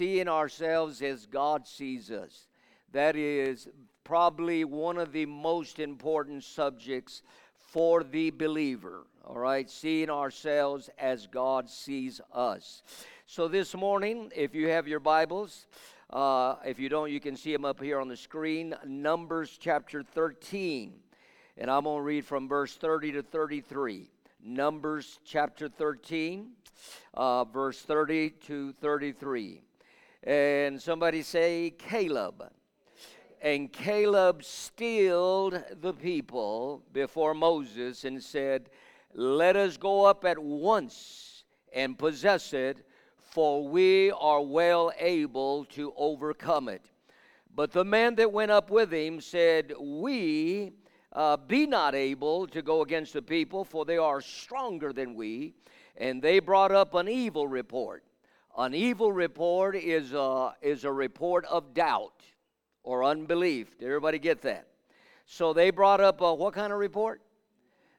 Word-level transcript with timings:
seeing 0.00 0.28
ourselves 0.28 1.02
as 1.02 1.26
God 1.26 1.66
sees 1.66 2.10
us. 2.10 2.46
That 2.92 3.16
is 3.16 3.68
probably 4.02 4.64
one 4.64 4.96
of 4.96 5.12
the 5.12 5.26
most 5.26 5.78
important 5.78 6.42
subjects 6.42 7.20
for 7.58 8.02
the 8.02 8.30
believer. 8.30 9.04
All 9.26 9.38
right, 9.38 9.68
seeing 9.68 10.08
ourselves 10.08 10.88
as 10.98 11.26
God 11.26 11.68
sees 11.68 12.18
us. 12.32 12.82
So 13.26 13.46
this 13.46 13.74
morning, 13.74 14.32
if 14.34 14.54
you 14.54 14.68
have 14.68 14.88
your 14.88 15.00
Bibles, 15.00 15.66
uh, 16.08 16.54
if 16.64 16.78
you 16.78 16.88
don't, 16.88 17.10
you 17.10 17.20
can 17.20 17.36
see 17.36 17.52
them 17.52 17.66
up 17.66 17.82
here 17.82 18.00
on 18.00 18.08
the 18.08 18.16
screen. 18.16 18.74
Numbers 18.86 19.58
chapter 19.60 20.02
13. 20.02 20.94
And 21.58 21.70
I'm 21.70 21.84
going 21.84 21.98
to 21.98 22.02
read 22.02 22.24
from 22.24 22.48
verse 22.48 22.74
30 22.74 23.12
to 23.12 23.22
33. 23.22 24.08
Numbers 24.42 25.20
chapter 25.26 25.68
13, 25.68 26.52
uh, 27.12 27.44
verse 27.44 27.82
30 27.82 28.30
to 28.46 28.72
33. 28.80 29.60
And 30.22 30.80
somebody 30.80 31.22
say, 31.22 31.74
Caleb. 31.78 32.44
And 33.40 33.72
Caleb 33.72 34.44
stilled 34.44 35.62
the 35.80 35.94
people 35.94 36.82
before 36.92 37.32
Moses 37.32 38.04
and 38.04 38.22
said, 38.22 38.68
Let 39.14 39.56
us 39.56 39.78
go 39.78 40.04
up 40.04 40.26
at 40.26 40.38
once 40.38 41.44
and 41.72 41.98
possess 41.98 42.52
it, 42.52 42.86
for 43.16 43.66
we 43.66 44.10
are 44.10 44.42
well 44.42 44.92
able 44.98 45.64
to 45.66 45.94
overcome 45.96 46.68
it. 46.68 46.84
But 47.54 47.72
the 47.72 47.84
man 47.84 48.14
that 48.16 48.30
went 48.30 48.50
up 48.50 48.70
with 48.70 48.92
him 48.92 49.22
said, 49.22 49.72
We 49.78 50.72
uh, 51.14 51.38
be 51.38 51.66
not 51.66 51.94
able 51.94 52.46
to 52.48 52.60
go 52.60 52.82
against 52.82 53.14
the 53.14 53.22
people, 53.22 53.64
for 53.64 53.86
they 53.86 53.96
are 53.96 54.20
stronger 54.20 54.92
than 54.92 55.14
we. 55.14 55.54
And 55.96 56.20
they 56.20 56.40
brought 56.40 56.72
up 56.72 56.94
an 56.94 57.08
evil 57.08 57.48
report. 57.48 58.04
An 58.56 58.74
evil 58.74 59.12
report 59.12 59.76
is 59.76 60.12
a, 60.12 60.54
is 60.60 60.84
a 60.84 60.92
report 60.92 61.44
of 61.46 61.72
doubt 61.72 62.22
or 62.82 63.04
unbelief. 63.04 63.78
Did 63.78 63.86
everybody 63.86 64.18
get 64.18 64.42
that? 64.42 64.66
So 65.26 65.52
they 65.52 65.70
brought 65.70 66.00
up 66.00 66.20
a, 66.20 66.34
what 66.34 66.54
kind 66.54 66.72
of 66.72 66.78
report? 66.78 67.22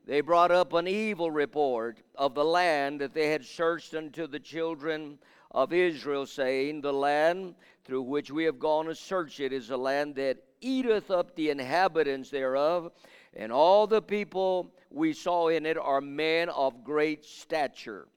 They 0.06 0.22
brought 0.22 0.52
up 0.52 0.74
an 0.74 0.88
evil 0.88 1.32
report 1.32 2.00
of 2.16 2.34
the 2.34 2.44
land 2.44 3.00
that 3.02 3.14
they 3.14 3.30
had 3.30 3.46
searched 3.46 3.94
unto 3.94 4.28
the 4.28 4.40
children 4.40 5.20
of 5.52 5.72
Israel, 5.74 6.26
saying, 6.26 6.82
The 6.82 6.94
land 6.94 7.56
through 7.86 8.02
which 8.04 8.32
we 8.32 8.44
have 8.46 8.60
gone 8.60 8.86
to 8.88 8.96
search 8.96 9.40
it 9.40 9.54
is 9.54 9.70
a 9.70 9.78
land 9.78 10.16
that 10.16 10.38
eateth 10.60 11.12
up 11.12 11.36
the 11.36 11.50
inhabitants 11.50 12.30
thereof, 12.30 12.92
and 13.34 13.52
all 13.52 13.88
the 13.88 14.02
people 14.02 14.74
we 14.90 15.14
saw 15.14 15.48
in 15.48 15.66
it 15.66 15.78
are 15.78 16.02
men 16.02 16.50
of 16.50 16.84
great 16.84 17.24
stature. 17.24 18.08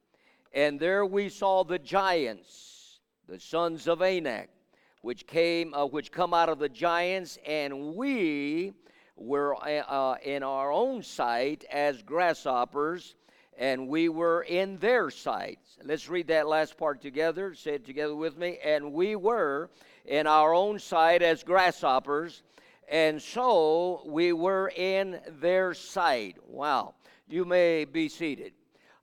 And 0.54 0.78
there 0.78 1.04
we 1.04 1.30
saw 1.30 1.64
the 1.64 1.80
giants, 1.80 3.00
the 3.28 3.40
sons 3.40 3.88
of 3.88 4.00
Anak, 4.02 4.50
which 5.02 5.26
came, 5.26 5.74
uh, 5.74 5.84
which 5.84 6.12
come 6.12 6.32
out 6.32 6.48
of 6.48 6.60
the 6.60 6.68
giants, 6.68 7.38
and 7.44 7.96
we 7.96 8.72
were 9.16 9.56
uh, 9.56 9.82
uh, 9.82 10.16
in 10.22 10.44
our 10.44 10.70
own 10.70 11.02
sight 11.02 11.64
as 11.72 12.02
grasshoppers, 12.02 13.16
and 13.58 13.88
we 13.88 14.08
were 14.08 14.42
in 14.42 14.78
their 14.78 15.10
sight. 15.10 15.58
Let's 15.82 16.08
read 16.08 16.28
that 16.28 16.46
last 16.46 16.78
part 16.78 17.02
together. 17.02 17.52
Say 17.54 17.74
it 17.74 17.84
together 17.84 18.14
with 18.14 18.38
me. 18.38 18.58
And 18.64 18.92
we 18.92 19.16
were 19.16 19.70
in 20.04 20.28
our 20.28 20.54
own 20.54 20.78
sight 20.78 21.20
as 21.20 21.42
grasshoppers, 21.42 22.44
and 22.88 23.20
so 23.20 24.02
we 24.06 24.32
were 24.32 24.70
in 24.76 25.18
their 25.40 25.74
sight. 25.74 26.36
Wow. 26.46 26.94
You 27.26 27.44
may 27.44 27.86
be 27.86 28.08
seated. 28.08 28.52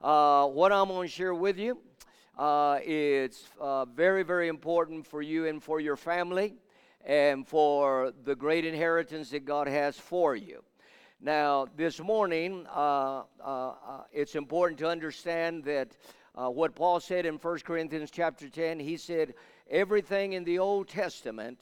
Uh, 0.02 0.48
what 0.48 0.72
I'm 0.72 0.88
going 0.88 1.08
to 1.08 1.14
share 1.14 1.36
with 1.36 1.60
you 1.60 1.78
uh, 2.36 2.80
is 2.84 3.48
uh, 3.60 3.86
very, 3.86 4.24
very 4.24 4.48
important 4.48 5.06
for 5.06 5.22
you 5.22 5.46
and 5.46 5.62
for 5.62 5.80
your 5.80 5.96
family 5.96 6.56
and 7.06 7.48
for 7.48 8.12
the 8.24 8.36
great 8.36 8.66
inheritance 8.66 9.30
that 9.30 9.46
God 9.46 9.68
has 9.68 10.00
for 10.00 10.36
you. 10.36 10.64
Now, 11.20 11.68
this 11.78 12.00
morning, 12.00 12.66
uh, 12.76 13.24
uh, 13.44 13.74
it's 14.12 14.34
important 14.34 14.80
to 14.80 14.88
understand 14.88 15.66
that 15.66 15.92
what 16.34 16.74
Paul 16.74 17.00
said 17.00 17.28
in 17.28 17.36
1 17.36 17.60
Corinthians 17.60 18.10
chapter 18.10 18.50
10, 18.50 18.80
he 18.80 18.98
said, 18.98 19.36
everything 19.70 20.34
in 20.34 20.44
the 20.44 20.58
Old 20.58 20.88
Testament, 20.88 21.62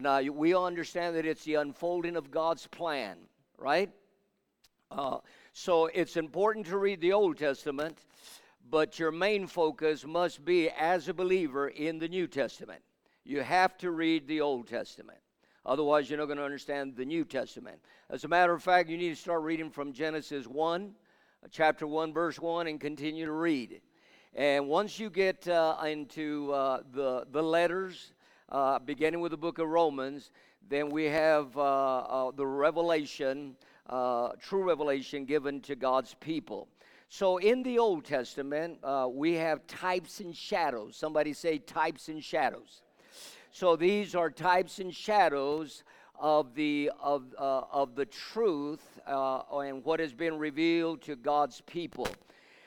now 0.00 0.22
we 0.22 0.54
all 0.54 0.64
understand 0.64 1.16
that 1.16 1.26
it's 1.26 1.44
the 1.44 1.56
unfolding 1.56 2.16
of 2.16 2.30
God's 2.30 2.66
plan, 2.66 3.18
right? 3.58 3.90
So 5.54 5.86
it's 5.86 6.16
important 6.16 6.66
to 6.66 6.78
read 6.78 7.02
the 7.02 7.12
Old 7.12 7.36
Testament, 7.36 7.98
but 8.70 8.98
your 8.98 9.12
main 9.12 9.46
focus 9.46 10.06
must 10.06 10.44
be 10.46 10.70
as 10.70 11.08
a 11.08 11.14
believer 11.14 11.68
in 11.68 11.98
the 11.98 12.08
New 12.08 12.26
Testament. 12.26 12.80
You 13.24 13.42
have 13.42 13.76
to 13.78 13.90
read 13.90 14.26
the 14.26 14.40
Old 14.40 14.66
Testament. 14.66 15.18
Otherwise, 15.66 16.08
you're 16.08 16.18
not 16.18 16.24
going 16.24 16.38
to 16.38 16.44
understand 16.44 16.96
the 16.96 17.04
New 17.04 17.26
Testament. 17.26 17.78
As 18.08 18.24
a 18.24 18.28
matter 18.28 18.54
of 18.54 18.62
fact, 18.62 18.88
you 18.88 18.96
need 18.96 19.10
to 19.10 19.16
start 19.20 19.42
reading 19.42 19.70
from 19.70 19.92
Genesis 19.92 20.46
1, 20.46 20.94
uh, 21.44 21.48
chapter 21.50 21.86
1, 21.86 22.14
verse 22.14 22.40
1, 22.40 22.66
and 22.66 22.80
continue 22.80 23.26
to 23.26 23.32
read. 23.32 23.82
And 24.34 24.68
once 24.68 24.98
you 24.98 25.10
get 25.10 25.46
uh, 25.46 25.76
into 25.84 26.50
uh, 26.50 26.80
the, 26.94 27.26
the 27.30 27.42
letters, 27.42 28.12
uh, 28.48 28.78
beginning 28.78 29.20
with 29.20 29.32
the 29.32 29.36
book 29.36 29.58
of 29.58 29.68
Romans, 29.68 30.30
then 30.68 30.88
we 30.88 31.04
have 31.04 31.54
uh, 31.56 31.60
uh, 31.60 32.30
the 32.30 32.46
revelation, 32.46 33.54
true 34.40 34.62
revelation 34.62 35.24
given 35.24 35.60
to 35.62 35.76
God's 35.76 36.14
people. 36.20 36.68
So 37.08 37.36
in 37.36 37.62
the 37.62 37.78
Old 37.78 38.04
Testament, 38.04 38.78
we 39.10 39.34
have 39.34 39.66
types 39.66 40.20
and 40.20 40.34
shadows. 40.34 40.96
Somebody 40.96 41.32
say 41.32 41.58
types 41.58 42.08
and 42.08 42.22
shadows. 42.22 42.82
So 43.50 43.76
these 43.76 44.14
are 44.14 44.30
types 44.30 44.78
and 44.78 44.94
shadows 44.94 45.84
of 46.18 46.54
the 46.54 46.90
of 47.00 47.34
uh, 47.38 47.62
of 47.70 47.94
the 47.94 48.06
truth 48.06 49.00
uh, 49.06 49.42
and 49.58 49.84
what 49.84 50.00
has 50.00 50.14
been 50.14 50.38
revealed 50.38 51.02
to 51.02 51.16
God's 51.16 51.60
people. 51.62 52.08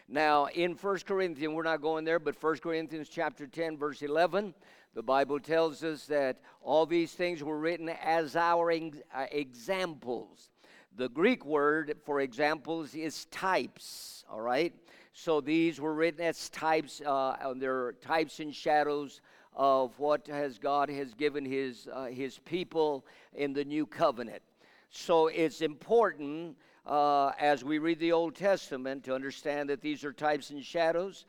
Now, 0.07 0.45
in 0.45 0.75
First 0.75 1.07
Corinthians, 1.07 1.55
we're 1.55 1.63
not 1.63 1.81
going 1.81 2.05
there, 2.05 2.19
but 2.19 2.35
First 2.35 2.61
Corinthians 2.61 3.09
chapter 3.09 3.47
10, 3.47 3.75
verse 3.77 4.03
11, 4.03 4.53
the 4.93 5.01
Bible 5.01 5.39
tells 5.39 5.83
us 5.83 6.05
that 6.05 6.41
all 6.61 6.85
these 6.85 7.13
things 7.13 7.43
were 7.43 7.57
written 7.57 7.89
as 7.89 8.35
our 8.35 8.71
uh, 8.71 9.25
examples. 9.31 10.51
The 10.97 11.09
Greek 11.09 11.45
word 11.45 11.97
for 12.05 12.21
examples 12.21 12.95
is 12.95 13.25
types, 13.25 14.23
all 14.29 14.39
right? 14.39 14.73
So 15.11 15.41
these 15.41 15.81
were 15.81 15.93
written 15.93 16.21
as 16.21 16.49
types, 16.49 17.01
uh, 17.05 17.53
they're 17.57 17.93
types 18.01 18.39
and 18.39 18.55
shadows 18.55 19.19
of 19.53 19.97
what 19.99 20.25
has 20.27 20.57
God 20.57 20.89
has 20.89 21.13
given 21.13 21.43
his, 21.43 21.89
uh, 21.91 22.05
his 22.05 22.39
people 22.39 23.05
in 23.33 23.51
the 23.51 23.65
new 23.65 23.85
covenant. 23.85 24.41
So 24.89 25.27
it's 25.27 25.59
important 25.59 26.55
uh, 26.85 27.31
as 27.39 27.61
we 27.65 27.77
read 27.77 27.99
the 27.99 28.13
Old 28.13 28.33
Testament 28.33 29.03
to 29.03 29.15
understand 29.15 29.69
that 29.71 29.81
these 29.81 30.05
are 30.05 30.13
types 30.13 30.49
and 30.49 30.63
shadows, 30.63 31.25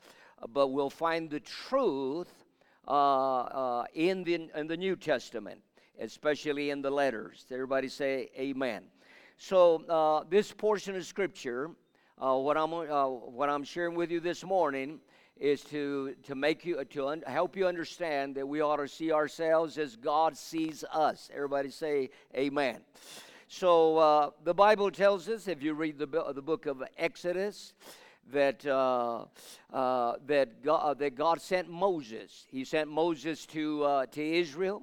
but 0.53 0.69
we'll 0.69 0.91
find 0.91 1.28
the 1.28 1.41
truth 1.41 2.32
uh, 2.87 2.93
uh 2.93 3.84
in, 3.94 4.22
the, 4.22 4.49
in 4.55 4.69
the 4.69 4.76
New 4.76 4.94
Testament, 4.94 5.60
especially 5.99 6.71
in 6.71 6.82
the 6.82 6.91
letters. 6.91 7.44
Everybody 7.50 7.88
say 7.88 8.31
amen. 8.38 8.84
So 9.38 9.84
uh, 9.88 10.24
this 10.30 10.50
portion 10.50 10.97
of 10.97 11.04
Scripture, 11.04 11.70
uh, 12.19 12.36
what, 12.36 12.56
I'm, 12.56 12.70
what 12.70 13.50
I'm 13.50 13.64
sharing 13.64 13.94
with 13.94 14.10
you 14.10 14.19
this 14.19 14.42
morning, 14.42 14.98
is 15.36 15.60
to, 15.60 16.14
to 16.22 16.34
make 16.34 16.64
you 16.64 16.82
to 16.82 17.08
un, 17.08 17.22
help 17.26 17.54
you 17.54 17.66
understand 17.66 18.34
that 18.36 18.48
we 18.48 18.62
ought 18.62 18.76
to 18.76 18.88
see 18.88 19.12
ourselves 19.12 19.76
as 19.76 19.94
God 19.94 20.34
sees 20.34 20.82
us. 20.91 21.30
Everybody 21.34 21.69
say 21.69 22.08
amen. 22.34 22.78
So 23.46 23.98
uh, 23.98 24.30
the 24.44 24.54
Bible 24.54 24.91
tells 24.91 25.28
us, 25.28 25.46
if 25.46 25.62
you 25.62 25.75
read 25.75 25.98
the, 25.98 26.06
the 26.34 26.42
book 26.42 26.64
of 26.64 26.82
Exodus, 26.96 27.75
that 28.32 28.64
uh, 28.66 29.26
uh, 29.72 30.14
that 30.26 30.64
God, 30.64 30.98
that 30.98 31.14
God 31.14 31.41
sent 31.41 31.69
Moses. 31.69 32.46
He 32.50 32.64
sent 32.64 32.91
Moses 32.91 33.46
to 33.46 33.84
uh, 33.84 34.06
to 34.06 34.22
Israel 34.22 34.82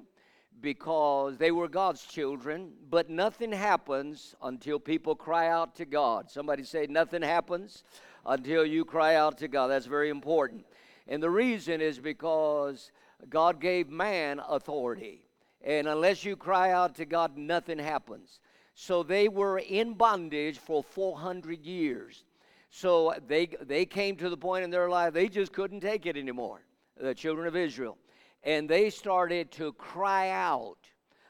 because 0.60 1.36
they 1.36 1.50
were 1.50 1.68
God's 1.68 2.02
children. 2.04 2.72
But 2.90 3.10
nothing 3.10 3.52
happens 3.52 4.34
until 4.42 4.78
people 4.78 5.14
cry 5.14 5.48
out 5.48 5.74
to 5.76 5.84
God. 5.84 6.30
Somebody 6.30 6.64
say, 6.64 6.86
nothing 6.88 7.22
happens 7.22 7.84
until 8.26 8.64
you 8.64 8.84
cry 8.84 9.16
out 9.16 9.38
to 9.38 9.48
God. 9.48 9.68
That's 9.68 9.86
very 9.86 10.08
important. 10.08 10.64
And 11.06 11.22
the 11.22 11.30
reason 11.30 11.80
is 11.80 11.98
because 11.98 12.90
God 13.28 13.60
gave 13.60 13.90
man 13.90 14.40
authority. 14.48 15.26
And 15.62 15.88
unless 15.88 16.24
you 16.24 16.36
cry 16.36 16.72
out 16.72 16.94
to 16.96 17.04
God, 17.04 17.36
nothing 17.36 17.78
happens. 17.78 18.40
So 18.74 19.02
they 19.02 19.28
were 19.28 19.58
in 19.58 19.94
bondage 19.94 20.58
for 20.58 20.82
400 20.82 21.64
years. 21.64 22.24
So 22.70 23.14
they, 23.28 23.48
they 23.62 23.86
came 23.86 24.16
to 24.16 24.28
the 24.28 24.36
point 24.36 24.64
in 24.64 24.70
their 24.70 24.88
life 24.88 25.14
they 25.14 25.28
just 25.28 25.52
couldn't 25.52 25.80
take 25.80 26.06
it 26.06 26.16
anymore, 26.16 26.60
the 27.00 27.14
children 27.14 27.46
of 27.46 27.54
Israel. 27.54 27.96
And 28.44 28.68
they 28.68 28.90
started 28.90 29.50
to 29.52 29.72
cry 29.72 30.30
out 30.30 30.78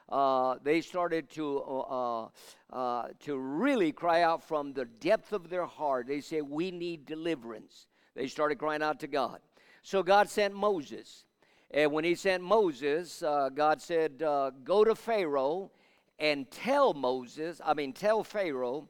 uh, 0.09 0.55
they 0.63 0.81
started 0.81 1.29
to, 1.31 1.59
uh, 1.59 2.27
uh, 2.71 3.07
to 3.19 3.37
really 3.37 3.91
cry 3.91 4.21
out 4.21 4.43
from 4.43 4.71
the 4.73 4.85
depth 4.85 5.33
of 5.33 5.49
their 5.49 5.65
heart. 5.65 6.07
They 6.07 6.21
said, 6.21 6.43
We 6.43 6.71
need 6.71 7.05
deliverance. 7.05 7.87
They 8.15 8.27
started 8.27 8.59
crying 8.59 8.83
out 8.83 8.99
to 8.99 9.07
God. 9.07 9.39
So 9.81 10.03
God 10.03 10.29
sent 10.29 10.53
Moses. 10.53 11.25
And 11.71 11.91
when 11.91 12.03
he 12.03 12.15
sent 12.15 12.43
Moses, 12.43 13.23
uh, 13.23 13.49
God 13.53 13.81
said, 13.81 14.21
uh, 14.21 14.51
Go 14.63 14.83
to 14.83 14.93
Pharaoh 14.93 15.71
and 16.19 16.49
tell 16.51 16.93
Moses, 16.93 17.59
I 17.65 17.73
mean, 17.73 17.91
tell 17.91 18.23
Pharaoh 18.23 18.87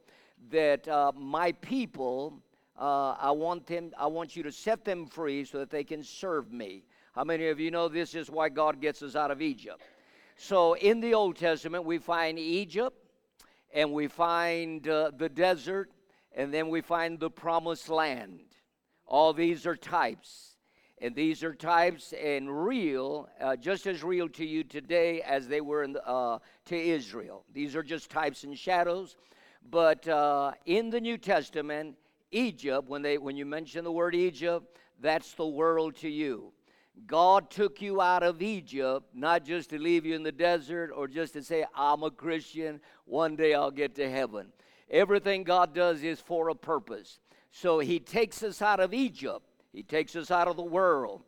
that 0.50 0.86
uh, 0.86 1.12
my 1.16 1.52
people, 1.52 2.42
uh, 2.78 3.16
I 3.18 3.30
want 3.30 3.66
them, 3.66 3.90
I 3.98 4.06
want 4.06 4.36
you 4.36 4.42
to 4.42 4.52
set 4.52 4.84
them 4.84 5.06
free 5.06 5.44
so 5.46 5.58
that 5.58 5.70
they 5.70 5.82
can 5.82 6.04
serve 6.04 6.52
me. 6.52 6.84
How 7.16 7.24
many 7.24 7.46
of 7.46 7.58
you 7.58 7.70
know 7.70 7.88
this 7.88 8.14
is 8.14 8.28
why 8.30 8.50
God 8.50 8.78
gets 8.78 9.00
us 9.00 9.16
out 9.16 9.30
of 9.30 9.40
Egypt? 9.40 9.80
So 10.36 10.74
in 10.74 11.00
the 11.00 11.14
Old 11.14 11.36
Testament, 11.36 11.86
we 11.86 11.96
find 11.96 12.38
Egypt, 12.38 12.94
and 13.72 13.90
we 13.90 14.06
find 14.06 14.86
uh, 14.86 15.12
the 15.16 15.30
desert, 15.30 15.90
and 16.36 16.52
then 16.52 16.68
we 16.68 16.82
find 16.82 17.18
the 17.18 17.30
promised 17.30 17.88
land. 17.88 18.40
All 19.06 19.32
these 19.32 19.66
are 19.66 19.76
types. 19.76 20.56
And 21.00 21.14
these 21.14 21.42
are 21.42 21.54
types 21.54 22.12
and 22.12 22.66
real, 22.66 23.30
uh, 23.40 23.56
just 23.56 23.86
as 23.86 24.04
real 24.04 24.28
to 24.28 24.44
you 24.44 24.62
today 24.62 25.22
as 25.22 25.48
they 25.48 25.62
were 25.62 25.86
the, 25.86 26.06
uh, 26.06 26.38
to 26.66 26.76
Israel. 26.76 27.44
These 27.50 27.74
are 27.74 27.82
just 27.82 28.10
types 28.10 28.44
and 28.44 28.58
shadows. 28.58 29.16
But 29.70 30.06
uh, 30.06 30.52
in 30.66 30.90
the 30.90 31.00
New 31.00 31.16
Testament, 31.16 31.96
Egypt, 32.30 32.90
when, 32.90 33.00
they, 33.00 33.16
when 33.16 33.38
you 33.38 33.46
mention 33.46 33.84
the 33.84 33.92
word 33.92 34.14
Egypt, 34.14 34.66
that's 35.00 35.32
the 35.32 35.46
world 35.46 35.96
to 35.96 36.10
you. 36.10 36.52
God 37.06 37.50
took 37.50 37.82
you 37.82 38.00
out 38.00 38.22
of 38.22 38.40
Egypt, 38.40 39.06
not 39.14 39.44
just 39.44 39.70
to 39.70 39.78
leave 39.78 40.06
you 40.06 40.14
in 40.14 40.22
the 40.22 40.32
desert 40.32 40.90
or 40.94 41.06
just 41.06 41.34
to 41.34 41.42
say, 41.42 41.66
I'm 41.74 42.02
a 42.02 42.10
Christian, 42.10 42.80
one 43.04 43.36
day 43.36 43.54
I'll 43.54 43.70
get 43.70 43.94
to 43.96 44.10
heaven. 44.10 44.48
Everything 44.90 45.44
God 45.44 45.74
does 45.74 46.02
is 46.02 46.20
for 46.20 46.48
a 46.48 46.54
purpose. 46.54 47.18
So 47.50 47.78
He 47.78 47.98
takes 48.00 48.42
us 48.42 48.62
out 48.62 48.80
of 48.80 48.94
Egypt, 48.94 49.44
He 49.72 49.82
takes 49.82 50.16
us 50.16 50.30
out 50.30 50.48
of 50.48 50.56
the 50.56 50.62
world. 50.62 51.22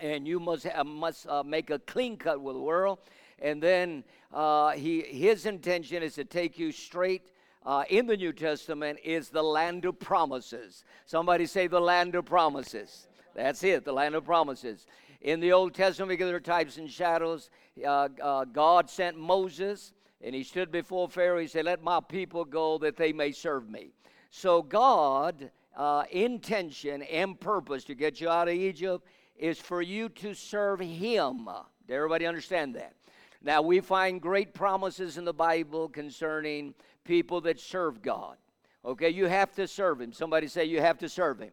And 0.00 0.28
you 0.28 0.38
must, 0.38 0.66
uh, 0.66 0.84
must 0.84 1.26
uh, 1.26 1.42
make 1.42 1.70
a 1.70 1.78
clean 1.80 2.16
cut 2.16 2.40
with 2.40 2.54
the 2.54 2.60
world. 2.60 3.00
And 3.40 3.60
then 3.60 4.04
uh, 4.32 4.70
he, 4.70 5.02
his 5.02 5.44
intention 5.44 6.04
is 6.04 6.14
to 6.14 6.24
take 6.24 6.56
you 6.56 6.70
straight 6.70 7.22
uh, 7.66 7.82
in 7.90 8.06
the 8.06 8.16
New 8.16 8.32
Testament 8.32 9.00
is 9.02 9.28
the 9.28 9.42
land 9.42 9.84
of 9.84 9.98
promises. 9.98 10.84
Somebody 11.04 11.46
say 11.46 11.66
the 11.66 11.80
land 11.80 12.14
of 12.14 12.24
promises. 12.24 13.07
That's 13.38 13.62
it, 13.62 13.84
the 13.84 13.92
land 13.92 14.16
of 14.16 14.24
promises. 14.24 14.86
In 15.20 15.38
the 15.38 15.52
Old 15.52 15.72
Testament, 15.72 16.10
because 16.10 16.26
there 16.26 16.36
are 16.36 16.40
types 16.40 16.76
and 16.76 16.90
shadows, 16.90 17.50
uh, 17.84 18.08
uh, 18.20 18.44
God 18.44 18.90
sent 18.90 19.16
Moses, 19.16 19.92
and 20.20 20.34
he 20.34 20.42
stood 20.42 20.72
before 20.72 21.08
Pharaoh. 21.08 21.38
He 21.38 21.46
said, 21.46 21.64
Let 21.64 21.82
my 21.82 22.00
people 22.00 22.44
go 22.44 22.78
that 22.78 22.96
they 22.96 23.12
may 23.12 23.30
serve 23.30 23.70
me. 23.70 23.90
So, 24.30 24.60
God, 24.60 25.50
uh, 25.76 26.02
intention 26.10 27.02
and 27.02 27.38
purpose 27.38 27.84
to 27.84 27.94
get 27.94 28.20
you 28.20 28.28
out 28.28 28.48
of 28.48 28.54
Egypt 28.54 29.06
is 29.36 29.58
for 29.58 29.82
you 29.82 30.08
to 30.08 30.34
serve 30.34 30.80
Him. 30.80 31.48
Did 31.86 31.94
everybody 31.94 32.26
understand 32.26 32.74
that? 32.74 32.94
Now, 33.40 33.62
we 33.62 33.78
find 33.78 34.20
great 34.20 34.52
promises 34.52 35.16
in 35.16 35.24
the 35.24 35.32
Bible 35.32 35.88
concerning 35.88 36.74
people 37.04 37.40
that 37.42 37.60
serve 37.60 38.02
God. 38.02 38.36
Okay, 38.84 39.10
you 39.10 39.26
have 39.26 39.52
to 39.54 39.68
serve 39.68 40.00
Him. 40.00 40.12
Somebody 40.12 40.48
say, 40.48 40.64
You 40.64 40.80
have 40.80 40.98
to 40.98 41.08
serve 41.08 41.38
Him. 41.38 41.52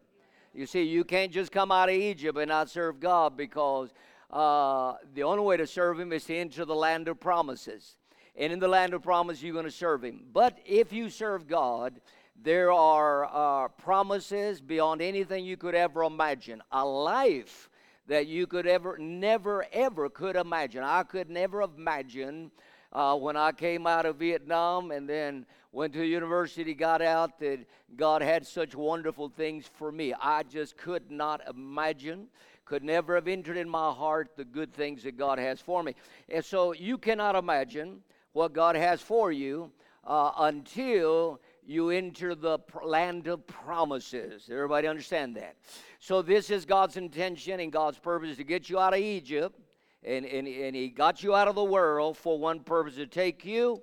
You 0.56 0.64
see, 0.64 0.84
you 0.84 1.04
can't 1.04 1.30
just 1.30 1.52
come 1.52 1.70
out 1.70 1.90
of 1.90 1.94
Egypt 1.94 2.38
and 2.38 2.48
not 2.48 2.70
serve 2.70 2.98
God 2.98 3.36
because 3.36 3.92
uh, 4.30 4.94
the 5.12 5.22
only 5.22 5.44
way 5.44 5.58
to 5.58 5.66
serve 5.66 6.00
Him 6.00 6.14
is 6.14 6.24
to 6.24 6.34
enter 6.34 6.64
the 6.64 6.74
land 6.74 7.08
of 7.08 7.20
promises. 7.20 7.98
And 8.34 8.50
in 8.50 8.58
the 8.58 8.66
land 8.66 8.94
of 8.94 9.02
promise, 9.02 9.42
you're 9.42 9.52
going 9.52 9.66
to 9.66 9.70
serve 9.70 10.02
Him. 10.02 10.22
But 10.32 10.56
if 10.64 10.94
you 10.94 11.10
serve 11.10 11.46
God, 11.46 12.00
there 12.42 12.72
are 12.72 13.26
uh, 13.26 13.68
promises 13.68 14.62
beyond 14.62 15.02
anything 15.02 15.44
you 15.44 15.58
could 15.58 15.74
ever 15.74 16.04
imagine. 16.04 16.62
A 16.72 16.82
life 16.82 17.68
that 18.06 18.26
you 18.26 18.46
could 18.46 18.66
ever, 18.66 18.96
never, 18.96 19.66
ever 19.74 20.08
could 20.08 20.36
imagine. 20.36 20.82
I 20.82 21.02
could 21.02 21.28
never 21.28 21.60
imagine 21.60 22.50
uh, 22.94 23.14
when 23.14 23.36
I 23.36 23.52
came 23.52 23.86
out 23.86 24.06
of 24.06 24.16
Vietnam 24.16 24.90
and 24.90 25.06
then 25.06 25.44
went 25.76 25.92
to 25.92 26.02
university, 26.02 26.72
got 26.72 27.02
out, 27.02 27.38
that 27.38 27.58
God 27.96 28.22
had 28.22 28.46
such 28.46 28.74
wonderful 28.74 29.28
things 29.28 29.68
for 29.74 29.92
me. 29.92 30.14
I 30.14 30.42
just 30.42 30.78
could 30.78 31.10
not 31.10 31.42
imagine, 31.46 32.28
could 32.64 32.82
never 32.82 33.14
have 33.14 33.28
entered 33.28 33.58
in 33.58 33.68
my 33.68 33.92
heart 33.92 34.30
the 34.38 34.44
good 34.46 34.72
things 34.72 35.02
that 35.02 35.18
God 35.18 35.38
has 35.38 35.60
for 35.60 35.82
me. 35.82 35.94
And 36.30 36.42
so 36.42 36.72
you 36.72 36.96
cannot 36.96 37.36
imagine 37.36 38.00
what 38.32 38.54
God 38.54 38.74
has 38.74 39.02
for 39.02 39.30
you 39.30 39.70
uh, 40.04 40.30
until 40.38 41.42
you 41.62 41.90
enter 41.90 42.34
the 42.34 42.58
land 42.82 43.26
of 43.26 43.46
promises. 43.46 44.48
Everybody 44.50 44.88
understand 44.88 45.36
that? 45.36 45.56
So, 46.00 46.22
this 46.22 46.48
is 46.48 46.64
God's 46.64 46.96
intention 46.96 47.60
and 47.60 47.70
God's 47.70 47.98
purpose 47.98 48.38
to 48.38 48.44
get 48.44 48.70
you 48.70 48.78
out 48.78 48.94
of 48.94 49.00
Egypt. 49.00 49.60
And, 50.02 50.24
and, 50.24 50.48
and 50.48 50.74
He 50.74 50.88
got 50.88 51.22
you 51.22 51.34
out 51.34 51.48
of 51.48 51.54
the 51.54 51.64
world 51.64 52.16
for 52.16 52.38
one 52.38 52.60
purpose 52.60 52.94
to 52.94 53.06
take 53.06 53.44
you 53.44 53.82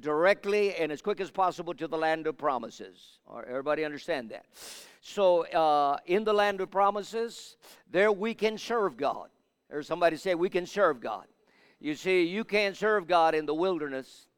directly 0.00 0.74
and 0.74 0.90
as 0.90 1.02
quick 1.02 1.20
as 1.20 1.30
possible 1.30 1.74
to 1.74 1.86
the 1.86 1.96
land 1.96 2.26
of 2.26 2.38
promises. 2.38 3.18
everybody 3.46 3.84
understand 3.84 4.30
that? 4.30 4.46
So, 5.00 5.46
uh, 5.48 5.98
in 6.06 6.24
the 6.24 6.32
land 6.32 6.60
of 6.60 6.70
promises, 6.70 7.56
there 7.90 8.10
we 8.10 8.34
can 8.34 8.56
serve 8.56 8.96
God. 8.96 9.28
There's 9.68 9.86
somebody 9.86 10.16
say, 10.16 10.34
We 10.34 10.48
can 10.48 10.66
serve 10.66 11.00
God. 11.00 11.26
You 11.80 11.94
see, 11.94 12.22
you 12.22 12.44
can't 12.44 12.76
serve 12.76 13.06
God 13.06 13.34
in 13.34 13.44
the 13.44 13.54
wilderness. 13.54 14.28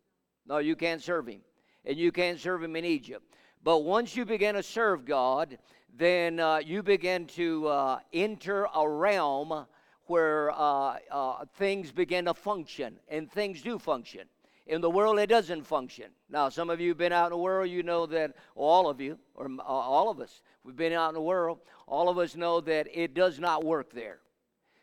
No, 0.46 0.58
you 0.58 0.74
can't 0.74 1.02
serve 1.02 1.28
Him. 1.28 1.40
And 1.84 1.96
you 1.96 2.10
can't 2.10 2.40
serve 2.40 2.62
Him 2.62 2.74
in 2.74 2.84
Egypt. 2.84 3.24
But 3.62 3.84
once 3.84 4.16
you 4.16 4.24
begin 4.24 4.56
to 4.56 4.62
serve 4.62 5.04
God, 5.04 5.58
then 5.96 6.40
uh, 6.40 6.58
you 6.58 6.82
begin 6.82 7.26
to 7.28 7.68
uh, 7.68 7.98
enter 8.12 8.66
a 8.74 8.88
realm 8.88 9.66
where 10.06 10.52
uh, 10.52 10.98
uh 11.10 11.44
things 11.54 11.90
begin 11.90 12.26
to 12.26 12.34
function, 12.34 12.96
and 13.08 13.30
things 13.30 13.60
do 13.60 13.78
function. 13.78 14.22
In 14.66 14.80
the 14.80 14.90
world, 14.90 15.18
it 15.20 15.28
doesn't 15.28 15.62
function. 15.62 16.06
Now, 16.28 16.48
some 16.48 16.70
of 16.70 16.80
you 16.80 16.88
have 16.88 16.98
been 16.98 17.12
out 17.12 17.26
in 17.26 17.30
the 17.30 17.38
world, 17.38 17.70
you 17.70 17.84
know 17.84 18.04
that, 18.06 18.34
all 18.56 18.88
of 18.88 19.00
you, 19.00 19.18
or 19.34 19.48
all 19.64 20.10
of 20.10 20.20
us, 20.20 20.42
we've 20.64 20.76
been 20.76 20.92
out 20.92 21.08
in 21.08 21.14
the 21.14 21.20
world, 21.20 21.60
all 21.86 22.08
of 22.08 22.18
us 22.18 22.34
know 22.34 22.60
that 22.62 22.88
it 22.92 23.14
does 23.14 23.38
not 23.38 23.64
work 23.64 23.92
there. 23.92 24.18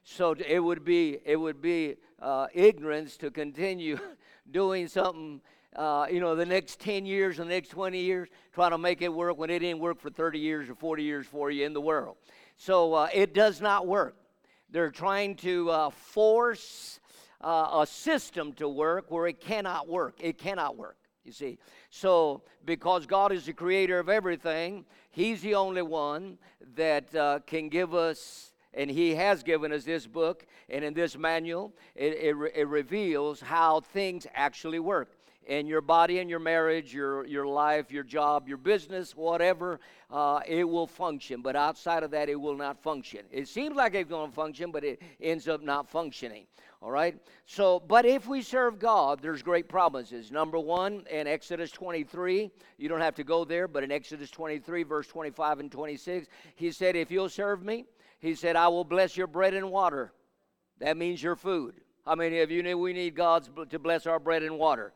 So 0.04 0.36
it 0.48 0.60
would 0.60 0.86
be, 0.86 1.20
it 1.26 1.36
would 1.36 1.62
be 1.62 1.96
uh, 2.22 2.48
ignorance 2.54 3.18
to 3.18 3.30
continue 3.30 4.00
doing 4.52 4.88
something, 4.88 5.42
uh, 5.76 6.08
you 6.10 6.22
know, 6.22 6.36
the 6.36 6.46
next 6.46 6.80
10 6.80 7.06
years, 7.06 7.38
the 7.38 7.46
next 7.46 7.70
20 7.70 8.00
years, 8.00 8.30
trying 8.54 8.72
to 8.72 8.78
make 8.78 9.02
it 9.02 9.14
work 9.14 9.38
when 9.38 9.50
it 9.50 9.60
didn't 9.60 9.80
work 9.80 10.00
for 10.00 10.10
30 10.10 10.40
years 10.40 10.70
or 10.70 10.76
40 10.76 11.04
years 11.04 11.26
for 11.26 11.52
you 11.52 11.66
in 11.66 11.74
the 11.74 11.82
world. 11.82 12.16
So 12.56 12.94
uh, 12.94 13.10
it 13.14 13.34
does 13.34 13.60
not 13.60 13.86
work. 13.86 14.16
They're 14.70 14.92
trying 14.92 15.36
to 15.38 15.70
uh, 15.70 15.90
force 15.90 17.00
uh, 17.44 17.82
a 17.82 17.88
system 17.88 18.54
to 18.54 18.68
work 18.68 19.12
where 19.12 19.28
it 19.28 19.40
cannot 19.40 19.88
work. 19.88 20.16
It 20.20 20.38
cannot 20.38 20.78
work, 20.78 20.98
you 21.24 21.32
see. 21.32 21.58
So, 21.90 22.42
because 22.66 23.06
God 23.06 23.32
is 23.32 23.46
the 23.46 23.54
creator 23.54 24.00
of 24.00 24.10
everything, 24.10 24.86
He's 25.12 25.42
the 25.42 25.56
only 25.56 25.82
one 25.82 26.38
that 26.76 27.14
uh, 27.14 27.40
can 27.46 27.70
give 27.70 27.94
us 27.94 28.54
and 28.74 28.90
he 28.90 29.16
has 29.16 29.44
given 29.44 29.72
us 29.72 29.84
this 29.84 30.08
book 30.08 30.46
and 30.70 30.84
in 30.84 30.94
this 30.94 31.18
manual 31.18 31.74
it, 31.96 32.14
it, 32.14 32.36
it, 32.56 32.68
reveals 32.68 33.40
how 33.40 33.80
things 33.80 34.26
actually 34.34 34.80
work 34.80 35.16
in 35.46 35.68
your 35.68 35.82
body 35.82 36.20
and 36.20 36.30
your 36.30 36.40
marriage 36.40 36.94
your, 36.94 37.26
your 37.26 37.46
life 37.46 37.92
your 37.92 38.04
job 38.04 38.48
your 38.48 38.58
business 38.58 39.16
whatever 39.16 39.80
uh, 40.10 40.40
it 40.48 40.64
will 40.64 40.88
function 40.88 41.42
but 41.42 41.56
outside 41.56 42.04
of 42.04 42.12
that 42.12 42.30
it 42.30 42.40
will 42.40 42.58
not 42.58 42.82
function 42.82 43.22
it 43.32 43.48
seems 43.48 43.76
like 43.76 43.94
it's 43.94 44.10
going 44.10 44.30
to 44.30 44.36
function 44.36 44.72
but 44.72 44.84
it 44.84 45.02
ends 45.22 45.48
up 45.48 45.62
not 45.62 45.88
functioning 45.88 46.46
all 46.84 46.92
right? 46.92 47.18
So, 47.46 47.80
but 47.80 48.06
if 48.06 48.28
we 48.28 48.42
serve 48.42 48.78
God, 48.78 49.22
there's 49.22 49.42
great 49.42 49.70
promises. 49.70 50.32
Number 50.32 50.60
one, 50.60 51.06
in 51.10 51.28
Exodus 51.28 51.72
23, 51.72 52.52
you 52.78 52.90
don't 52.90 53.00
have 53.00 53.16
to 53.16 53.24
go 53.24 53.46
there, 53.46 53.70
but 53.70 53.84
in 53.84 53.92
Exodus 53.92 54.30
23, 54.30 54.84
verse 54.84 55.08
25 55.08 55.62
and 55.62 55.72
26, 55.72 56.28
he 56.56 56.72
said, 56.72 56.98
If 56.98 57.10
you'll 57.10 57.30
serve 57.30 57.64
me, 57.64 57.86
he 58.20 58.36
said, 58.36 58.58
I 58.58 58.68
will 58.68 58.84
bless 58.84 59.16
your 59.16 59.28
bread 59.28 59.54
and 59.54 59.72
water. 59.72 60.12
That 60.80 60.98
means 60.98 61.24
your 61.24 61.38
food. 61.38 61.76
How 62.06 62.16
many 62.16 62.42
of 62.42 62.52
you 62.52 62.62
know 62.62 62.78
we 62.78 62.92
need 62.92 63.16
God 63.16 63.48
to 63.70 63.80
bless 63.80 64.06
our 64.06 64.20
bread 64.20 64.44
and 64.44 64.60
water? 64.60 64.92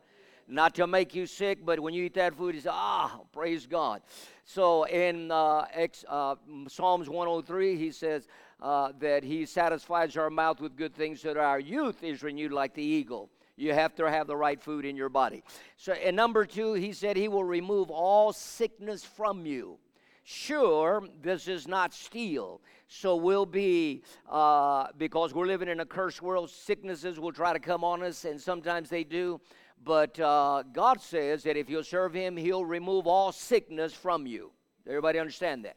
Not 0.46 0.74
to 0.74 0.86
make 0.86 1.14
you 1.14 1.26
sick, 1.26 1.64
but 1.64 1.80
when 1.80 1.94
you 1.94 2.04
eat 2.04 2.14
that 2.14 2.34
food, 2.34 2.54
you 2.54 2.60
say, 2.60 2.70
ah, 2.72 3.20
praise 3.32 3.66
God. 3.66 4.02
So 4.44 4.84
in 4.84 5.30
uh, 5.30 5.66
ex, 5.72 6.04
uh, 6.08 6.36
Psalms 6.68 7.08
103, 7.08 7.76
he 7.76 7.90
says, 7.90 8.28
uh, 8.60 8.92
that 8.98 9.24
He 9.24 9.46
satisfies 9.46 10.16
our 10.16 10.30
mouth 10.30 10.60
with 10.60 10.76
good 10.76 10.94
things 10.94 11.20
so 11.20 11.34
that 11.34 11.40
our 11.40 11.60
youth 11.60 12.02
is 12.02 12.22
renewed 12.22 12.52
like 12.52 12.74
the 12.74 12.82
eagle. 12.82 13.30
You 13.56 13.72
have 13.74 13.94
to 13.96 14.08
have 14.08 14.26
the 14.26 14.36
right 14.36 14.60
food 14.60 14.84
in 14.84 14.96
your 14.96 15.08
body. 15.08 15.42
So, 15.76 15.92
and 15.92 16.14
number 16.14 16.46
two, 16.46 16.74
He 16.74 16.92
said 16.92 17.16
He 17.16 17.28
will 17.28 17.44
remove 17.44 17.90
all 17.90 18.32
sickness 18.32 19.04
from 19.04 19.46
you. 19.46 19.78
Sure, 20.24 21.02
this 21.22 21.48
is 21.48 21.66
not 21.66 21.94
steel. 21.94 22.60
So 22.86 23.16
we'll 23.16 23.46
be, 23.46 24.02
uh, 24.28 24.88
because 24.96 25.34
we're 25.34 25.46
living 25.46 25.68
in 25.68 25.80
a 25.80 25.86
cursed 25.86 26.22
world, 26.22 26.50
sicknesses 26.50 27.18
will 27.18 27.32
try 27.32 27.52
to 27.52 27.58
come 27.58 27.82
on 27.82 28.02
us, 28.02 28.24
and 28.24 28.40
sometimes 28.40 28.90
they 28.90 29.04
do. 29.04 29.40
But 29.84 30.18
uh, 30.20 30.64
God 30.72 31.00
says 31.00 31.42
that 31.44 31.56
if 31.56 31.70
you'll 31.70 31.84
serve 31.84 32.12
Him, 32.12 32.36
He'll 32.36 32.64
remove 32.64 33.06
all 33.06 33.32
sickness 33.32 33.92
from 33.92 34.26
you. 34.26 34.52
Everybody 34.86 35.18
understand 35.18 35.64
that? 35.64 35.76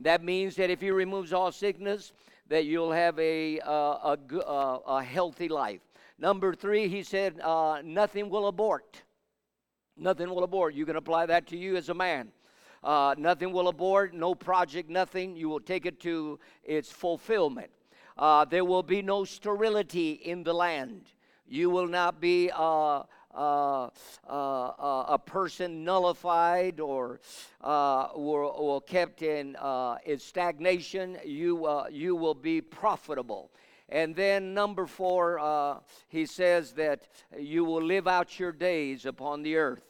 That 0.00 0.24
means 0.24 0.56
that 0.56 0.70
if 0.70 0.80
He 0.80 0.90
removes 0.90 1.32
all 1.32 1.52
sickness, 1.52 2.12
that 2.48 2.64
you'll 2.64 2.92
have 2.92 3.18
a, 3.18 3.60
uh, 3.60 3.70
a, 3.70 4.18
uh, 4.38 4.78
a 4.86 5.02
healthy 5.02 5.48
life. 5.48 5.80
Number 6.18 6.54
three, 6.54 6.86
he 6.86 7.02
said, 7.02 7.40
uh, 7.40 7.80
nothing 7.82 8.28
will 8.28 8.46
abort. 8.46 9.02
Nothing 9.96 10.28
will 10.28 10.44
abort. 10.44 10.74
You 10.74 10.86
can 10.86 10.96
apply 10.96 11.26
that 11.26 11.46
to 11.48 11.56
you 11.56 11.76
as 11.76 11.88
a 11.88 11.94
man. 11.94 12.28
Uh, 12.84 13.14
nothing 13.16 13.52
will 13.52 13.68
abort, 13.68 14.12
no 14.12 14.34
project, 14.34 14.90
nothing. 14.90 15.36
You 15.36 15.48
will 15.48 15.60
take 15.60 15.86
it 15.86 16.00
to 16.00 16.38
its 16.62 16.90
fulfillment. 16.90 17.70
Uh, 18.18 18.44
there 18.44 18.64
will 18.64 18.82
be 18.82 19.02
no 19.02 19.24
sterility 19.24 20.12
in 20.12 20.42
the 20.42 20.52
land. 20.52 21.06
You 21.46 21.70
will 21.70 21.86
not 21.86 22.20
be 22.20 22.50
uh, 23.34 23.88
uh, 24.28 24.28
uh, 24.28 25.04
a 25.08 25.18
person 25.18 25.84
nullified 25.84 26.80
or, 26.80 27.20
uh, 27.62 28.04
or, 28.14 28.80
kept 28.82 29.22
in, 29.22 29.56
in 30.04 30.18
stagnation, 30.18 31.18
you, 31.24 31.68
you 31.90 32.14
will 32.14 32.34
be 32.34 32.60
profitable. 32.60 33.50
And 33.88 34.14
then, 34.14 34.54
number 34.54 34.86
four, 34.86 35.80
he 36.08 36.26
says 36.26 36.72
that 36.72 37.08
you 37.38 37.64
will 37.64 37.82
live 37.82 38.06
out 38.06 38.38
your 38.38 38.52
days 38.52 39.06
upon 39.06 39.42
the 39.42 39.56
earth. 39.56 39.82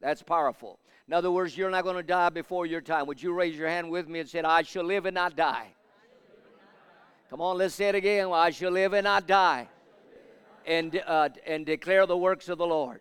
That's 0.00 0.22
powerful. 0.22 0.78
In 1.08 1.14
other 1.14 1.30
words, 1.30 1.56
you're 1.56 1.70
not 1.70 1.84
going 1.84 1.96
to 1.96 2.02
die 2.02 2.30
before 2.30 2.66
your 2.66 2.80
time. 2.80 3.06
Would 3.06 3.22
you 3.22 3.32
raise 3.32 3.56
your 3.56 3.68
hand 3.68 3.90
with 3.90 4.08
me 4.08 4.20
and 4.20 4.28
say, 4.28 4.40
I 4.40 4.62
shall 4.62 4.84
live 4.84 5.06
and 5.06 5.14
not 5.14 5.36
die? 5.36 5.68
Come 7.30 7.40
on, 7.40 7.58
let's 7.58 7.74
say 7.74 7.88
it 7.88 7.94
again. 7.94 8.28
I 8.32 8.50
shall 8.50 8.70
live 8.70 8.92
and 8.92 9.04
not 9.04 9.26
die 9.26 9.68
and, 10.66 11.00
uh, 11.06 11.28
and 11.46 11.64
declare 11.64 12.06
the 12.06 12.16
works 12.16 12.48
of 12.48 12.58
the 12.58 12.66
Lord. 12.66 13.00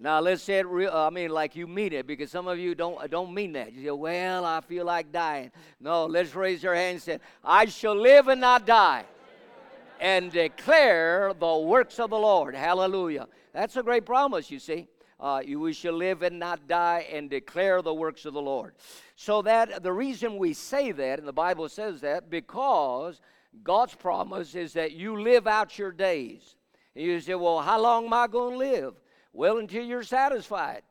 Now 0.00 0.20
let's 0.20 0.42
say 0.42 0.60
it 0.60 0.66
real. 0.66 0.92
I 0.92 1.10
mean, 1.10 1.30
like 1.30 1.56
you 1.56 1.66
mean 1.66 1.92
it, 1.92 2.06
because 2.06 2.30
some 2.30 2.46
of 2.46 2.56
you 2.56 2.76
don't 2.76 3.10
don't 3.10 3.34
mean 3.34 3.52
that. 3.54 3.72
You 3.72 3.82
say, 3.82 3.90
"Well, 3.90 4.44
I 4.44 4.60
feel 4.60 4.84
like 4.84 5.10
dying." 5.10 5.50
No, 5.80 6.06
let's 6.06 6.36
raise 6.36 6.62
your 6.62 6.74
hand 6.74 6.94
and 6.94 7.02
say, 7.02 7.18
"I 7.42 7.64
shall 7.64 7.96
live 7.96 8.28
and 8.28 8.40
not 8.40 8.64
die, 8.64 9.04
and 9.98 10.30
declare 10.30 11.34
the 11.34 11.58
works 11.58 11.98
of 11.98 12.10
the 12.10 12.18
Lord." 12.18 12.54
Hallelujah. 12.54 13.26
That's 13.52 13.76
a 13.76 13.82
great 13.82 14.06
promise. 14.06 14.52
You 14.52 14.60
see, 14.60 14.86
uh, 15.18 15.42
you, 15.44 15.58
we 15.58 15.72
shall 15.72 15.94
live 15.94 16.22
and 16.22 16.38
not 16.38 16.68
die, 16.68 17.08
and 17.12 17.28
declare 17.28 17.82
the 17.82 17.94
works 17.94 18.24
of 18.24 18.34
the 18.34 18.42
Lord. 18.42 18.74
So 19.16 19.42
that 19.42 19.82
the 19.82 19.92
reason 19.92 20.36
we 20.36 20.52
say 20.54 20.92
that, 20.92 21.18
and 21.18 21.26
the 21.26 21.32
Bible 21.32 21.68
says 21.68 22.02
that, 22.02 22.30
because 22.30 23.20
God's 23.62 23.94
promise 23.94 24.54
is 24.54 24.72
that 24.74 24.92
you 24.92 25.20
live 25.20 25.46
out 25.46 25.78
your 25.78 25.92
days. 25.92 26.56
And 26.94 27.04
you 27.04 27.20
say, 27.20 27.34
well, 27.34 27.60
how 27.60 27.80
long 27.80 28.06
am 28.06 28.12
I 28.12 28.26
going 28.26 28.52
to 28.52 28.58
live? 28.58 28.94
Well, 29.32 29.58
until 29.58 29.84
you're 29.84 30.02
satisfied. 30.02 30.82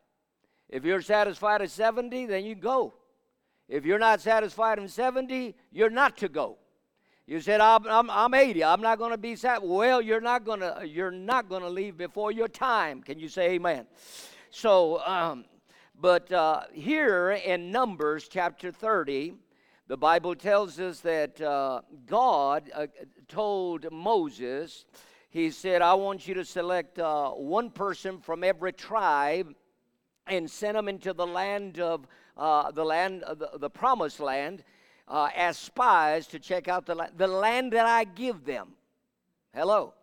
If 0.69 0.83
you're 0.83 1.01
satisfied 1.01 1.61
at 1.61 1.71
70, 1.71 2.25
then 2.27 2.45
you 2.45 2.55
go. 2.55 2.93
If 3.67 3.85
you're 3.85 3.99
not 3.99 4.21
satisfied 4.21 4.79
in 4.79 4.87
70, 4.87 5.55
you're 5.71 5.89
not 5.89 6.17
to 6.17 6.29
go. 6.29 6.57
You 7.25 7.41
said, 7.41 7.59
I'm, 7.59 7.85
I'm, 7.87 8.09
I'm 8.09 8.33
80. 8.33 8.63
I'm 8.63 8.81
not 8.81 8.97
going 8.97 9.11
to 9.11 9.17
be 9.17 9.35
satisfied. 9.35 9.67
Well, 9.67 10.01
you're 10.01 10.21
not 10.21 10.45
going 10.45 10.61
to 10.61 10.83
you're 10.87 11.11
not 11.11 11.49
going 11.49 11.61
to 11.61 11.69
leave 11.69 11.97
before 11.97 12.31
your 12.31 12.47
time. 12.47 13.01
Can 13.01 13.19
you 13.19 13.27
say 13.27 13.51
amen? 13.51 13.85
So, 14.49 15.05
um, 15.05 15.43
but 15.99 16.31
uh, 16.31 16.61
here 16.71 17.31
in 17.31 17.69
Numbers 17.69 18.29
chapter 18.29 18.71
30, 18.71 19.33
the 19.87 19.97
Bible 19.97 20.35
tells 20.35 20.79
us 20.79 20.99
that 21.01 21.39
uh, 21.39 21.81
God 22.05 22.69
uh, 22.75 22.87
told 23.29 23.89
Moses, 23.89 24.85
He 25.29 25.49
said, 25.49 25.81
I 25.81 25.93
want 25.93 26.27
you 26.27 26.33
to 26.33 26.43
select 26.43 26.99
uh, 26.99 27.29
one 27.31 27.69
person 27.69 28.19
from 28.19 28.43
every 28.43 28.73
tribe 28.73 29.55
and 30.27 30.51
send 30.51 30.75
them 30.75 30.89
into 30.89 31.13
the 31.13 31.25
land 31.25 31.79
of 31.79 32.05
uh, 32.35 32.71
the 32.71 32.83
land, 32.83 33.23
of 33.23 33.39
the, 33.39 33.49
the 33.59 33.69
promised 33.69 34.19
land, 34.19 34.63
uh, 35.07 35.29
as 35.33 35.57
spies 35.57 36.27
to 36.27 36.39
check 36.39 36.67
out 36.67 36.85
the 36.85 36.95
land, 36.95 37.13
the 37.15 37.27
land 37.27 37.71
that 37.71 37.85
I 37.85 38.03
give 38.03 38.43
them. 38.43 38.73
Hello. 39.55 39.93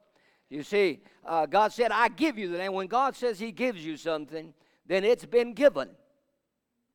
You 0.48 0.62
see, 0.62 1.00
uh, 1.26 1.44
God 1.44 1.72
said, 1.72 1.90
I 1.90 2.08
give 2.08 2.38
you 2.38 2.48
the 2.48 2.56
land. 2.56 2.72
When 2.72 2.86
God 2.86 3.16
says 3.16 3.38
He 3.38 3.52
gives 3.52 3.84
you 3.84 3.98
something, 3.98 4.54
then 4.86 5.04
it's 5.04 5.26
been 5.26 5.52
given. 5.52 5.90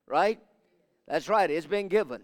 Right? 0.08 0.40
That's 1.08 1.30
right, 1.30 1.52
it's 1.52 1.68
been 1.68 1.88
given. 1.88 2.24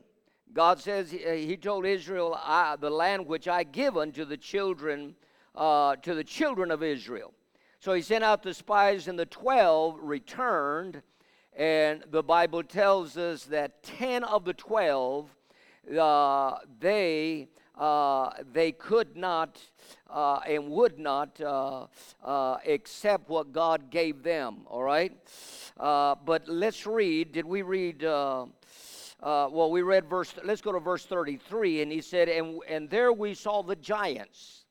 God 0.53 0.79
says 0.79 1.13
uh, 1.13 1.31
He 1.31 1.57
told 1.57 1.85
Israel, 1.85 2.39
"The 2.79 2.89
land 2.89 3.27
which 3.27 3.47
I 3.47 3.63
give 3.63 3.97
unto 3.97 4.25
the 4.25 4.37
children, 4.37 5.15
uh, 5.53 5.95
to 5.97 6.13
the 6.13 6.23
children 6.23 6.71
of 6.71 6.83
Israel." 6.83 7.33
So 7.79 7.93
He 7.93 8.01
sent 8.01 8.23
out 8.23 8.43
the 8.43 8.53
spies, 8.53 9.07
and 9.07 9.17
the 9.17 9.25
twelve 9.25 9.99
returned. 10.01 11.01
And 11.57 12.03
the 12.11 12.23
Bible 12.23 12.63
tells 12.63 13.15
us 13.15 13.45
that 13.45 13.81
ten 13.81 14.25
of 14.25 14.43
the 14.43 14.53
twelve, 14.53 15.29
uh, 15.97 16.57
they 16.79 17.47
uh, 17.77 18.31
they 18.51 18.71
could 18.71 19.15
not 19.15 19.59
uh, 20.09 20.39
and 20.47 20.69
would 20.69 20.99
not 20.99 21.39
uh, 21.41 21.87
uh 22.23 22.57
accept 22.67 23.29
what 23.29 23.51
God 23.51 23.89
gave 23.89 24.23
them. 24.23 24.61
All 24.67 24.83
right, 24.83 25.13
uh, 25.79 26.15
but 26.25 26.47
let's 26.47 26.85
read. 26.85 27.31
Did 27.31 27.45
we 27.45 27.61
read? 27.61 28.03
Uh, 29.25 29.49
well, 29.51 29.71
we 29.71 29.81
read 29.81 30.07
verse, 30.07 30.35
let's 30.43 30.61
go 30.61 30.71
to 30.71 30.79
verse 30.79 31.03
33. 31.03 31.81
And 31.81 31.91
he 31.91 31.99
said, 31.99 32.29
And, 32.29 32.59
and 32.69 32.87
there 32.87 33.11
we 33.11 33.33
saw 33.33 33.63
the 33.63 33.75
giants, 33.75 34.65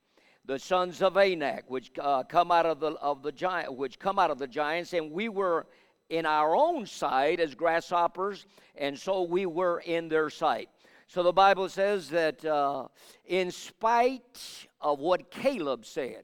the 0.45 0.61
sons 0.61 1.03
of 1.03 1.17
Anak, 1.17 1.65
which 1.67 1.91
uh, 2.01 2.23
come 2.23 2.53
out 2.53 2.65
of 2.65 2.79
the, 2.79 2.93
of 2.93 3.25
the 3.25 3.33
giant, 3.33 3.75
which 3.75 3.99
come 3.99 4.17
out 4.17 4.31
of 4.31 4.39
the 4.39 4.47
giants, 4.47 4.93
and 4.93 5.11
we 5.11 5.29
were 5.29 5.67
in 6.09 6.25
our 6.25 6.55
own 6.55 6.87
sight 6.87 7.41
as 7.41 7.57
grasshoppers, 7.57 8.47
and 8.77 8.97
so 8.97 9.23
we 9.23 9.45
were 9.45 9.81
in 9.87 10.09
their 10.09 10.31
sight. 10.31 10.69
So 11.09 11.25
the 11.25 11.33
Bible 11.33 11.69
says 11.69 12.09
that 12.11 12.45
uh, 12.45 12.87
in 13.25 13.51
spite 13.51 14.69
of 14.81 15.01
what 15.01 15.33
Caleb 15.33 15.85
said, 15.85 16.23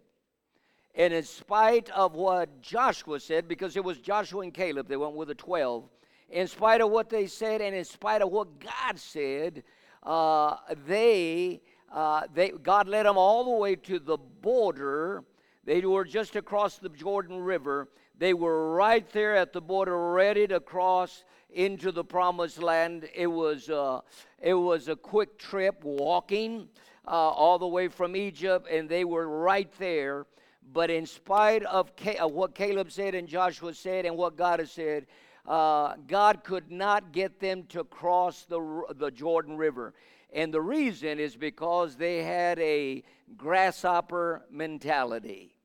and 0.95 1.13
in 1.13 1.25
spite 1.25 1.91
of 1.91 2.15
what 2.15 2.63
Joshua 2.63 3.19
said, 3.19 3.49
because 3.49 3.77
it 3.77 3.83
was 3.83 3.99
Joshua 3.99 4.43
and 4.43 4.55
Caleb, 4.55 4.87
they 4.87 4.97
went 4.97 5.15
with 5.15 5.27
the 5.27 5.35
12, 5.35 5.89
in 6.31 6.47
spite 6.47 6.81
of 6.81 6.91
what 6.91 7.11
they 7.11 7.27
said 7.27 7.61
and 7.61 7.75
in 7.75 7.85
spite 7.85 8.23
of 8.23 8.31
what 8.31 8.61
God 8.61 8.99
said, 8.99 9.65
uh, 10.03 10.57
they, 10.87 11.61
uh, 11.93 12.23
they, 12.33 12.51
God 12.51 12.89
led 12.89 13.07
them 13.07 13.19
all 13.19 13.45
the 13.45 13.51
way 13.51 13.77
to 13.77 13.99
the 13.99 14.17
border. 14.17 15.25
They 15.65 15.81
were 15.81 16.05
just 16.05 16.37
across 16.37 16.79
the 16.79 16.89
Jordan 16.89 17.39
River. 17.39 17.89
They 18.17 18.35
were 18.35 18.75
right 18.75 19.09
there 19.11 19.35
at 19.35 19.53
the 19.53 19.61
border, 19.61 20.13
ready 20.13 20.47
to 20.49 20.61
cross 20.61 21.25
into 21.51 21.91
the 21.91 22.05
promised 22.05 22.63
land. 22.63 23.09
It 23.15 23.27
was, 23.27 23.69
uh, 23.69 24.01
it 24.41 24.55
was 24.55 24.89
a 24.89 24.97
quick 24.97 25.39
trip 25.39 25.83
walking 25.83 26.69
uh, 27.07 27.11
all 27.11 27.59
the 27.59 27.67
way 27.67 27.89
from 27.89 28.15
Egypt, 28.15 28.69
and 28.71 28.89
they 28.89 29.05
were 29.05 29.27
right 29.27 29.71
there. 29.79 30.27
But 30.73 30.91
in 30.91 31.07
spite 31.07 31.65
of, 31.65 31.91
of 32.21 32.33
what 32.33 32.55
Caleb 32.55 32.93
said 32.93 33.15
and 33.15 33.27
Joshua 33.27 33.75
said 33.75 34.07
and 34.07 34.17
what 34.17 34.37
God 34.37 34.61
has 34.61 34.71
said, 34.71 35.07
uh, 35.47 35.95
God 36.07 36.45
could 36.45 36.71
not 36.71 37.13
get 37.13 37.41
them 37.41 37.65
to 37.71 37.85
cross 37.85 38.45
the, 38.45 38.83
the 38.97 39.11
Jordan 39.11 39.57
River. 39.57 39.95
And 40.33 40.55
the 40.55 40.61
reason 40.61 41.19
is 41.19 41.37
because 41.37 41.97
they 41.97 42.23
had 42.23 42.59
a 42.61 43.03
grasshopper 43.37 44.45
mentality. 44.51 45.57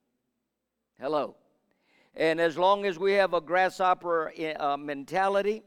Hello. 1.00 1.36
And 2.16 2.40
as 2.40 2.58
long 2.58 2.86
as 2.86 2.98
we 2.98 3.14
have 3.14 3.34
a 3.34 3.42
grasshopper 3.42 4.32
uh, 4.60 4.78
mentality, 4.78 5.62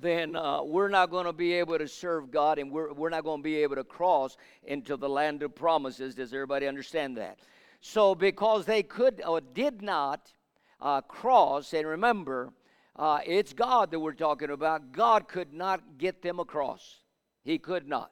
then 0.00 0.36
uh, 0.36 0.62
we're 0.62 0.88
not 0.88 1.10
going 1.10 1.26
to 1.26 1.32
be 1.32 1.54
able 1.54 1.78
to 1.78 1.88
serve 1.88 2.30
God 2.30 2.58
and 2.58 2.70
we're, 2.70 2.92
we're 2.92 3.10
not 3.10 3.24
going 3.24 3.40
to 3.40 3.44
be 3.44 3.56
able 3.56 3.76
to 3.76 3.84
cross 3.84 4.36
into 4.62 4.96
the 4.96 5.08
land 5.08 5.42
of 5.42 5.54
promises. 5.54 6.14
Does 6.14 6.32
everybody 6.32 6.66
understand 6.66 7.16
that? 7.16 7.38
So, 7.80 8.14
because 8.14 8.66
they 8.66 8.82
could 8.82 9.22
or 9.26 9.40
did 9.40 9.82
not 9.82 10.32
uh, 10.80 11.00
cross, 11.02 11.72
and 11.72 11.86
remember, 11.86 12.52
uh, 12.98 13.20
it's 13.26 13.52
God 13.52 13.90
that 13.90 14.00
we're 14.00 14.14
talking 14.14 14.50
about. 14.50 14.92
God 14.92 15.28
could 15.28 15.52
not 15.52 15.82
get 15.98 16.22
them 16.22 16.40
across. 16.40 17.02
He 17.44 17.58
could 17.58 17.86
not. 17.86 18.10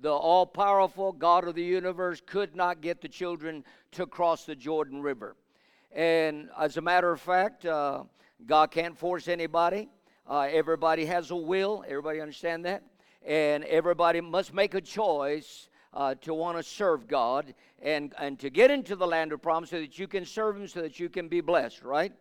The 0.00 0.10
all 0.10 0.44
powerful 0.44 1.12
God 1.12 1.46
of 1.46 1.54
the 1.54 1.62
universe 1.62 2.20
could 2.24 2.54
not 2.54 2.80
get 2.80 3.00
the 3.00 3.08
children 3.08 3.64
to 3.92 4.06
cross 4.06 4.44
the 4.44 4.54
Jordan 4.54 5.00
River. 5.00 5.36
And 5.92 6.50
as 6.58 6.76
a 6.76 6.82
matter 6.82 7.10
of 7.12 7.20
fact, 7.20 7.64
uh, 7.64 8.02
God 8.46 8.70
can't 8.70 8.98
force 8.98 9.28
anybody. 9.28 9.88
Uh, 10.28 10.48
everybody 10.50 11.06
has 11.06 11.30
a 11.30 11.36
will. 11.36 11.84
Everybody 11.86 12.20
understand 12.20 12.64
that? 12.66 12.82
And 13.24 13.64
everybody 13.64 14.20
must 14.20 14.52
make 14.52 14.74
a 14.74 14.80
choice 14.80 15.68
uh, 15.94 16.14
to 16.22 16.34
want 16.34 16.58
to 16.58 16.62
serve 16.62 17.08
God 17.08 17.54
and, 17.80 18.12
and 18.18 18.38
to 18.40 18.50
get 18.50 18.70
into 18.70 18.96
the 18.96 19.06
land 19.06 19.32
of 19.32 19.40
promise 19.40 19.70
so 19.70 19.80
that 19.80 19.98
you 19.98 20.06
can 20.06 20.26
serve 20.26 20.56
Him, 20.56 20.68
so 20.68 20.82
that 20.82 21.00
you 21.00 21.08
can 21.08 21.28
be 21.28 21.40
blessed, 21.40 21.82
right? 21.82 22.12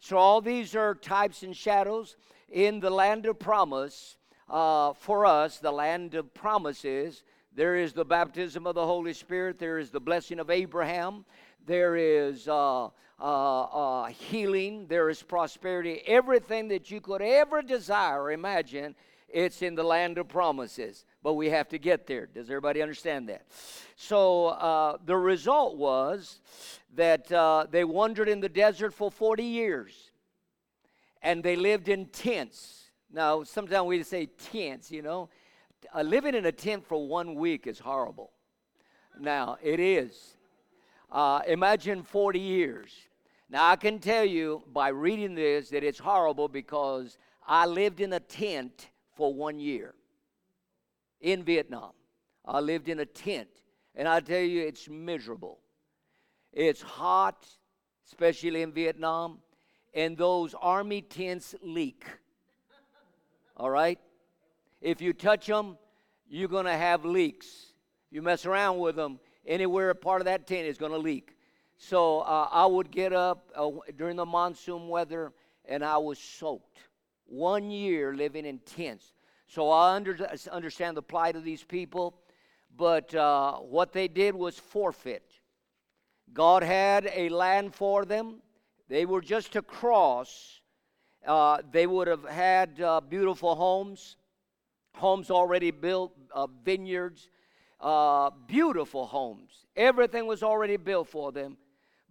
So, 0.00 0.16
all 0.18 0.40
these 0.40 0.74
are 0.74 0.94
types 0.94 1.42
and 1.42 1.56
shadows 1.56 2.16
in 2.50 2.80
the 2.80 2.90
land 2.90 3.26
of 3.26 3.38
promise. 3.38 4.16
Uh, 4.48 4.92
for 4.92 5.24
us, 5.24 5.58
the 5.58 5.72
land 5.72 6.14
of 6.14 6.32
promises, 6.34 7.22
there 7.54 7.76
is 7.76 7.92
the 7.92 8.04
baptism 8.04 8.66
of 8.66 8.74
the 8.74 8.84
Holy 8.84 9.14
Spirit, 9.14 9.58
there 9.58 9.78
is 9.78 9.90
the 9.90 10.00
blessing 10.00 10.38
of 10.38 10.50
Abraham, 10.50 11.24
there 11.66 11.96
is 11.96 12.46
uh, 12.46 12.84
uh, 12.86 12.90
uh 13.20 14.06
healing, 14.06 14.86
there 14.88 15.08
is 15.08 15.22
prosperity. 15.22 16.02
Everything 16.06 16.68
that 16.68 16.90
you 16.90 17.00
could 17.00 17.22
ever 17.22 17.62
desire 17.62 18.32
imagine 18.32 18.94
It's 19.28 19.62
in 19.62 19.74
the 19.74 19.82
land 19.82 20.18
of 20.18 20.28
promises, 20.28 21.04
but 21.22 21.34
we 21.34 21.50
have 21.50 21.68
to 21.70 21.78
get 21.78 22.06
there. 22.06 22.26
Does 22.26 22.48
everybody 22.48 22.82
understand 22.82 23.28
that? 23.28 23.46
So 23.96 24.46
uh, 24.46 24.98
the 25.04 25.16
result 25.16 25.76
was 25.76 26.38
that 26.94 27.30
uh, 27.32 27.66
they 27.70 27.84
wandered 27.84 28.28
in 28.28 28.40
the 28.40 28.48
desert 28.48 28.94
for 28.94 29.10
40 29.10 29.42
years 29.44 30.10
and 31.22 31.42
they 31.42 31.56
lived 31.56 31.88
in 31.88 32.06
tents. 32.06 32.90
Now, 33.10 33.42
sometimes 33.42 33.86
we 33.86 34.02
say 34.02 34.26
tents, 34.26 34.90
you 34.90 35.02
know. 35.02 35.30
Uh, 35.94 36.02
living 36.02 36.34
in 36.34 36.46
a 36.46 36.52
tent 36.52 36.86
for 36.86 37.06
one 37.06 37.34
week 37.34 37.66
is 37.66 37.78
horrible. 37.78 38.32
Now, 39.18 39.56
it 39.62 39.80
is. 39.80 40.36
Uh, 41.10 41.40
imagine 41.46 42.02
40 42.02 42.38
years. 42.38 42.92
Now, 43.48 43.68
I 43.70 43.76
can 43.76 43.98
tell 43.98 44.24
you 44.24 44.62
by 44.72 44.88
reading 44.88 45.34
this 45.34 45.70
that 45.70 45.84
it's 45.84 45.98
horrible 45.98 46.48
because 46.48 47.18
I 47.46 47.66
lived 47.66 48.00
in 48.00 48.12
a 48.12 48.20
tent 48.20 48.90
for 49.14 49.32
one 49.32 49.58
year 49.58 49.94
in 51.20 51.42
Vietnam. 51.42 51.92
I 52.44 52.60
lived 52.60 52.88
in 52.88 53.00
a 53.00 53.06
tent, 53.06 53.48
and 53.94 54.06
I 54.06 54.20
tell 54.20 54.40
you, 54.40 54.62
it's 54.62 54.88
miserable. 54.88 55.60
It's 56.54 56.80
hot, 56.80 57.46
especially 58.06 58.62
in 58.62 58.70
Vietnam, 58.70 59.38
and 59.92 60.16
those 60.16 60.54
army 60.54 61.02
tents 61.02 61.56
leak. 61.62 62.06
All 63.56 63.70
right? 63.70 63.98
If 64.80 65.00
you 65.00 65.12
touch 65.12 65.46
them, 65.46 65.76
you're 66.28 66.48
going 66.48 66.66
to 66.66 66.76
have 66.76 67.04
leaks. 67.04 67.72
You 68.10 68.22
mess 68.22 68.46
around 68.46 68.78
with 68.78 68.94
them, 68.94 69.18
anywhere 69.44 69.90
a 69.90 69.94
part 69.96 70.20
of 70.20 70.26
that 70.26 70.46
tent 70.46 70.66
is 70.66 70.78
going 70.78 70.92
to 70.92 70.98
leak. 70.98 71.36
So 71.76 72.20
uh, 72.20 72.48
I 72.52 72.66
would 72.66 72.92
get 72.92 73.12
up 73.12 73.50
uh, 73.56 73.70
during 73.96 74.14
the 74.14 74.24
monsoon 74.24 74.88
weather 74.88 75.32
and 75.64 75.84
I 75.84 75.98
was 75.98 76.20
soaked 76.20 76.78
one 77.26 77.68
year 77.70 78.14
living 78.14 78.46
in 78.46 78.60
tents. 78.60 79.12
So 79.48 79.70
I 79.70 79.96
under, 79.96 80.16
understand 80.52 80.96
the 80.96 81.02
plight 81.02 81.34
of 81.34 81.42
these 81.42 81.64
people, 81.64 82.14
but 82.76 83.12
uh, 83.12 83.56
what 83.56 83.92
they 83.92 84.06
did 84.06 84.36
was 84.36 84.56
forfeit. 84.56 85.33
God 86.32 86.62
had 86.62 87.10
a 87.14 87.28
land 87.28 87.74
for 87.74 88.04
them. 88.04 88.36
They 88.88 89.06
were 89.06 89.20
just 89.20 89.52
to 89.52 89.62
cross. 89.62 90.60
Uh, 91.26 91.58
they 91.70 91.86
would 91.86 92.08
have 92.08 92.24
had 92.24 92.80
uh, 92.80 93.00
beautiful 93.00 93.54
homes, 93.54 94.16
homes 94.94 95.30
already 95.30 95.70
built, 95.70 96.12
uh, 96.32 96.46
vineyards, 96.64 97.30
uh, 97.80 98.30
beautiful 98.46 99.06
homes. 99.06 99.66
Everything 99.76 100.26
was 100.26 100.42
already 100.42 100.76
built 100.76 101.08
for 101.08 101.32
them. 101.32 101.56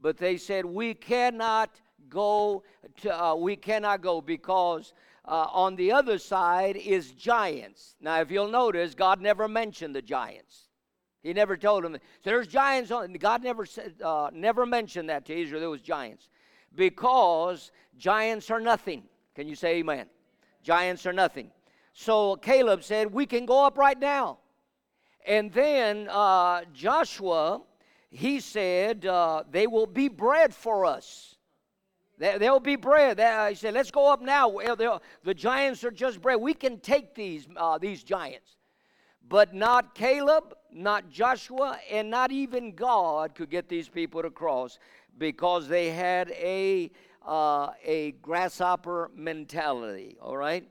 But 0.01 0.17
they 0.17 0.37
said, 0.37 0.65
We 0.65 0.93
cannot 0.93 1.69
go 2.09 2.63
to, 3.01 3.23
uh, 3.23 3.35
we 3.35 3.55
cannot 3.55 4.01
go 4.01 4.21
because 4.21 4.93
uh, 5.25 5.47
on 5.51 5.75
the 5.75 5.91
other 5.91 6.17
side 6.17 6.75
is 6.75 7.11
giants. 7.11 7.95
Now, 8.01 8.19
if 8.19 8.29
you'll 8.29 8.49
notice, 8.49 8.93
God 8.93 9.21
never 9.21 9.47
mentioned 9.47 9.95
the 9.95 10.01
giants. 10.01 10.62
He 11.23 11.31
never 11.31 11.55
told. 11.55 11.85
So 11.85 11.99
there's 12.23 12.47
giants 12.47 12.91
on. 12.91 13.13
God 13.13 13.43
never 13.43 13.65
said, 13.65 13.93
uh, 14.03 14.29
never 14.33 14.65
mentioned 14.65 15.09
that 15.09 15.25
to 15.25 15.33
Israel. 15.33 15.61
There 15.61 15.69
was 15.69 15.81
giants 15.81 16.27
because 16.75 17.71
giants 17.97 18.51
are 18.51 18.59
nothing. 18.59 19.03
Can 19.33 19.47
you 19.47 19.55
say 19.55 19.77
Amen? 19.77 20.07
Giants 20.61 21.05
are 21.05 21.13
nothing. 21.13 21.49
So 21.93 22.35
Caleb 22.35 22.83
said, 22.83 23.11
"We 23.11 23.25
can 23.25 23.45
go 23.45 23.65
up 23.65 23.77
right 23.77 23.97
now." 23.97 24.39
And 25.25 25.51
then 25.53 26.09
uh, 26.11 26.65
Joshua, 26.73 27.61
he 28.09 28.41
said, 28.41 29.05
uh, 29.05 29.43
"They 29.49 29.65
will 29.65 29.87
be 29.87 30.09
bread 30.09 30.53
for 30.53 30.85
us." 30.85 31.37
There'll 32.19 32.59
be 32.59 32.75
bread. 32.75 33.19
He 33.49 33.55
said, 33.55 33.73
let's 33.73 33.91
go 33.91 34.11
up 34.11 34.21
now. 34.21 34.51
The 35.23 35.33
giants 35.33 35.83
are 35.83 35.91
just 35.91 36.21
bread. 36.21 36.39
We 36.39 36.53
can 36.53 36.79
take 36.79 37.15
these, 37.15 37.47
uh, 37.57 37.79
these 37.79 38.03
giants. 38.03 38.55
But 39.33 39.51
not 39.51 39.95
Caleb, 39.95 40.53
not 40.71 41.09
Joshua, 41.09 41.79
and 41.89 42.11
not 42.11 42.31
even 42.31 42.73
God 42.75 43.33
could 43.33 43.49
get 43.49 43.67
these 43.67 43.89
people 43.89 44.21
to 44.21 44.29
cross 44.29 44.77
because 45.17 45.67
they 45.67 45.89
had 45.89 46.29
a, 46.29 46.91
uh, 47.27 47.71
a 47.83 48.11
grasshopper 48.21 49.09
mentality, 49.15 50.17
all 50.21 50.37
right? 50.37 50.69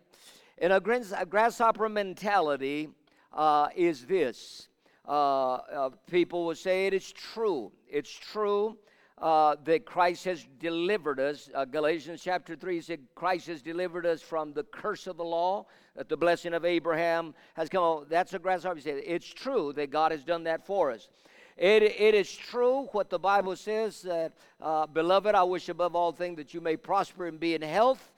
And 0.59 0.72
a 0.72 0.81
grasshopper 0.81 1.88
mentality 1.88 2.88
uh, 3.33 3.66
is 3.75 4.07
this. 4.07 4.68
Uh, 5.09 5.55
uh, 5.55 5.90
people 6.09 6.46
will 6.46 6.55
say 6.55 6.87
it 6.87 6.94
is 6.94 7.11
true. 7.11 7.72
It's 7.90 8.12
true 8.12 8.79
uh, 9.22 9.54
that 9.64 9.87
Christ 9.87 10.24
has 10.24 10.44
delivered 10.58 11.20
us. 11.20 11.48
Uh, 11.54 11.64
Galatians 11.64 12.20
chapter 12.22 12.56
3 12.56 12.80
said, 12.80 12.98
Christ 13.14 13.46
has 13.46 13.62
delivered 13.62 14.04
us 14.04 14.20
from 14.20 14.52
the 14.52 14.64
curse 14.64 15.06
of 15.06 15.16
the 15.16 15.24
law, 15.24 15.66
that 15.94 16.08
the 16.08 16.16
blessing 16.16 16.54
of 16.54 16.64
Abraham 16.64 17.32
has 17.54 17.68
come. 17.68 18.04
That's 18.11 18.35
a 18.35 18.40
grasshopper. 18.40 18.80
Said. 18.80 19.00
It's 19.06 19.26
true 19.26 19.72
that 19.74 19.90
God 19.90 20.11
has 20.11 20.24
done 20.24 20.42
that 20.44 20.66
for 20.66 20.90
us. 20.90 21.08
It, 21.56 21.85
it 21.85 22.14
is 22.14 22.35
true 22.35 22.88
what 22.92 23.11
the 23.11 23.18
Bible 23.18 23.54
says 23.54 24.02
that, 24.02 24.32
uh, 24.61 24.87
beloved, 24.87 25.37
I 25.37 25.44
wish 25.44 25.68
above 25.68 25.94
all 25.94 26.11
things 26.11 26.38
that 26.38 26.52
you 26.52 26.61
may 26.61 26.76
prosper 26.76 27.26
and 27.26 27.38
be 27.38 27.54
in 27.54 27.62
health, 27.62 28.12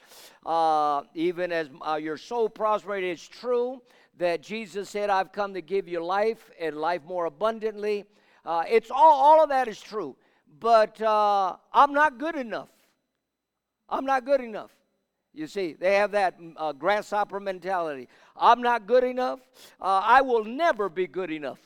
uh, 0.46 1.02
even 1.14 1.52
as 1.52 1.68
uh, 1.86 1.96
your 1.96 2.16
soul 2.16 2.48
prospers. 2.48 2.98
It 2.98 3.04
is 3.04 3.28
true 3.28 3.82
that 4.16 4.40
Jesus 4.40 4.88
said, 4.88 5.10
I've 5.10 5.32
come 5.32 5.52
to 5.52 5.60
give 5.60 5.86
you 5.86 6.02
life 6.02 6.50
and 6.58 6.76
life 6.76 7.02
more 7.04 7.26
abundantly. 7.26 8.04
Uh, 8.46 8.62
it's 8.68 8.90
all, 8.90 9.12
all 9.12 9.42
of 9.42 9.50
that 9.50 9.68
is 9.68 9.80
true 9.80 10.16
but 10.60 11.00
uh, 11.00 11.56
I'm 11.72 11.92
not 11.92 12.18
good 12.18 12.36
enough. 12.36 12.68
I'm 13.88 14.04
not 14.04 14.24
good 14.24 14.40
enough. 14.40 14.70
You 15.32 15.48
see, 15.48 15.72
they 15.72 15.96
have 15.96 16.12
that 16.12 16.40
mm, 16.40 16.54
uh, 16.56 16.72
grasshopper 16.72 17.40
mentality. 17.40 18.08
I'm 18.36 18.62
not 18.62 18.86
good 18.86 19.04
enough. 19.04 19.40
Uh, 19.80 20.00
I 20.04 20.22
will 20.22 20.44
never 20.44 20.88
be 20.88 21.06
good 21.06 21.30
enough. 21.30 21.58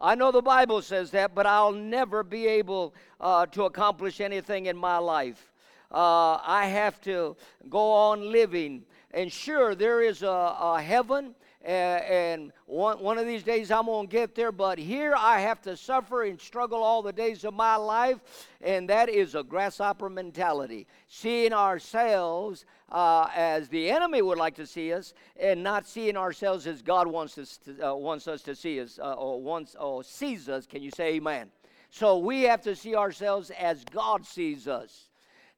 I 0.00 0.14
know 0.14 0.32
the 0.32 0.42
Bible 0.42 0.82
says 0.82 1.10
that, 1.12 1.34
but 1.34 1.46
I'll 1.46 1.72
never 1.72 2.24
be 2.24 2.46
able 2.46 2.94
uh, 3.20 3.46
to 3.46 3.64
accomplish 3.64 4.20
anything 4.20 4.66
in 4.66 4.76
my 4.76 4.98
life. 4.98 5.52
Uh, 5.92 6.38
I 6.42 6.66
have 6.66 7.00
to 7.02 7.36
go 7.68 7.92
on 7.92 8.32
living. 8.32 8.84
And 9.12 9.30
sure, 9.30 9.74
there 9.74 10.02
is 10.02 10.22
a, 10.22 10.28
a 10.28 10.80
heaven 10.82 11.34
and, 11.62 12.52
one, 12.66 13.00
one 13.00 13.18
of 13.18 13.26
these 13.26 13.42
days 13.42 13.70
I'm 13.70 13.86
going 13.86 14.06
to 14.06 14.10
get 14.10 14.34
there, 14.34 14.52
but 14.52 14.78
here 14.78 15.14
I 15.16 15.40
have 15.40 15.60
to 15.62 15.76
suffer 15.76 16.22
and 16.22 16.40
struggle 16.40 16.82
all 16.82 17.02
the 17.02 17.12
days 17.12 17.44
of 17.44 17.52
my 17.52 17.76
life, 17.76 18.18
and 18.62 18.88
that 18.88 19.08
is 19.08 19.34
a 19.34 19.42
grasshopper 19.42 20.08
mentality. 20.08 20.86
Seeing 21.08 21.52
ourselves 21.52 22.64
uh, 22.90 23.28
as 23.34 23.68
the 23.68 23.90
enemy 23.90 24.22
would 24.22 24.38
like 24.38 24.54
to 24.54 24.66
see 24.66 24.92
us, 24.92 25.12
and 25.38 25.62
not 25.62 25.86
seeing 25.86 26.16
ourselves 26.16 26.66
as 26.66 26.80
God 26.80 27.06
wants 27.06 27.36
us 27.36 27.58
to, 27.58 27.90
uh, 27.90 27.94
wants 27.94 28.26
us 28.26 28.42
to 28.42 28.54
see 28.54 28.80
us, 28.80 28.98
uh, 28.98 29.12
or 29.12 29.42
wants 29.42 29.76
or 29.78 30.02
sees 30.02 30.48
us. 30.48 30.66
Can 30.66 30.82
you 30.82 30.90
say 30.90 31.14
Amen? 31.14 31.50
So 31.90 32.18
we 32.18 32.42
have 32.42 32.62
to 32.62 32.74
see 32.74 32.94
ourselves 32.94 33.50
as 33.50 33.84
God 33.84 34.24
sees 34.24 34.66
us. 34.66 35.08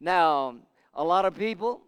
Now, 0.00 0.56
a 0.94 1.04
lot 1.04 1.24
of 1.24 1.36
people 1.36 1.82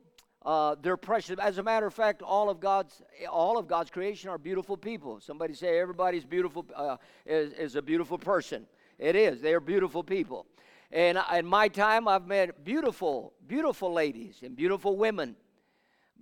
uh, 0.45 0.77
they're 0.83 0.97
precious. 0.97 1.39
As 1.39 1.59
a 1.59 1.63
matter 1.63 1.87
of 1.87 1.95
fact, 1.95 2.21
all 2.21 2.51
of 2.51 2.61
God's 2.61 3.03
all 3.31 3.57
of 3.57 3.67
God's 3.67 3.91
creation 3.91 4.29
are 4.29 4.39
beautiful 4.39 4.77
people. 4.77 5.21
Somebody 5.21 5.55
say 5.55 5.79
everybody's 5.79 6.25
beautiful 6.25 6.67
uh, 6.75 6.97
is, 7.25 7.53
is 7.55 7.77
a 7.77 7.83
beautiful 7.83 8.19
person. 8.19 8.67
It 8.99 9.17
is. 9.17 9.41
They 9.41 9.55
are 9.55 9.61
beautiful 9.61 10.05
people. 10.05 10.47
And 10.93 11.19
in 11.35 11.47
my 11.47 11.69
time, 11.69 12.07
I've 12.07 12.27
met 12.27 12.65
beautiful, 12.65 13.33
beautiful 13.49 13.93
ladies 13.93 14.41
and 14.43 14.55
beautiful 14.55 14.97
women, 14.97 15.35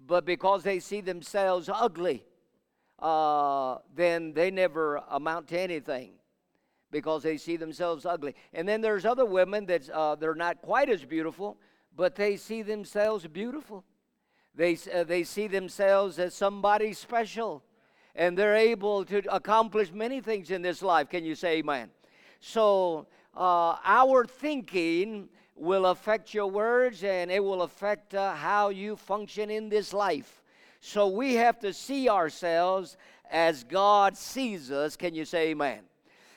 but 0.07 0.25
because 0.25 0.63
they 0.63 0.79
see 0.79 1.01
themselves 1.01 1.69
ugly, 1.69 2.25
uh, 2.99 3.79
then 3.95 4.33
they 4.33 4.51
never 4.51 5.03
amount 5.11 5.49
to 5.49 5.61
anything 5.61 6.13
because 6.91 7.23
they 7.25 7.37
see 7.37 7.57
themselves 7.57 8.07
ugly. 8.07 8.35
And 8.55 8.69
then 8.69 8.81
there's 8.81 9.05
other 9.05 9.27
women 9.27 9.67
that 9.67 9.91
uh, 9.91 10.15
they're 10.15 10.35
not 10.35 10.63
quite 10.63 10.89
as 10.89 11.05
beautiful, 11.05 11.59
but 11.97 12.15
they 12.15 12.37
see 12.37 12.63
themselves 12.63 13.27
beautiful. 13.27 13.85
They, 14.55 14.79
uh, 14.93 15.05
they 15.05 15.25
see 15.25 15.47
themselves 15.47 16.19
as 16.19 16.35
somebody 16.35 16.93
special 16.93 17.63
and 18.15 18.37
they're 18.37 18.57
able 18.57 19.05
to 19.07 19.23
accomplish 19.35 19.93
many 19.93 20.21
things 20.21 20.51
in 20.51 20.63
this 20.63 20.83
life. 20.83 21.09
Can 21.09 21.25
you 21.25 21.35
say 21.35 21.59
amen? 21.59 21.91
So, 22.41 23.07
uh, 23.35 23.77
our 23.85 24.27
thinking 24.27 25.29
will 25.55 25.87
affect 25.87 26.35
your 26.35 26.49
words 26.49 27.05
and 27.05 27.31
it 27.31 27.43
will 27.43 27.63
affect 27.63 28.15
uh, 28.15 28.35
how 28.35 28.69
you 28.69 28.97
function 28.97 29.51
in 29.51 29.69
this 29.69 29.93
life. 29.93 30.43
So, 30.81 31.09
we 31.09 31.35
have 31.35 31.59
to 31.61 31.73
see 31.73 32.09
ourselves 32.09 32.97
as 33.31 33.65
God 33.65 34.17
sees 34.17 34.71
us. 34.71 34.97
Can 34.97 35.15
you 35.15 35.25
say 35.25 35.51
amen? 35.51 35.81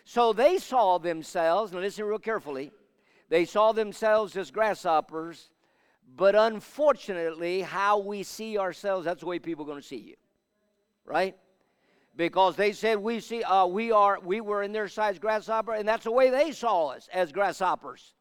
So, 0.06 0.32
they 0.32 0.60
saw 0.60 0.98
themselves, 1.00 1.74
and 1.74 1.82
listen 1.82 2.06
real 2.06 2.20
carefully, 2.20 2.72
they 3.28 3.44
saw 3.44 3.74
themselves 3.74 4.38
as 4.38 4.52
grasshoppers 4.52 5.50
but 6.18 6.36
unfortunately, 6.36 7.62
how 7.62 8.00
we 8.00 8.24
see 8.24 8.58
ourselves, 8.58 9.06
that's 9.06 9.22
the 9.22 9.26
way 9.26 9.40
people 9.40 9.66
are 9.66 9.68
going 9.68 9.82
to 9.82 9.88
see 9.88 9.98
you. 9.98 10.16
Right? 11.06 11.36
Because 12.16 12.56
they 12.56 12.72
said 12.72 12.98
we 12.98 13.20
see 13.20 13.44
uh, 13.44 13.66
we 13.66 13.92
are 13.92 14.20
we 14.20 14.42
were 14.42 14.64
in 14.64 14.72
their 14.72 14.88
size 14.88 15.20
grasshopper, 15.20 15.74
and 15.74 15.88
that's 15.88 16.06
the 16.06 16.12
way 16.12 16.30
they 16.30 16.52
saw 16.52 16.88
us 16.88 17.10
as 17.14 17.32
grasshoppers. 17.32 18.14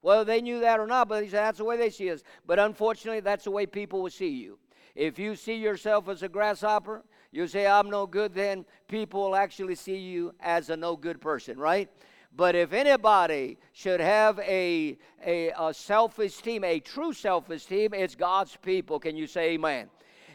Whether 0.00 0.24
they 0.24 0.40
knew 0.40 0.60
that 0.60 0.80
or 0.80 0.86
not, 0.86 1.08
but 1.08 1.22
he 1.22 1.28
said 1.28 1.44
that's 1.44 1.58
the 1.58 1.64
way 1.64 1.76
they 1.76 1.90
see 1.90 2.10
us. 2.10 2.22
But 2.46 2.58
unfortunately, 2.58 3.20
that's 3.20 3.44
the 3.44 3.50
way 3.50 3.66
people 3.66 4.02
will 4.02 4.10
see 4.10 4.28
you. 4.28 4.58
If 4.94 5.18
you 5.18 5.34
see 5.34 5.54
yourself 5.54 6.08
as 6.08 6.22
a 6.22 6.28
grasshopper, 6.28 7.04
you 7.32 7.48
say, 7.48 7.66
I'm 7.66 7.90
no 7.90 8.06
good, 8.06 8.32
then 8.32 8.64
people 8.86 9.22
will 9.22 9.36
actually 9.36 9.74
see 9.74 9.96
you 9.96 10.32
as 10.40 10.70
a 10.70 10.76
no 10.76 10.96
good 10.96 11.20
person, 11.20 11.58
right? 11.58 11.90
But 12.36 12.56
if 12.56 12.72
anybody 12.72 13.58
should 13.72 14.00
have 14.00 14.38
a, 14.40 14.98
a, 15.24 15.52
a 15.56 15.72
self 15.72 16.18
esteem, 16.18 16.64
a 16.64 16.80
true 16.80 17.12
self 17.12 17.48
esteem, 17.50 17.94
it's 17.94 18.14
God's 18.14 18.56
people. 18.56 18.98
Can 18.98 19.16
you 19.16 19.26
say 19.26 19.50
amen? 19.52 19.88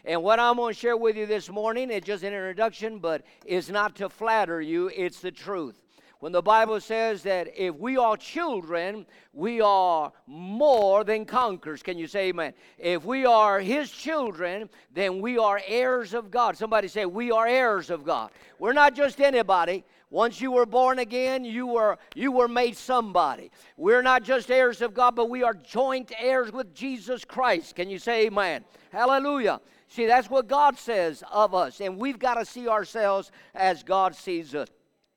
And 0.04 0.22
what 0.22 0.40
I'm 0.40 0.56
going 0.56 0.72
to 0.72 0.78
share 0.80 0.96
with 0.96 1.16
you 1.16 1.26
this 1.26 1.50
morning 1.50 1.90
is 1.90 2.02
just 2.02 2.24
an 2.24 2.32
introduction, 2.32 3.00
but 3.00 3.22
it's 3.44 3.68
not 3.68 3.96
to 3.96 4.08
flatter 4.08 4.62
you, 4.62 4.90
it's 4.96 5.20
the 5.20 5.30
truth. 5.30 5.78
When 6.20 6.32
the 6.32 6.42
Bible 6.42 6.80
says 6.80 7.22
that 7.22 7.48
if 7.56 7.74
we 7.76 7.96
are 7.96 8.14
children, 8.14 9.06
we 9.32 9.62
are 9.62 10.12
more 10.26 11.02
than 11.02 11.24
conquerors. 11.24 11.82
Can 11.82 11.96
you 11.96 12.06
say 12.06 12.28
amen? 12.28 12.52
If 12.78 13.04
we 13.04 13.24
are 13.24 13.60
His 13.60 13.90
children, 13.90 14.68
then 14.92 15.20
we 15.20 15.38
are 15.38 15.60
heirs 15.66 16.12
of 16.12 16.30
God. 16.30 16.58
Somebody 16.58 16.88
say, 16.88 17.06
We 17.06 17.30
are 17.30 17.46
heirs 17.46 17.88
of 17.88 18.04
God. 18.04 18.30
We're 18.58 18.74
not 18.74 18.94
just 18.94 19.20
anybody. 19.20 19.84
Once 20.10 20.40
you 20.40 20.50
were 20.50 20.66
born 20.66 20.98
again, 20.98 21.44
you 21.44 21.66
were 21.66 21.96
you 22.16 22.32
were 22.32 22.48
made 22.48 22.76
somebody. 22.76 23.50
We're 23.76 24.02
not 24.02 24.24
just 24.24 24.50
heirs 24.50 24.82
of 24.82 24.92
God, 24.92 25.14
but 25.14 25.30
we 25.30 25.44
are 25.44 25.54
joint 25.54 26.10
heirs 26.18 26.52
with 26.52 26.74
Jesus 26.74 27.24
Christ. 27.24 27.76
Can 27.76 27.88
you 27.88 27.98
say 28.00 28.26
amen? 28.26 28.64
Hallelujah. 28.92 29.60
See, 29.86 30.06
that's 30.06 30.28
what 30.28 30.48
God 30.48 30.76
says 30.76 31.22
of 31.30 31.54
us, 31.54 31.80
and 31.80 31.96
we've 31.96 32.18
got 32.18 32.34
to 32.34 32.44
see 32.44 32.68
ourselves 32.68 33.30
as 33.54 33.84
God 33.84 34.14
sees 34.14 34.54
us. 34.54 34.68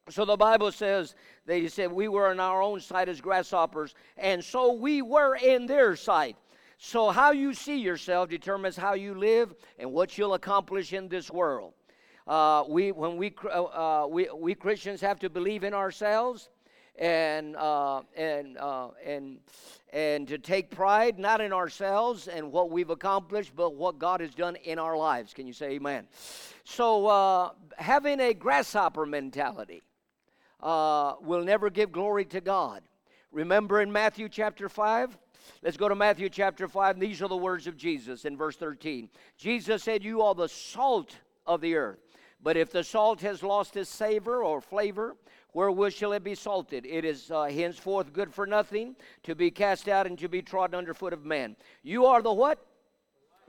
So 0.09 0.25
the 0.25 0.37
Bible 0.37 0.71
says 0.71 1.15
that 1.45 1.57
he 1.57 1.69
said 1.69 1.91
we 1.91 2.07
were 2.07 2.31
in 2.31 2.39
our 2.39 2.61
own 2.61 2.79
sight 2.79 3.09
as 3.09 3.21
grasshoppers, 3.21 3.95
and 4.17 4.43
so 4.43 4.73
we 4.73 5.01
were 5.01 5.35
in 5.35 5.65
their 5.65 5.95
sight. 5.95 6.35
So 6.77 7.09
how 7.09 7.31
you 7.31 7.53
see 7.53 7.77
yourself 7.77 8.29
determines 8.29 8.75
how 8.75 8.93
you 8.93 9.15
live 9.15 9.55
and 9.79 9.91
what 9.91 10.17
you'll 10.17 10.33
accomplish 10.33 10.91
in 10.91 11.07
this 11.07 11.31
world. 11.31 11.73
Uh, 12.25 12.63
we, 12.69 12.91
when 12.91 13.17
we, 13.17 13.33
uh, 13.45 13.63
uh, 13.63 14.07
we, 14.09 14.29
we 14.33 14.55
Christians 14.55 15.01
have 15.01 15.19
to 15.19 15.29
believe 15.29 15.63
in 15.63 15.73
ourselves 15.73 16.49
and, 16.97 17.55
uh, 17.57 18.01
and, 18.15 18.57
uh, 18.57 18.89
and, 19.05 19.39
and 19.91 20.27
to 20.27 20.37
take 20.37 20.71
pride 20.71 21.19
not 21.19 21.41
in 21.41 21.51
ourselves 21.51 22.27
and 22.27 22.51
what 22.51 22.69
we've 22.69 22.89
accomplished, 22.89 23.53
but 23.55 23.75
what 23.75 23.99
God 23.99 24.21
has 24.21 24.33
done 24.33 24.55
in 24.63 24.79
our 24.79 24.95
lives. 24.95 25.33
Can 25.33 25.47
you 25.47 25.53
say 25.53 25.71
amen? 25.71 26.07
So, 26.63 27.51
having 27.77 28.21
a 28.21 28.33
grasshopper 28.33 29.05
mentality 29.05 29.81
will 30.61 31.43
never 31.43 31.69
give 31.69 31.91
glory 31.91 32.25
to 32.25 32.39
God. 32.39 32.83
Remember 33.31 33.81
in 33.81 33.91
Matthew 33.91 34.29
chapter 34.29 34.69
5? 34.69 35.17
Let's 35.61 35.75
go 35.75 35.89
to 35.89 35.95
Matthew 35.95 36.29
chapter 36.29 36.67
5. 36.67 36.99
These 36.99 37.21
are 37.21 37.27
the 37.27 37.35
words 37.35 37.67
of 37.67 37.75
Jesus 37.75 38.23
in 38.23 38.37
verse 38.37 38.55
13. 38.55 39.09
Jesus 39.37 39.83
said, 39.83 40.03
You 40.03 40.21
are 40.21 40.35
the 40.35 40.47
salt 40.47 41.17
of 41.45 41.59
the 41.59 41.75
earth. 41.75 42.02
But 42.43 42.57
if 42.57 42.71
the 42.71 42.83
salt 42.83 43.21
has 43.21 43.41
lost 43.41 43.77
its 43.77 43.89
savor 43.89 44.43
or 44.43 44.59
flavor, 44.59 45.15
wherewith 45.53 45.93
shall 45.93 46.11
it 46.11 46.25
be 46.25 46.35
salted? 46.35 46.85
It 46.85 47.05
is 47.05 47.31
uh, 47.31 47.45
henceforth 47.45 48.11
good 48.11 48.33
for 48.33 48.45
nothing, 48.45 48.97
to 49.23 49.33
be 49.33 49.49
cast 49.49 49.87
out 49.87 50.05
and 50.05 50.19
to 50.19 50.27
be 50.27 50.41
trodden 50.41 50.75
under 50.75 50.93
foot 50.93 51.13
of 51.13 51.23
men. 51.23 51.55
You 51.83 52.05
are 52.05 52.21
the 52.21 52.33
what? 52.33 52.59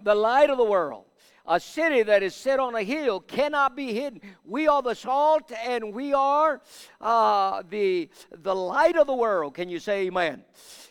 The 0.01 0.15
light 0.15 0.49
of 0.49 0.59
the 0.59 0.65
world. 0.65 1.07
A 1.47 1.59
city 1.59 2.03
that 2.05 2.23
is 2.23 2.35
set 2.35 2.59
on 2.61 2.75
a 2.75 2.83
hill 2.83 3.21
cannot 3.21 3.77
be 3.77 3.93
hidden. 3.93 4.21
We 4.45 4.69
are 4.69 4.81
the 4.81 4.95
salt 4.95 5.53
and 5.53 5.93
we 5.93 6.15
are 6.15 6.63
uh, 7.01 7.63
the, 7.69 8.09
the 8.31 8.55
light 8.55 8.97
of 8.97 9.07
the 9.07 9.15
world. 9.15 9.55
Can 9.55 9.69
you 9.69 9.79
say 9.79 10.07
amen? 10.07 10.45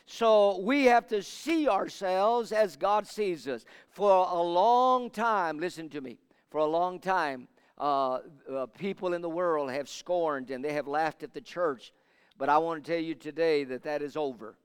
So 0.05 0.59
we 0.59 0.85
have 0.85 1.07
to 1.07 1.23
see 1.23 1.67
ourselves 1.69 2.51
as 2.51 2.75
God 2.75 3.07
sees 3.07 3.47
us. 3.47 3.65
For 3.89 4.27
a 4.29 4.41
long 4.41 5.09
time, 5.09 5.57
listen 5.57 5.89
to 5.89 6.01
me, 6.01 6.19
for 6.51 6.59
a 6.59 6.65
long 6.65 6.99
time, 6.99 7.47
uh, 7.83 8.19
uh, 8.49 8.65
people 8.67 9.13
in 9.13 9.21
the 9.21 9.27
world 9.27 9.69
have 9.69 9.89
scorned 9.89 10.51
and 10.51 10.63
they 10.63 10.71
have 10.71 10.87
laughed 10.87 11.21
at 11.21 11.33
the 11.33 11.41
church. 11.41 11.91
But 12.37 12.47
I 12.47 12.57
want 12.57 12.81
to 12.81 12.91
tell 12.93 13.01
you 13.01 13.13
today 13.13 13.65
that 13.65 13.83
that 13.83 14.01
is 14.01 14.15
over. 14.15 14.55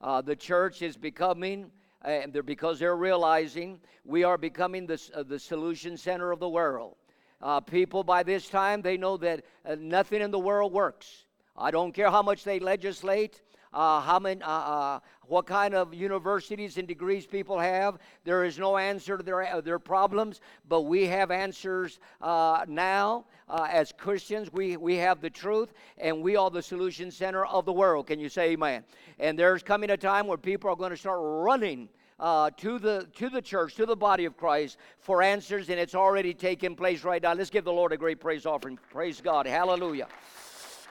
Uh, 0.00 0.22
the 0.22 0.34
church 0.34 0.80
is 0.80 0.96
becoming, 0.96 1.70
and 2.00 2.32
they're, 2.32 2.42
because 2.42 2.78
they're 2.78 2.96
realizing 2.96 3.80
we 4.06 4.24
are 4.24 4.38
becoming 4.38 4.86
the, 4.86 4.98
uh, 5.14 5.22
the 5.22 5.38
solution 5.38 5.98
center 5.98 6.32
of 6.32 6.40
the 6.40 6.48
world. 6.48 6.96
Uh, 7.42 7.60
people 7.60 8.02
by 8.02 8.22
this 8.22 8.48
time, 8.48 8.80
they 8.80 8.96
know 8.96 9.18
that 9.18 9.44
uh, 9.66 9.76
nothing 9.78 10.22
in 10.22 10.30
the 10.30 10.38
world 10.38 10.72
works. 10.72 11.26
I 11.54 11.70
don't 11.70 11.92
care 11.92 12.10
how 12.10 12.22
much 12.22 12.44
they 12.44 12.60
legislate 12.60 13.42
uh, 13.74 14.00
how 14.00 14.18
many, 14.18 14.40
uh, 14.40 14.48
uh, 14.48 15.00
what 15.26 15.46
kind 15.46 15.74
of 15.74 15.92
universities 15.92 16.78
and 16.78 16.86
degrees 16.86 17.26
people 17.26 17.58
have. 17.58 17.98
There 18.24 18.44
is 18.44 18.58
no 18.58 18.76
answer 18.76 19.18
to 19.18 19.22
their, 19.22 19.42
uh, 19.42 19.60
their 19.60 19.78
problems, 19.78 20.40
but 20.68 20.82
we 20.82 21.06
have 21.06 21.30
answers 21.30 21.98
uh, 22.22 22.64
now. 22.68 23.26
Uh, 23.46 23.66
as 23.70 23.92
Christians, 23.92 24.50
we, 24.52 24.78
we 24.78 24.94
have 24.96 25.20
the 25.20 25.28
truth, 25.28 25.74
and 25.98 26.22
we 26.22 26.34
are 26.34 26.50
the 26.50 26.62
solution 26.62 27.10
center 27.10 27.44
of 27.44 27.66
the 27.66 27.72
world. 27.72 28.06
Can 28.06 28.18
you 28.18 28.30
say 28.30 28.52
amen? 28.52 28.84
And 29.18 29.38
there's 29.38 29.62
coming 29.62 29.90
a 29.90 29.96
time 29.98 30.26
where 30.26 30.38
people 30.38 30.70
are 30.70 30.76
going 30.76 30.92
to 30.92 30.96
start 30.96 31.18
running. 31.20 31.88
Uh, 32.20 32.48
to 32.56 32.78
the 32.78 33.08
to 33.12 33.28
the 33.28 33.42
church, 33.42 33.74
to 33.74 33.84
the 33.84 33.96
body 33.96 34.24
of 34.24 34.36
Christ 34.36 34.78
for 35.00 35.20
answers, 35.20 35.68
and 35.68 35.80
it's 35.80 35.96
already 35.96 36.32
taken 36.32 36.76
place 36.76 37.02
right 37.02 37.20
now. 37.20 37.34
Let's 37.34 37.50
give 37.50 37.64
the 37.64 37.72
Lord 37.72 37.90
a 37.90 37.96
great 37.96 38.20
praise 38.20 38.46
offering. 38.46 38.78
Praise 38.92 39.20
God. 39.20 39.48
Hallelujah. 39.48 40.06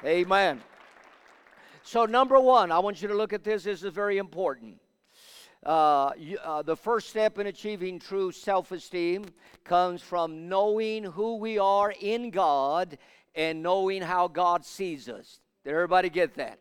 Amen. 0.04 0.62
So, 1.86 2.06
number 2.06 2.40
one, 2.40 2.72
I 2.72 2.80
want 2.80 3.02
you 3.02 3.10
to 3.10 3.14
look 3.14 3.34
at 3.34 3.44
this. 3.44 3.66
This 3.66 3.84
is 3.84 3.92
very 3.92 4.18
important. 4.18 4.78
Uh, 5.66 6.12
you, 6.18 6.38
uh, 6.38 6.62
the 6.62 6.78
first 6.78 7.10
step 7.10 7.40
in 7.40 7.48
achieving 7.48 8.00
true 8.00 8.32
self 8.32 8.72
esteem 8.72 9.26
comes 9.66 10.02
from 10.02 10.48
knowing 10.48 11.04
who 11.04 11.36
we 11.36 11.60
are 11.60 11.94
in 12.00 12.30
God 12.30 12.98
and 13.36 13.62
knowing 13.62 14.02
how 14.02 14.30
God 14.30 14.64
sees 14.64 15.10
us. 15.10 15.42
Did 15.66 15.72
everybody 15.72 16.10
get 16.10 16.36
that? 16.36 16.60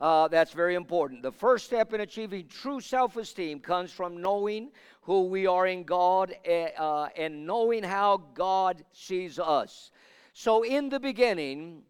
Uh, 0.00 0.28
that's 0.28 0.52
very 0.52 0.76
important. 0.76 1.22
The 1.22 1.32
first 1.32 1.66
step 1.66 1.92
in 1.92 2.00
achieving 2.00 2.48
true 2.48 2.80
self 2.80 3.18
esteem 3.18 3.60
comes 3.60 3.92
from 3.92 4.22
knowing 4.22 4.70
who 5.02 5.26
we 5.26 5.46
are 5.46 5.66
in 5.66 5.84
God 5.84 6.34
eh, 6.46 6.70
uh, 6.78 7.08
and 7.18 7.46
knowing 7.46 7.82
how 7.82 8.16
God 8.34 8.82
sees 8.92 9.38
us. 9.38 9.90
So, 10.32 10.62
in 10.62 10.88
the 10.88 10.98
beginning, 10.98 11.82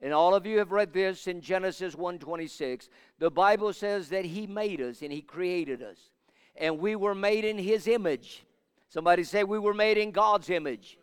and 0.00 0.12
all 0.12 0.34
of 0.34 0.46
you 0.46 0.58
have 0.58 0.70
read 0.70 0.92
this 0.92 1.26
in 1.26 1.40
Genesis 1.40 1.94
1:26. 1.94 2.88
The 3.18 3.30
Bible 3.30 3.72
says 3.72 4.08
that 4.10 4.24
he 4.24 4.46
made 4.46 4.80
us 4.80 5.02
and 5.02 5.12
he 5.12 5.22
created 5.22 5.82
us. 5.82 6.10
And 6.56 6.78
we 6.78 6.96
were 6.96 7.14
made 7.14 7.44
in 7.44 7.58
his 7.58 7.86
image. 7.86 8.44
Somebody 8.88 9.24
say 9.24 9.44
we 9.44 9.58
were 9.58 9.74
made 9.74 9.98
in 9.98 10.12
God's 10.12 10.50
image. 10.50 10.98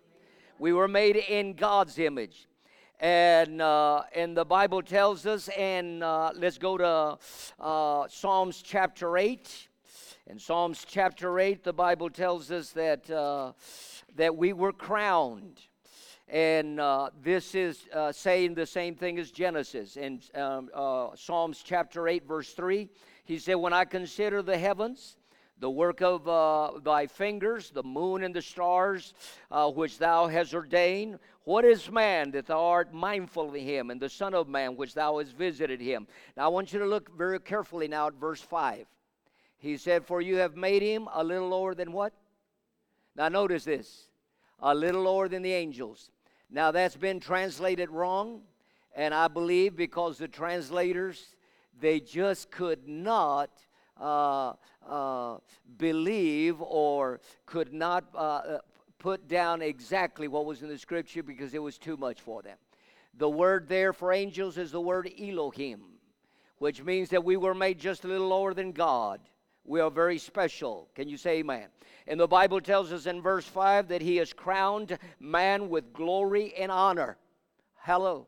We 0.59 0.73
were 0.73 0.87
made 0.87 1.17
in 1.17 1.53
God's 1.53 1.99
image. 1.99 2.47
And, 2.99 3.61
uh, 3.61 4.03
and 4.13 4.35
the 4.35 4.45
Bible 4.45 4.81
tells 4.81 5.25
us, 5.25 5.49
and 5.49 6.01
uh, 6.01 6.31
let's 6.33 6.57
go 6.57 6.77
to 6.77 7.17
uh, 7.59 8.07
Psalms 8.07 8.61
chapter 8.61 9.17
8. 9.17 9.67
In 10.27 10.39
Psalms 10.39 10.85
chapter 10.87 11.39
8, 11.39 11.63
the 11.63 11.73
Bible 11.73 12.09
tells 12.09 12.51
us 12.51 12.71
that, 12.71 13.09
uh, 13.11 13.51
that 14.15 14.35
we 14.35 14.53
were 14.53 14.71
crowned. 14.71 15.59
And 16.27 16.79
uh, 16.79 17.11
this 17.21 17.53
is 17.53 17.87
uh, 17.93 18.11
saying 18.11 18.55
the 18.55 18.65
same 18.65 18.95
thing 18.95 19.19
as 19.19 19.31
Genesis. 19.31 19.95
In 19.95 20.21
um, 20.33 20.69
uh, 20.73 21.09
Psalms 21.15 21.61
chapter 21.63 22.07
8, 22.07 22.27
verse 22.27 22.51
3, 22.53 22.89
he 23.25 23.37
said, 23.37 23.55
When 23.55 23.73
I 23.73 23.85
consider 23.85 24.41
the 24.41 24.57
heavens, 24.57 25.17
the 25.59 25.69
work 25.69 26.01
of 26.01 26.27
uh, 26.27 26.79
thy 26.83 27.07
fingers, 27.07 27.69
the 27.69 27.83
moon 27.83 28.23
and 28.23 28.35
the 28.35 28.41
stars, 28.41 29.13
uh, 29.51 29.69
which 29.69 29.99
thou 29.99 30.27
hast 30.27 30.53
ordained, 30.53 31.19
what 31.43 31.63
is 31.63 31.91
man 31.91 32.31
that 32.31 32.47
thou 32.47 32.59
art 32.59 32.91
mindful 32.91 33.49
of 33.49 33.55
him, 33.55 33.91
and 33.91 34.01
the 34.01 34.09
Son 34.09 34.33
of 34.33 34.47
Man, 34.47 34.75
which 34.75 34.95
thou 34.95 35.19
hast 35.19 35.33
visited 35.37 35.79
him? 35.79 36.07
Now 36.35 36.45
I 36.45 36.47
want 36.47 36.73
you 36.73 36.79
to 36.79 36.85
look 36.85 37.15
very 37.15 37.39
carefully 37.39 37.87
now 37.87 38.07
at 38.07 38.15
verse 38.15 38.41
5. 38.41 38.87
He 39.59 39.77
said, 39.77 40.05
For 40.05 40.21
you 40.21 40.37
have 40.37 40.55
made 40.55 40.81
him 40.81 41.07
a 41.13 41.23
little 41.23 41.49
lower 41.49 41.75
than 41.75 41.91
what? 41.91 42.13
Now 43.15 43.29
notice 43.29 43.63
this 43.63 44.07
a 44.59 44.73
little 44.73 45.03
lower 45.03 45.27
than 45.27 45.43
the 45.43 45.53
angels. 45.53 46.09
Now, 46.49 46.71
that's 46.71 46.95
been 46.95 47.19
translated 47.19 47.89
wrong, 47.89 48.41
and 48.95 49.13
I 49.13 49.27
believe 49.27 49.75
because 49.75 50.17
the 50.17 50.27
translators, 50.27 51.35
they 51.79 51.99
just 51.99 52.51
could 52.51 52.87
not 52.87 53.49
uh, 53.99 54.53
uh, 54.87 55.37
believe 55.77 56.61
or 56.61 57.19
could 57.45 57.73
not 57.73 58.05
uh, 58.13 58.17
uh, 58.17 58.57
put 58.99 59.27
down 59.27 59.61
exactly 59.61 60.27
what 60.27 60.45
was 60.45 60.61
in 60.61 60.69
the 60.69 60.77
scripture 60.77 61.23
because 61.23 61.53
it 61.53 61.61
was 61.61 61.77
too 61.77 61.97
much 61.97 62.21
for 62.21 62.41
them. 62.41 62.57
The 63.17 63.29
word 63.29 63.67
there 63.67 63.93
for 63.93 64.11
angels 64.11 64.57
is 64.57 64.71
the 64.71 64.81
word 64.81 65.09
Elohim, 65.19 65.81
which 66.57 66.83
means 66.83 67.09
that 67.09 67.23
we 67.23 67.37
were 67.37 67.53
made 67.53 67.79
just 67.79 68.03
a 68.03 68.07
little 68.07 68.27
lower 68.27 68.53
than 68.53 68.71
God. 68.71 69.21
We 69.65 69.79
are 69.79 69.89
very 69.89 70.19
special. 70.19 70.89
Can 70.95 71.09
you 71.09 71.17
say 71.17 71.39
amen? 71.39 71.67
And 72.07 72.19
the 72.19 72.27
Bible 72.27 72.61
tells 72.61 72.93
us 72.93 73.07
in 73.07 73.21
verse 73.21 73.45
5 73.45 73.87
that 73.87 74.01
he 74.01 74.17
has 74.17 74.31
crowned 74.31 74.97
man 75.19 75.69
with 75.69 75.91
glory 75.91 76.53
and 76.55 76.71
honor. 76.71 77.17
Hello. 77.77 78.27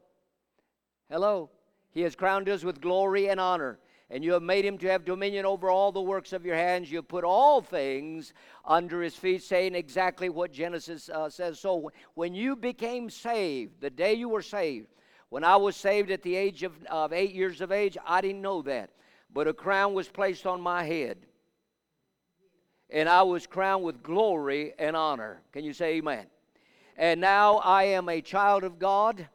Hello. 1.10 1.52
He 1.92 2.02
has 2.02 2.16
crowned 2.16 2.50
us 2.50 2.64
with 2.64 2.82
glory 2.82 3.30
and 3.30 3.40
honor. 3.40 3.80
and 4.10 4.24
you 4.24 4.32
have 4.32 4.42
made 4.42 4.64
him 4.64 4.78
to 4.78 4.88
have 4.88 5.04
dominion 5.04 5.46
over 5.46 5.70
all 5.70 5.92
the 5.92 6.02
works 6.02 6.32
of 6.32 6.46
your 6.46 6.56
hands. 6.56 6.90
You 6.90 7.00
have 7.00 7.10
put 7.10 7.26
all 7.26 7.62
things 7.62 8.34
under 8.64 9.02
his 9.02 9.16
feet, 9.16 9.44
saying 9.44 9.76
exactly 9.76 10.30
what 10.30 10.54
Genesis 10.54 11.10
uh, 11.10 11.30
says. 11.30 11.60
So 11.60 11.92
when 12.14 12.34
you 12.34 12.56
became 12.56 13.10
saved, 13.10 13.82
the 13.82 13.90
day 13.90 14.14
you 14.14 14.30
were 14.30 14.42
saved, 14.42 14.88
when 15.30 15.44
I 15.44 15.58
was 15.58 15.76
saved 15.76 16.10
at 16.10 16.24
the 16.24 16.36
age 16.36 16.64
of, 16.64 16.82
of 16.86 17.12
eight 17.12 17.34
years 17.34 17.60
of 17.60 17.72
age, 17.72 17.98
I 18.06 18.22
didn't 18.22 18.42
know 18.42 18.62
that. 18.62 18.92
But 19.34 19.48
a 19.48 19.54
crown 19.54 19.94
was 19.94 20.08
placed 20.08 20.46
on 20.46 20.62
my 20.62 20.84
head. 20.84 21.18
And 22.90 23.10
I 23.10 23.24
was 23.24 23.46
crowned 23.46 23.84
with 23.84 24.02
glory 24.02 24.74
and 24.80 24.96
honor. 24.96 25.42
Can 25.52 25.64
you 25.64 25.74
say 25.74 25.96
amen? 25.96 26.28
And 26.98 27.22
now 27.22 27.58
I 27.58 27.84
am 27.84 28.10
a 28.10 28.22
child 28.22 28.64
of 28.64 28.80
God. 28.80 29.28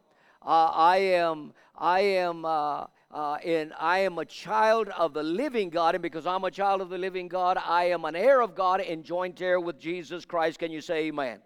Uh, 0.45 0.71
I 0.73 0.97
am, 0.97 1.53
I 1.77 1.99
am, 2.01 2.43
uh, 2.43 2.85
uh, 3.11 3.35
and 3.45 3.71
I 3.79 3.99
am 3.99 4.17
a 4.17 4.25
child 4.25 4.89
of 4.89 5.13
the 5.13 5.23
living 5.23 5.69
God. 5.69 5.95
And 5.95 6.01
because 6.01 6.25
I'm 6.25 6.43
a 6.43 6.51
child 6.51 6.81
of 6.81 6.89
the 6.89 6.97
living 6.97 7.27
God, 7.27 7.57
I 7.63 7.85
am 7.85 8.05
an 8.05 8.15
heir 8.15 8.41
of 8.41 8.55
God 8.55 8.81
and 8.81 9.03
joint 9.03 9.41
heir 9.41 9.59
with 9.59 9.79
Jesus 9.79 10.25
Christ. 10.25 10.59
Can 10.59 10.71
you 10.71 10.81
say 10.81 11.05
amen? 11.05 11.39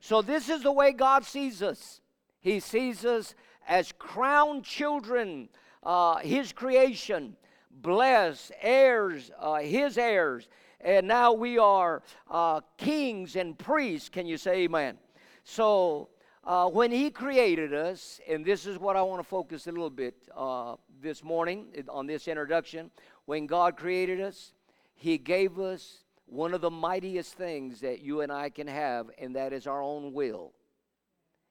So 0.00 0.22
this 0.22 0.48
is 0.48 0.62
the 0.62 0.72
way 0.72 0.92
God 0.92 1.24
sees 1.24 1.62
us. 1.62 2.00
He 2.40 2.58
sees 2.58 3.04
us 3.04 3.34
as 3.68 3.92
crowned 3.92 4.64
children, 4.64 5.50
uh, 5.82 6.16
His 6.16 6.52
creation, 6.52 7.36
blessed, 7.70 8.52
heirs, 8.60 9.30
uh, 9.38 9.56
His 9.56 9.98
heirs. 9.98 10.48
And 10.80 11.06
now 11.06 11.32
we 11.32 11.58
are 11.58 12.02
uh, 12.30 12.60
kings 12.78 13.36
and 13.36 13.58
priests. 13.58 14.08
Can 14.08 14.26
you 14.26 14.36
say 14.36 14.62
amen? 14.62 14.98
So, 15.44 16.08
uh, 16.44 16.68
when 16.68 16.90
He 16.90 17.10
created 17.10 17.74
us, 17.74 18.20
and 18.28 18.44
this 18.44 18.66
is 18.66 18.78
what 18.78 18.96
I 18.96 19.02
want 19.02 19.20
to 19.20 19.28
focus 19.28 19.66
a 19.66 19.72
little 19.72 19.90
bit 19.90 20.14
uh, 20.34 20.76
this 21.02 21.22
morning 21.22 21.66
on 21.88 22.06
this 22.06 22.28
introduction. 22.28 22.90
When 23.26 23.46
God 23.46 23.76
created 23.76 24.20
us, 24.20 24.54
He 24.94 25.18
gave 25.18 25.58
us 25.58 26.04
one 26.26 26.54
of 26.54 26.60
the 26.60 26.70
mightiest 26.70 27.34
things 27.34 27.80
that 27.80 28.00
you 28.00 28.22
and 28.22 28.32
I 28.32 28.50
can 28.50 28.66
have, 28.66 29.10
and 29.18 29.36
that 29.36 29.52
is 29.52 29.66
our 29.66 29.82
own 29.82 30.12
will. 30.12 30.52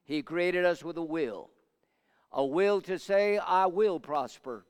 He 0.06 0.24
created 0.24 0.66
us 0.66 0.84
with 0.84 0.98
a 0.98 1.04
will 1.04 1.52
a 2.32 2.46
will 2.46 2.82
to 2.82 3.00
say, 3.00 3.38
I 3.38 3.66
will 3.66 4.00
prosper, 4.00 4.66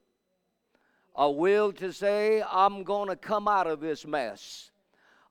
a 1.15 1.29
will 1.29 1.71
to 1.73 1.91
say, 1.91 2.43
I'm 2.49 2.83
going 2.83 3.09
to 3.09 3.15
come 3.15 3.47
out 3.47 3.67
of 3.67 3.79
this 3.79 4.05
mess, 4.05 4.71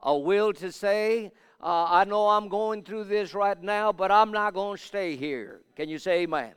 a 0.02 0.16
will 0.16 0.52
to 0.54 0.70
say, 0.70 1.32
uh, 1.60 1.86
I 1.88 2.04
know 2.04 2.28
I'm 2.28 2.48
going 2.48 2.84
through 2.84 3.04
this 3.04 3.34
right 3.34 3.60
now, 3.60 3.92
but 3.92 4.12
I'm 4.12 4.30
not 4.30 4.54
going 4.54 4.76
to 4.76 4.82
stay 4.82 5.16
here. 5.16 5.62
Can 5.74 5.88
you 5.88 5.98
say 5.98 6.20
amen? 6.20 6.52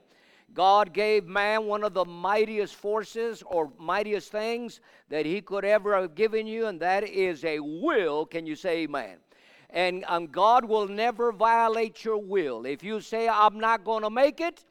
God 0.54 0.94
gave 0.94 1.26
man 1.26 1.66
one 1.66 1.84
of 1.84 1.94
the 1.94 2.06
mightiest 2.06 2.76
forces 2.76 3.42
or 3.46 3.72
mightiest 3.80 4.32
things 4.32 4.82
that 5.10 5.26
he 5.26 5.42
could 5.42 5.64
ever 5.64 5.96
have 6.00 6.14
given 6.14 6.46
you, 6.46 6.68
and 6.68 6.80
that 6.82 7.08
is 7.08 7.46
a 7.46 7.60
will. 7.60 8.26
Can 8.26 8.46
you 8.46 8.56
say 8.56 8.80
amen? 8.80 9.18
And 9.70 10.04
um, 10.08 10.28
God 10.28 10.66
will 10.66 10.88
never 10.88 11.32
violate 11.32 12.04
your 12.04 12.18
will. 12.18 12.66
If 12.66 12.84
you 12.84 13.00
say, 13.00 13.30
I'm 13.30 13.60
not 13.60 13.86
going 13.86 14.04
to 14.04 14.10
make 14.10 14.42
it, 14.42 14.66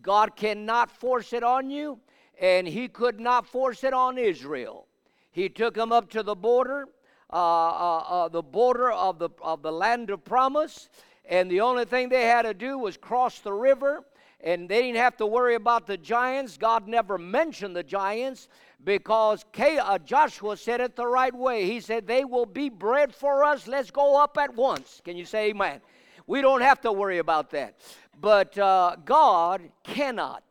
God 0.00 0.34
cannot 0.34 0.90
force 0.90 1.32
it 1.32 1.42
on 1.42 1.70
you, 1.70 1.98
and 2.40 2.66
He 2.66 2.88
could 2.88 3.20
not 3.20 3.46
force 3.46 3.84
it 3.84 3.92
on 3.92 4.18
Israel. 4.18 4.86
He 5.30 5.48
took 5.48 5.74
them 5.74 5.92
up 5.92 6.10
to 6.10 6.22
the 6.22 6.34
border, 6.34 6.86
uh, 7.32 7.36
uh, 7.36 7.98
uh, 7.98 8.28
the 8.28 8.42
border 8.42 8.90
of 8.90 9.18
the, 9.18 9.30
of 9.42 9.62
the 9.62 9.72
land 9.72 10.10
of 10.10 10.24
promise, 10.24 10.88
and 11.28 11.50
the 11.50 11.60
only 11.60 11.84
thing 11.84 12.08
they 12.08 12.24
had 12.24 12.42
to 12.42 12.54
do 12.54 12.78
was 12.78 12.96
cross 12.96 13.40
the 13.40 13.52
river, 13.52 14.02
and 14.40 14.68
they 14.68 14.82
didn't 14.82 14.96
have 14.96 15.16
to 15.18 15.26
worry 15.26 15.56
about 15.56 15.86
the 15.86 15.96
giants. 15.96 16.56
God 16.56 16.88
never 16.88 17.18
mentioned 17.18 17.76
the 17.76 17.82
giants 17.82 18.48
because 18.84 19.44
uh, 19.58 19.98
Joshua 19.98 20.56
said 20.56 20.80
it 20.80 20.96
the 20.96 21.06
right 21.06 21.34
way. 21.34 21.66
He 21.66 21.80
said, 21.80 22.06
They 22.06 22.24
will 22.24 22.46
be 22.46 22.68
bread 22.68 23.14
for 23.14 23.44
us. 23.44 23.66
Let's 23.66 23.90
go 23.90 24.20
up 24.22 24.38
at 24.38 24.54
once. 24.54 25.02
Can 25.04 25.16
you 25.16 25.24
say 25.24 25.50
amen? 25.50 25.80
We 26.26 26.40
don't 26.40 26.60
have 26.60 26.80
to 26.82 26.92
worry 26.92 27.18
about 27.18 27.50
that. 27.50 27.78
But 28.20 28.56
uh, 28.58 28.96
God 29.04 29.62
cannot, 29.82 30.44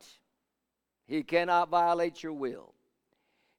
He 1.08 1.22
cannot 1.22 1.70
violate 1.70 2.22
your 2.22 2.34
will. 2.34 2.74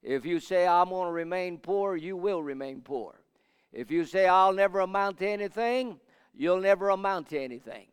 If 0.02 0.24
you 0.24 0.40
say, 0.40 0.66
I'm 0.66 0.88
going 0.88 1.08
to 1.08 1.12
remain 1.12 1.58
poor, 1.58 1.96
you 1.96 2.16
will 2.16 2.42
remain 2.42 2.80
poor. 2.80 3.20
If 3.72 3.90
you 3.90 4.04
say, 4.04 4.26
I'll 4.26 4.52
never 4.52 4.80
amount 4.80 5.18
to 5.18 5.28
anything, 5.28 6.00
you'll 6.34 6.60
never 6.60 6.90
amount 6.90 7.28
to 7.30 7.38
anything. 7.38 7.86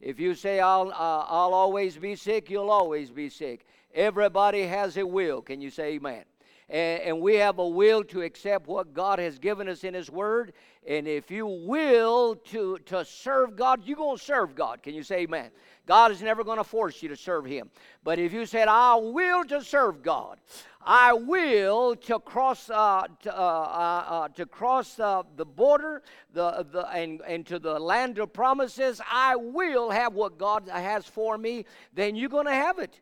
If 0.00 0.20
you 0.20 0.34
say, 0.34 0.60
I'll, 0.60 0.88
uh, 0.88 1.24
I'll 1.28 1.54
always 1.54 1.96
be 1.96 2.16
sick, 2.16 2.50
you'll 2.50 2.70
always 2.70 3.10
be 3.10 3.30
sick. 3.30 3.64
Everybody 3.94 4.62
has 4.62 4.96
a 4.96 5.06
will. 5.06 5.40
Can 5.40 5.60
you 5.60 5.70
say 5.70 5.94
amen? 5.94 6.24
And, 6.68 7.02
and, 7.02 7.20
we 7.20 7.34
have 7.36 7.58
a 7.58 7.68
will 7.68 8.02
to 8.04 8.22
accept 8.22 8.66
what 8.66 8.94
God 8.94 9.18
has 9.18 9.38
given 9.38 9.68
us 9.68 9.84
in 9.84 9.92
His 9.92 10.10
Word. 10.10 10.54
And 10.86 11.06
if 11.06 11.30
you 11.30 11.46
will 11.46 12.36
to, 12.36 12.78
to 12.86 13.04
serve 13.04 13.54
God, 13.54 13.82
you're 13.84 13.96
going 13.96 14.16
to 14.16 14.22
serve 14.22 14.54
God. 14.54 14.82
Can 14.82 14.94
you 14.94 15.02
say 15.02 15.20
amen? 15.20 15.50
God 15.86 16.10
is 16.10 16.22
never 16.22 16.42
going 16.42 16.56
to 16.56 16.64
force 16.64 17.02
you 17.02 17.10
to 17.10 17.16
serve 17.16 17.44
Him. 17.44 17.70
But 18.02 18.18
if 18.18 18.32
you 18.32 18.46
said, 18.46 18.68
I 18.68 18.94
will 18.96 19.44
to 19.44 19.62
serve 19.62 20.02
God, 20.02 20.40
I 20.80 21.12
will 21.12 21.96
to 21.96 22.18
cross 22.18 22.70
uh, 22.70 23.06
to, 23.22 23.38
uh, 23.38 23.42
uh, 23.42 24.04
uh 24.08 24.28
to 24.28 24.46
cross 24.46 24.94
the 24.94 25.24
border 25.44 26.02
the, 26.32 26.66
the, 26.70 26.86
and, 26.90 27.20
and 27.26 27.46
to 27.46 27.58
the 27.58 27.78
land 27.78 28.18
of 28.18 28.32
promises, 28.32 29.00
I 29.10 29.36
will 29.36 29.90
have 29.90 30.14
what 30.14 30.38
God 30.38 30.68
has 30.68 31.06
for 31.06 31.38
me, 31.38 31.64
then 31.94 32.16
you're 32.16 32.28
going 32.28 32.46
to 32.46 32.52
have 32.52 32.78
it. 32.78 33.00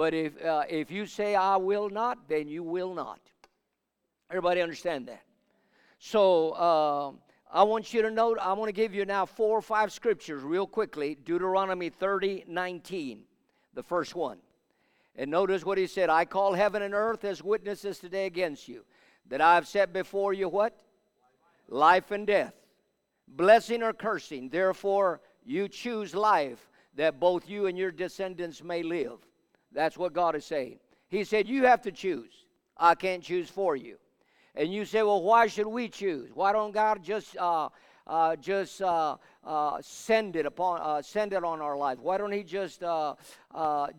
But 0.00 0.14
if, 0.14 0.42
uh, 0.42 0.62
if 0.66 0.90
you 0.90 1.04
say, 1.04 1.34
I 1.34 1.58
will 1.58 1.90
not, 1.90 2.26
then 2.26 2.48
you 2.48 2.62
will 2.62 2.94
not. 2.94 3.20
Everybody 4.30 4.62
understand 4.62 5.08
that? 5.08 5.20
So 5.98 6.52
uh, 6.52 7.12
I 7.52 7.64
want 7.64 7.92
you 7.92 8.00
to 8.00 8.10
note, 8.10 8.38
I 8.40 8.54
want 8.54 8.70
to 8.70 8.72
give 8.72 8.94
you 8.94 9.04
now 9.04 9.26
four 9.26 9.58
or 9.58 9.60
five 9.60 9.92
scriptures 9.92 10.42
real 10.42 10.66
quickly. 10.66 11.18
Deuteronomy 11.22 11.90
30, 11.90 12.44
19, 12.48 13.24
the 13.74 13.82
first 13.82 14.14
one. 14.14 14.38
And 15.16 15.30
notice 15.30 15.66
what 15.66 15.76
he 15.76 15.86
said 15.86 16.08
I 16.08 16.24
call 16.24 16.54
heaven 16.54 16.80
and 16.80 16.94
earth 16.94 17.26
as 17.26 17.44
witnesses 17.44 17.98
today 17.98 18.24
against 18.24 18.68
you, 18.68 18.86
that 19.28 19.42
I 19.42 19.54
have 19.54 19.68
set 19.68 19.92
before 19.92 20.32
you 20.32 20.48
what? 20.48 20.80
Life 21.68 22.10
and 22.10 22.26
death, 22.26 22.54
blessing 23.28 23.82
or 23.82 23.92
cursing. 23.92 24.48
Therefore, 24.48 25.20
you 25.44 25.68
choose 25.68 26.14
life, 26.14 26.70
that 26.94 27.20
both 27.20 27.50
you 27.50 27.66
and 27.66 27.76
your 27.76 27.90
descendants 27.90 28.64
may 28.64 28.82
live. 28.82 29.18
That's 29.72 29.96
what 29.96 30.12
God 30.12 30.34
is 30.34 30.44
saying. 30.44 30.78
He 31.08 31.24
said, 31.24 31.48
You 31.48 31.64
have 31.64 31.82
to 31.82 31.92
choose. 31.92 32.32
I 32.76 32.94
can't 32.94 33.22
choose 33.22 33.48
for 33.48 33.76
you. 33.76 33.96
And 34.54 34.72
you 34.72 34.84
say, 34.84 35.02
Well, 35.02 35.22
why 35.22 35.46
should 35.46 35.66
we 35.66 35.88
choose? 35.88 36.30
Why 36.34 36.52
don't 36.52 36.72
God 36.72 37.02
just 37.02 37.36
uh, 37.36 37.68
uh, 38.06 38.36
just 38.36 38.82
uh, 38.82 39.16
uh 39.44 39.78
send 39.80 40.36
it 40.36 40.46
upon 40.46 40.80
uh, 40.82 41.02
send 41.02 41.32
it 41.32 41.44
on 41.44 41.60
our 41.60 41.76
life? 41.76 41.98
Why 42.00 42.18
don't 42.18 42.32
He 42.32 42.42
just 42.42 42.82
uh, 42.82 43.14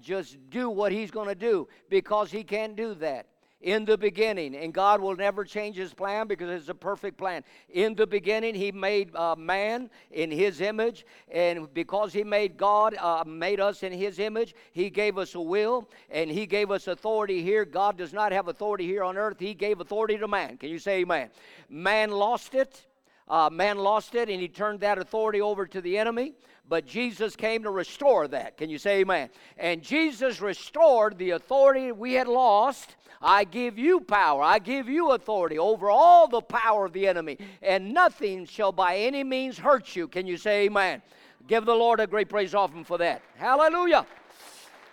just 0.02 0.38
do 0.50 0.70
what 0.70 0.92
He's 0.92 1.12
going 1.12 1.30
to 1.30 1.36
do? 1.36 1.68
Because 1.90 2.32
He 2.32 2.44
can't 2.44 2.76
do 2.76 2.94
that 2.96 3.28
in 3.62 3.86
the 3.86 3.98
beginning. 3.98 4.56
And 4.56 4.74
God 4.74 5.02
will 5.02 5.16
never 5.16 5.44
change 5.44 5.78
his 5.78 5.94
plan 5.94 6.28
because 6.28 6.50
it's 6.50 6.70
a 6.70 6.76
perfect 6.76 7.18
plan. 7.18 7.44
In 7.70 7.96
the 7.96 8.08
beginning, 8.08 8.56
he 8.56 8.72
made 8.72 9.16
uh, 9.16 9.36
man 9.36 9.90
in 10.12 10.32
his 10.32 10.62
image. 10.62 11.06
And 11.32 11.74
because 11.74 12.14
he 12.14 12.24
made 12.24 12.58
God, 12.58 12.96
uh, 12.96 13.24
made 13.26 13.60
us 13.60 13.84
in 13.84 13.92
his 13.92 14.20
image, 14.20 14.56
he 14.72 14.90
gave 14.90 15.18
us 15.18 15.36
a 15.36 15.42
will 15.42 15.90
and 16.10 16.30
he 16.30 16.46
gave 16.46 16.72
us 16.72 16.88
authority 16.88 17.42
here. 17.44 17.66
God 17.66 17.98
does 17.98 18.14
not 18.14 18.32
have 18.32 18.48
authority 18.48 18.86
here 18.86 19.04
on 19.04 19.18
earth. 19.18 19.38
He 19.40 19.54
gave 19.54 19.80
authority 19.80 20.18
to 20.18 20.28
man. 20.28 20.58
Can 20.58 20.70
you 20.70 20.80
say 20.80 21.02
amen? 21.02 21.30
Man 21.70 22.12
lost 22.12 22.56
it. 22.56 22.86
Uh, 23.32 23.50
man 23.50 23.80
lost 23.80 24.14
it 24.14 24.30
and 24.30 24.40
he 24.40 24.48
turned 24.48 24.82
that 24.82 25.00
authority 25.00 25.42
over 25.42 25.66
to 25.66 25.82
the 25.82 25.98
enemy, 25.98 26.34
but 26.70 26.86
Jesus 26.86 27.36
came 27.36 27.64
to 27.64 27.72
restore 27.72 28.28
that. 28.28 28.58
Can 28.58 28.70
you 28.70 28.78
say 28.78 29.00
amen? 29.00 29.30
And 29.58 29.82
Jesus 29.82 30.42
restored 30.42 31.18
the 31.18 31.32
authority 31.32 31.92
we 31.92 32.14
had 32.14 32.28
lost 32.28 32.96
I 33.22 33.44
give 33.44 33.78
you 33.78 34.02
power. 34.02 34.42
I 34.42 34.58
give 34.60 34.90
you 34.90 35.12
authority 35.12 35.60
over 35.60 35.90
all 35.90 36.28
the 36.28 36.42
power 36.42 36.86
of 36.86 36.94
the 36.94 37.08
enemy, 37.08 37.38
and 37.62 37.94
nothing 37.94 38.46
shall 38.46 38.72
by 38.72 38.98
any 38.98 39.24
means 39.24 39.58
hurt 39.60 39.96
you. 39.96 40.08
Can 40.08 40.26
you 40.26 40.38
say 40.38 40.66
amen? 40.66 41.02
Give 41.48 41.64
the 41.64 41.76
Lord 41.76 42.00
a 42.00 42.08
great 42.08 42.30
praise 42.30 42.56
offering 42.56 42.84
for 42.84 42.98
that. 42.98 43.22
Hallelujah. 43.36 44.08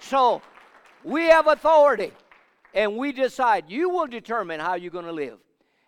So, 0.01 0.43
we 1.05 1.25
have 1.29 1.47
authority, 1.47 2.13
and 2.75 2.97
we 2.97 3.13
decide. 3.13 3.65
You 3.69 3.89
will 3.89 4.07
determine 4.07 4.61
how 4.61 4.75
you're 4.75 4.91
going 4.91 5.07
to 5.07 5.13
live. 5.13 5.39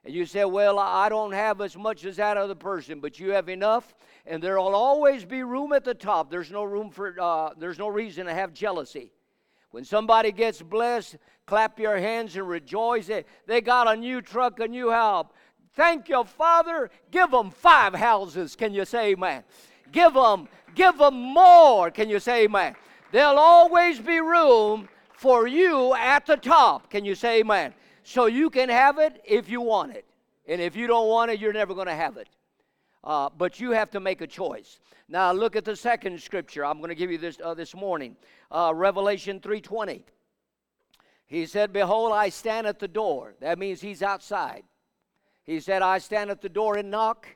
And 0.05 0.15
you 0.15 0.25
say, 0.25 0.45
Well, 0.45 0.79
I 0.79 1.09
don't 1.09 1.33
have 1.33 1.61
as 1.61 1.77
much 1.77 2.05
as 2.05 2.17
that 2.17 2.37
other 2.37 2.55
person, 2.55 3.01
but 3.01 3.19
you 3.19 3.31
have 3.31 3.49
enough, 3.49 3.95
and 4.27 4.43
there 4.43 4.59
will 4.59 4.75
always 4.75 5.25
be 5.25 5.43
room 5.43 5.73
at 5.73 5.85
the 5.85 5.95
top. 5.95 6.31
There's 6.31 6.51
no 6.51 6.65
room 6.65 6.91
for, 6.91 7.15
uh, 7.21 7.51
there's 7.59 7.79
no 7.79 7.89
reason 7.89 8.27
to 8.27 8.35
have 8.35 8.53
jealousy. 8.53 9.13
When 9.71 9.85
somebody 9.85 10.33
gets 10.33 10.63
blessed, 10.63 11.17
clap 11.47 11.79
your 11.79 11.97
hands 11.97 12.35
and 12.37 12.49
rejoice. 12.49 13.11
They 13.47 13.61
got 13.61 13.89
a 13.89 13.97
new 13.97 14.21
truck, 14.21 14.59
a 14.59 14.67
new 14.67 14.91
house. 14.91 15.27
Thank 15.75 16.09
you, 16.09 16.25
Father. 16.25 16.91
Give 17.11 17.31
them 17.31 17.51
five 17.51 17.95
houses. 17.95 18.57
Can 18.57 18.75
you 18.75 18.85
say 18.85 19.13
amen? 19.13 19.45
Give 19.93 20.13
them, 20.13 20.49
give 20.75 20.99
them 20.99 21.15
more. 21.15 21.91
Can 21.91 22.09
you 22.09 22.19
say 22.19 22.45
amen? 22.45 22.75
There'll 23.13 23.39
always 23.39 24.01
be 24.01 24.21
room 24.21 24.89
for 25.13 25.47
you 25.47 25.95
at 25.95 26.27
the 26.27 26.37
top. 26.37 26.91
Can 26.91 27.05
you 27.05 27.15
say 27.15 27.41
amen? 27.41 27.75
So 28.03 28.27
you 28.27 28.51
can 28.51 28.69
have 28.69 28.99
it 28.99 29.21
if 29.25 29.49
you 29.49 29.61
want 29.61 29.95
it. 29.95 30.05
And 30.47 30.61
if 30.61 30.75
you 30.75 30.87
don't 30.87 31.09
want 31.09 31.31
it, 31.31 31.41
you're 31.41 31.53
never 31.53 31.75
going 31.75 31.87
to 31.87 31.95
have 31.95 32.17
it. 32.17 32.29
Uh, 33.03 33.31
but 33.37 33.61
you 33.61 33.71
have 33.71 33.91
to 33.91 34.01
make 34.01 34.21
a 34.21 34.27
choice. 34.27 34.81
Now 35.09 35.33
look 35.33 35.57
at 35.57 35.65
the 35.65 35.77
second 35.77 36.21
scripture. 36.21 36.65
I'm 36.65 36.79
going 36.79 36.91
to 36.91 36.95
give 36.95 37.11
you 37.11 37.19
this 37.19 37.39
uh, 37.43 37.55
this 37.55 37.75
morning. 37.75 38.17
Uh, 38.51 38.73
Revelation 38.75 39.41
3:20. 39.41 40.03
He 41.27 41.47
said, 41.47 41.73
"Behold, 41.73 42.13
I 42.13 42.29
stand 42.29 42.67
at 42.67 42.79
the 42.79 42.89
door." 42.89 43.35
That 43.41 43.59
means 43.59 43.81
he's 43.81 44.03
outside. 44.03 44.65
He 45.45 45.61
said, 45.61 45.81
"I 45.81 45.99
stand 45.99 46.31
at 46.31 46.43
the 46.43 46.51
door 46.51 46.77
and 46.77 46.91
knock. 46.91 47.27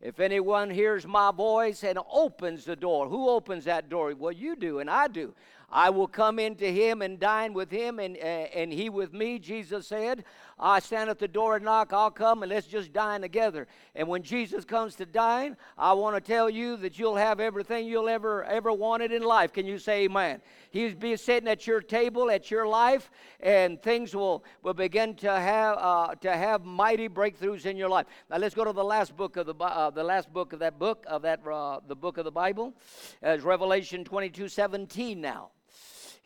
If 0.00 0.20
anyone 0.20 0.70
hears 0.70 1.04
my 1.04 1.32
voice 1.32 1.82
and 1.82 1.98
opens 2.10 2.64
the 2.64 2.76
door, 2.76 3.08
who 3.08 3.28
opens 3.28 3.64
that 3.64 3.88
door? 3.88 4.14
Well, 4.16 4.30
you 4.30 4.54
do, 4.54 4.78
and 4.78 4.88
I 4.88 5.08
do. 5.08 5.34
I 5.70 5.90
will 5.90 6.08
come 6.08 6.38
into 6.38 6.64
him 6.64 7.02
and 7.02 7.20
dine 7.20 7.52
with 7.52 7.70
him 7.70 7.98
and, 7.98 8.16
uh, 8.16 8.20
and 8.20 8.72
he 8.72 8.88
with 8.88 9.12
me, 9.12 9.38
Jesus 9.38 9.86
said. 9.86 10.24
I 10.58 10.80
stand 10.80 11.10
at 11.10 11.18
the 11.18 11.28
door 11.28 11.56
and 11.56 11.64
knock, 11.64 11.92
I'll 11.92 12.10
come 12.10 12.42
and 12.42 12.50
let's 12.50 12.66
just 12.66 12.92
dine 12.92 13.20
together. 13.20 13.68
And 13.94 14.08
when 14.08 14.22
Jesus 14.22 14.64
comes 14.64 14.94
to 14.96 15.06
dine, 15.06 15.56
I 15.76 15.92
want 15.92 16.16
to 16.16 16.20
tell 16.20 16.48
you 16.48 16.76
that 16.78 16.98
you'll 16.98 17.16
have 17.16 17.38
everything 17.38 17.86
you'll 17.86 18.08
ever 18.08 18.44
ever 18.44 18.72
wanted 18.72 19.12
in 19.12 19.22
life. 19.22 19.52
Can 19.52 19.66
you 19.66 19.78
say 19.78 20.04
amen? 20.04 20.40
He'll 20.70 20.94
be 20.94 21.16
sitting 21.16 21.48
at 21.48 21.66
your 21.66 21.80
table, 21.80 22.30
at 22.30 22.50
your 22.50 22.66
life, 22.66 23.10
and 23.40 23.80
things 23.82 24.16
will, 24.16 24.44
will 24.62 24.74
begin 24.74 25.14
to 25.16 25.30
have 25.30 25.76
uh, 25.78 26.14
to 26.16 26.32
have 26.34 26.64
mighty 26.64 27.08
breakthroughs 27.08 27.66
in 27.66 27.76
your 27.76 27.90
life. 27.90 28.06
Now 28.30 28.38
let's 28.38 28.54
go 28.54 28.64
to 28.64 28.72
the 28.72 28.84
last 28.84 29.16
book 29.16 29.36
of 29.36 29.46
the 29.46 29.54
uh, 29.54 29.90
the 29.90 30.04
last 30.04 30.32
book 30.32 30.52
of 30.52 30.58
that 30.60 30.78
book 30.78 31.04
of 31.06 31.22
that 31.22 31.46
uh, 31.46 31.80
the 31.86 31.96
book 31.96 32.16
of 32.16 32.24
the 32.24 32.32
Bible, 32.32 32.74
as 33.22 33.42
Revelation 33.42 34.02
22, 34.02 34.48
17 34.48 35.20
now. 35.20 35.50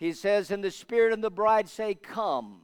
He 0.02 0.12
says, 0.12 0.50
And 0.50 0.64
the 0.64 0.72
Spirit 0.72 1.12
and 1.12 1.22
the 1.22 1.30
bride 1.30 1.68
say, 1.68 1.94
Come. 1.94 2.62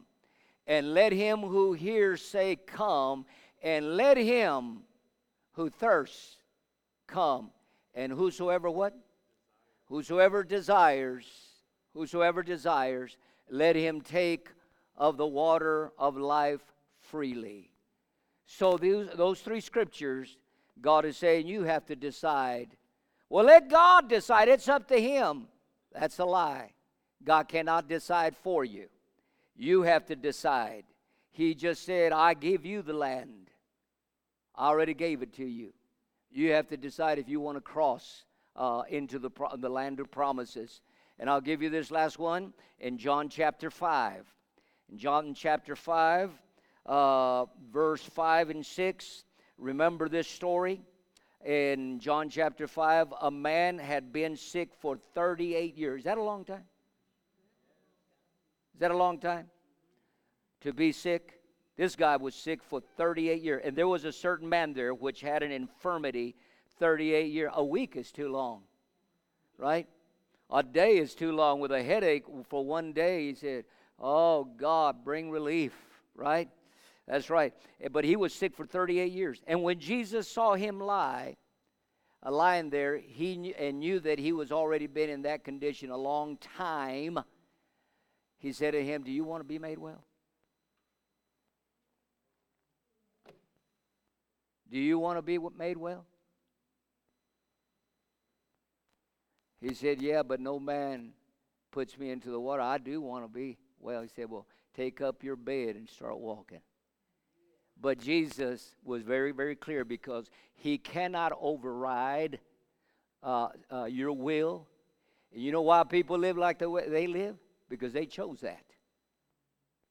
And 0.66 0.92
let 0.92 1.12
him 1.12 1.38
who 1.38 1.72
hears 1.72 2.20
say, 2.20 2.57
Come. 2.57 3.27
And 3.62 3.96
let 3.96 4.16
him 4.16 4.81
who 5.53 5.70
thirsts 5.70 6.38
come. 7.07 7.53
And 7.94 8.11
whosoever 8.11 8.68
what? 8.68 8.92
Whosoever 9.85 10.42
desires, 10.42 11.27
whosoever 11.94 12.42
desires, 12.42 13.16
let 13.48 13.77
him 13.77 14.01
take 14.01 14.48
of 14.96 15.16
the 15.16 15.24
water 15.24 15.92
of 15.96 16.16
life 16.16 16.74
freely. 16.98 17.70
So 18.46 18.77
those, 18.77 19.11
those 19.14 19.40
three 19.42 19.61
scriptures, 19.61 20.38
God 20.81 21.05
is 21.05 21.16
saying 21.16 21.46
you 21.46 21.62
have 21.62 21.87
to 21.87 21.94
decide. 21.94 22.70
Well, 23.29 23.44
let 23.44 23.70
God 23.70 24.09
decide. 24.09 24.48
It's 24.48 24.68
up 24.68 24.88
to 24.88 25.01
Him. 25.01 25.46
That's 25.92 26.18
a 26.18 26.24
lie. 26.24 26.72
God 27.25 27.49
cannot 27.49 27.89
decide 27.89 28.37
for 28.37 28.65
you. 28.65 28.89
You 29.57 29.83
have 29.83 30.07
to 30.07 30.17
decide. 30.17 30.85
He 31.31 31.55
just 31.55 31.85
said, 31.85 32.13
I 32.13 32.35
give 32.35 32.65
you 32.65 32.83
the 32.83 32.93
land. 32.93 33.51
I 34.55 34.69
already 34.69 34.95
gave 34.95 35.23
it 35.23 35.35
to 35.35 35.45
you. 35.45 35.73
You 36.31 36.53
have 36.53 36.69
to 36.69 36.77
decide 36.77 37.19
if 37.19 37.29
you 37.29 37.41
want 37.41 37.57
to 37.57 37.61
cross 37.61 38.25
uh, 38.57 38.83
into 38.89 39.19
the, 39.19 39.31
pro- 39.31 39.57
the 39.57 39.69
land 39.69 40.01
of 40.01 40.11
promises. 40.11 40.81
And 41.19 41.29
I'll 41.29 41.41
give 41.41 41.63
you 41.63 41.71
this 41.71 41.91
last 41.91 42.19
one 42.19 42.53
in 42.79 42.99
John 42.99 43.29
chapter 43.29 43.71
5. 43.71 44.25
In 44.91 44.99
John 44.99 45.35
chapter 45.35 45.75
5, 45.75 46.31
uh, 46.87 47.47
verse 47.71 48.03
5 48.03 48.51
and 48.51 48.65
6, 48.65 49.25
remember 49.59 50.09
this 50.09 50.29
story? 50.29 50.81
In 51.45 52.01
John 52.01 52.31
chapter 52.31 52.67
5, 52.67 53.15
a 53.21 53.31
man 53.31 53.79
had 53.79 54.13
been 54.13 54.37
sick 54.37 54.71
for 54.81 54.99
38 55.15 55.77
years. 55.77 56.01
Is 56.01 56.05
that 56.05 56.19
a 56.19 56.23
long 56.23 56.45
time? 56.45 56.65
Is 58.79 58.81
that 58.83 58.93
a 58.93 58.97
long 58.97 59.19
time? 59.19 59.49
To 60.61 60.73
be 60.73 60.93
sick? 60.93 61.41
This 61.77 61.97
guy 61.97 62.17
was 62.17 62.33
sick 62.33 62.62
for 62.62 62.81
38 62.81 63.43
years. 63.43 63.62
And 63.64 63.75
there 63.75 63.88
was 63.88 64.05
a 64.05 64.12
certain 64.12 64.49
man 64.49 64.73
there 64.73 64.95
which 64.95 65.21
had 65.21 65.43
an 65.43 65.51
infirmity 65.51 66.37
38 66.79 67.33
years. 67.33 67.51
A 67.57 67.64
week 67.64 67.97
is 67.97 68.12
too 68.12 68.29
long, 68.29 68.62
right? 69.57 69.88
A 70.49 70.62
day 70.62 70.99
is 70.99 71.17
too 71.17 71.33
long. 71.33 71.59
With 71.59 71.73
a 71.73 71.83
headache 71.83 72.23
for 72.49 72.64
one 72.64 72.93
day, 72.93 73.27
he 73.27 73.35
said, 73.35 73.64
Oh, 73.99 74.45
God, 74.45 75.05
bring 75.05 75.33
relief, 75.33 75.73
right? 76.14 76.49
That's 77.09 77.31
right. 77.31 77.53
Eh, 77.81 77.88
but 77.91 78.05
he 78.05 78.14
was 78.14 78.33
sick 78.33 78.55
for 78.55 78.64
38 78.64 79.11
years. 79.11 79.43
And 79.49 79.64
when 79.64 79.81
Jesus 79.81 80.31
saw 80.31 80.55
him 80.55 80.79
lie, 80.79 81.35
lying 82.25 82.71
there, 82.71 82.97
he 82.97 83.38
knew, 83.38 83.55
and 83.59 83.81
knew 83.81 83.99
that 83.99 84.21
he 84.21 84.33
was 84.33 84.53
already 84.53 84.87
been 84.87 85.11
in 85.11 85.23
that 85.23 85.43
condition 85.43 85.91
a 85.91 85.97
long 85.97 86.37
time 86.37 87.19
he 88.38 88.53
said 88.53 88.72
to 88.72 88.85
him, 88.85 89.03
Do 89.03 89.11
you 89.11 89.24
want 89.24 89.42
to 89.42 89.48
be 89.48 89.59
made 89.59 89.79
well? 89.79 90.05
Do 94.70 94.79
you 94.79 94.98
want 94.98 95.18
to 95.18 95.22
be 95.22 95.38
made 95.57 95.77
well? 95.77 96.05
He 99.61 99.74
said, 99.74 100.01
Yeah, 100.01 100.22
but 100.22 100.40
no 100.40 100.61
man 100.61 101.11
puts 101.72 101.98
me 101.98 102.11
into 102.11 102.31
the 102.31 102.40
water. 102.40 102.62
I 102.62 102.79
do 102.79 103.01
want 103.01 103.24
to 103.24 103.29
be 103.29 103.59
well. 103.81 104.03
He 104.03 104.09
said, 104.09 104.31
Well, 104.31 104.46
take 104.74 105.01
up 105.01 105.24
your 105.24 105.37
bed 105.37 105.77
and 105.77 105.88
start 105.88 106.18
walking. 106.18 106.61
But 107.81 107.98
Jesus 107.98 108.74
was 108.85 109.03
very, 109.03 109.33
very 109.33 109.55
clear 109.57 109.85
because 109.85 110.31
he 110.55 110.79
cannot 110.79 111.33
override 111.40 112.40
uh, 113.22 113.48
uh, 113.70 113.85
your 113.85 114.12
will. 114.12 114.66
You 115.33 115.53
know 115.53 115.62
why 115.62 115.85
people 115.85 116.18
live 116.18 116.37
like 116.37 116.59
the 116.59 116.70
way 116.70 116.88
they 116.88 117.07
live? 117.07 117.37
Because 117.69 117.93
they 117.93 118.07
chose 118.07 118.41
that. 118.41 118.65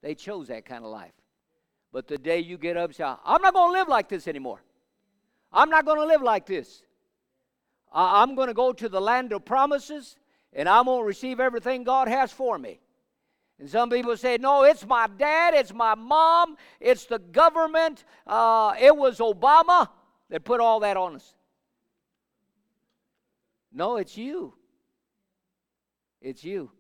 They 0.02 0.16
chose 0.16 0.48
that 0.48 0.66
kind 0.66 0.84
of 0.84 0.92
life. 0.92 1.14
But 1.92 2.08
the 2.08 2.18
day 2.18 2.40
you 2.40 2.58
get 2.58 2.78
up, 2.78 2.94
say, 2.94 3.04
I'm 3.04 3.42
not 3.42 3.54
going 3.54 3.74
to 3.74 3.80
live 3.80 3.88
like 3.88 4.10
this 4.10 4.28
anymore. 4.28 4.62
I'm 5.52 5.70
not 5.70 5.86
going 5.86 6.00
to 6.00 6.06
live 6.06 6.22
like 6.22 6.46
this. 6.46 6.84
I'm 7.92 8.36
going 8.36 8.48
to 8.48 8.54
go 8.54 8.74
to 8.74 8.90
the 8.90 9.00
land 9.02 9.32
of 9.32 9.46
promises 9.46 10.18
and 10.54 10.68
I'm 10.68 10.86
going 10.86 11.02
to 11.02 11.06
receive 11.06 11.40
everything 11.40 11.84
God 11.84 12.08
has 12.08 12.32
for 12.32 12.58
me. 12.58 12.80
And 13.60 13.70
some 13.70 13.90
people 13.90 14.16
say, 14.18 14.38
no, 14.38 14.64
it's 14.64 14.86
my 14.86 15.08
dad, 15.18 15.56
it's 15.56 15.74
my 15.74 15.96
mom, 15.96 16.58
it's 16.80 17.06
the 17.06 17.18
government, 17.18 18.04
uh, 18.28 18.76
it 18.80 18.96
was 18.96 19.18
Obama 19.18 19.90
that 20.30 20.44
put 20.44 20.60
all 20.60 20.82
that 20.82 20.96
on 20.96 21.16
us. 21.16 21.34
No, 23.72 23.98
it's 23.98 24.16
you. 24.16 24.54
It's 26.22 26.44
you. 26.44 26.72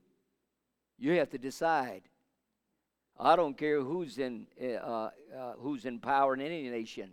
You 0.98 1.14
have 1.14 1.30
to 1.32 1.38
decide. 1.38 2.04
I 3.20 3.36
don't 3.36 3.58
care 3.58 3.82
who's 3.82 4.18
in 4.20 4.48
uh, 4.62 4.66
uh, 4.66 5.10
who's 5.58 5.86
in 5.86 6.00
power 6.00 6.34
in 6.34 6.42
any 6.42 6.70
nation. 6.70 7.12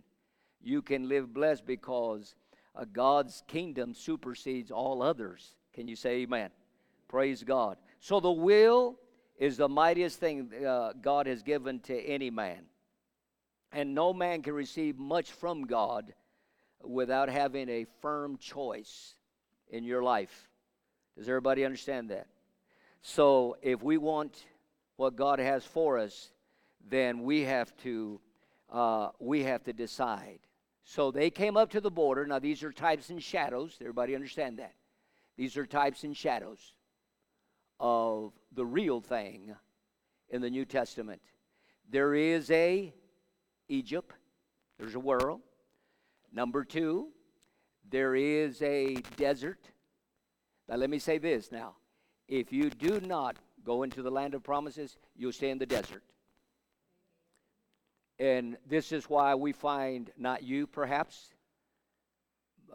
You 0.61 0.81
can 0.81 1.07
live 1.09 1.33
blessed 1.33 1.65
because 1.65 2.35
uh, 2.75 2.85
God's 2.91 3.43
kingdom 3.47 3.93
supersedes 3.93 4.71
all 4.71 5.01
others. 5.01 5.55
Can 5.73 5.87
you 5.87 5.95
say 5.95 6.21
Amen? 6.21 6.49
Praise 7.07 7.43
God. 7.43 7.77
So 7.99 8.19
the 8.19 8.31
will 8.31 8.99
is 9.37 9.57
the 9.57 9.69
mightiest 9.69 10.19
thing 10.19 10.49
uh, 10.65 10.93
God 11.01 11.27
has 11.27 11.43
given 11.43 11.79
to 11.81 11.99
any 11.99 12.29
man, 12.29 12.65
and 13.71 13.93
no 13.93 14.13
man 14.13 14.41
can 14.41 14.53
receive 14.53 14.97
much 14.97 15.31
from 15.31 15.65
God 15.65 16.13
without 16.83 17.29
having 17.29 17.69
a 17.69 17.85
firm 18.01 18.37
choice 18.37 19.15
in 19.69 19.83
your 19.83 20.03
life. 20.03 20.49
Does 21.17 21.27
everybody 21.27 21.65
understand 21.65 22.09
that? 22.09 22.27
So 23.07 23.55
if 23.61 23.83
we 23.83 23.99
want 23.99 24.47
what 24.95 25.15
God 25.15 25.37
has 25.37 25.63
for 25.63 25.99
us, 25.99 26.31
then 26.89 27.21
we 27.21 27.41
have 27.41 27.71
to 27.83 28.19
uh, 28.71 29.09
we 29.19 29.43
have 29.43 29.63
to 29.65 29.73
decide. 29.73 30.39
So 30.83 31.11
they 31.11 31.29
came 31.29 31.55
up 31.55 31.69
to 31.69 31.81
the 31.81 31.91
border. 31.91 32.25
Now 32.25 32.39
these 32.39 32.63
are 32.63 32.71
types 32.71 33.11
and 33.11 33.21
shadows. 33.21 33.77
Everybody 33.79 34.15
understand 34.15 34.57
that? 34.57 34.73
These 35.37 35.55
are 35.55 35.67
types 35.67 36.03
and 36.03 36.17
shadows 36.17 36.73
of 37.79 38.33
the 38.51 38.65
real 38.65 39.01
thing 39.01 39.53
in 40.29 40.41
the 40.41 40.49
New 40.49 40.65
Testament. 40.65 41.21
There 41.87 42.15
is 42.15 42.49
a 42.49 42.91
Egypt. 43.69 44.15
There's 44.79 44.95
a 44.95 44.99
world. 44.99 45.41
Number 46.33 46.65
two, 46.65 47.09
there 47.87 48.15
is 48.15 48.63
a 48.63 48.95
desert. 49.15 49.59
Now 50.67 50.77
let 50.77 50.89
me 50.89 50.97
say 50.97 51.19
this 51.19 51.51
now. 51.51 51.75
If 52.27 52.51
you 52.51 52.69
do 52.69 52.99
not 53.01 53.37
go 53.63 53.83
into 53.83 54.01
the 54.01 54.11
land 54.11 54.33
of 54.33 54.43
promises, 54.43 54.97
you'll 55.15 55.31
stay 55.31 55.49
in 55.49 55.57
the 55.57 55.65
desert. 55.65 56.03
And 58.19 58.57
this 58.67 58.91
is 58.91 59.09
why 59.09 59.35
we 59.35 59.51
find, 59.51 60.09
not 60.17 60.43
you 60.43 60.67
perhaps, 60.67 61.29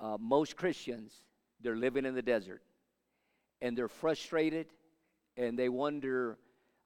uh, 0.00 0.16
most 0.20 0.56
Christians, 0.56 1.12
they're 1.60 1.76
living 1.76 2.04
in 2.04 2.14
the 2.14 2.22
desert. 2.22 2.62
And 3.62 3.76
they're 3.76 3.88
frustrated 3.88 4.66
and 5.36 5.58
they 5.58 5.68
wonder 5.68 6.38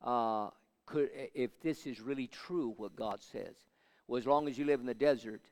uh, 0.02 0.50
could, 0.86 1.10
if 1.34 1.60
this 1.60 1.86
is 1.86 2.00
really 2.00 2.26
true, 2.26 2.74
what 2.76 2.94
God 2.94 3.22
says. 3.22 3.54
Well, 4.06 4.18
as 4.18 4.26
long 4.26 4.48
as 4.48 4.58
you 4.58 4.64
live 4.64 4.80
in 4.80 4.86
the 4.86 4.94
desert, 4.94 5.42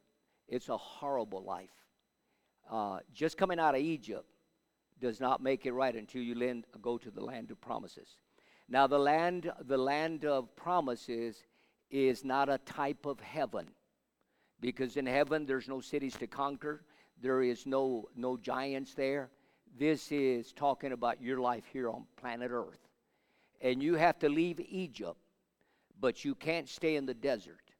it's 0.48 0.68
a 0.68 0.76
horrible 0.76 1.42
life. 1.42 1.70
Uh, 2.70 2.98
just 3.14 3.36
coming 3.36 3.58
out 3.58 3.74
of 3.74 3.80
Egypt, 3.80 4.26
does 5.02 5.20
not 5.20 5.42
make 5.42 5.66
it 5.66 5.72
right 5.72 5.94
until 5.94 6.22
you 6.22 6.34
land, 6.34 6.64
go 6.80 6.96
to 6.96 7.10
the 7.10 7.22
land 7.22 7.50
of 7.50 7.60
promises. 7.60 8.16
Now, 8.68 8.86
the 8.86 8.98
land, 8.98 9.50
the 9.66 9.76
land 9.76 10.24
of 10.24 10.54
promises 10.54 11.42
is 11.90 12.24
not 12.24 12.48
a 12.48 12.58
type 12.58 13.04
of 13.04 13.20
heaven 13.20 13.66
because 14.60 14.96
in 14.96 15.04
heaven 15.04 15.44
there's 15.44 15.68
no 15.68 15.80
cities 15.80 16.16
to 16.18 16.28
conquer, 16.28 16.84
there 17.20 17.42
is 17.42 17.66
no, 17.66 18.08
no 18.14 18.36
giants 18.36 18.94
there. 18.94 19.28
This 19.76 20.12
is 20.12 20.52
talking 20.52 20.92
about 20.92 21.20
your 21.20 21.40
life 21.40 21.64
here 21.72 21.90
on 21.90 22.04
planet 22.16 22.52
Earth. 22.52 22.78
And 23.60 23.82
you 23.82 23.96
have 23.96 24.18
to 24.20 24.28
leave 24.28 24.60
Egypt, 24.60 25.18
but 26.00 26.24
you 26.24 26.34
can't 26.36 26.68
stay 26.68 26.94
in 26.94 27.06
the 27.06 27.14
desert. 27.14 27.72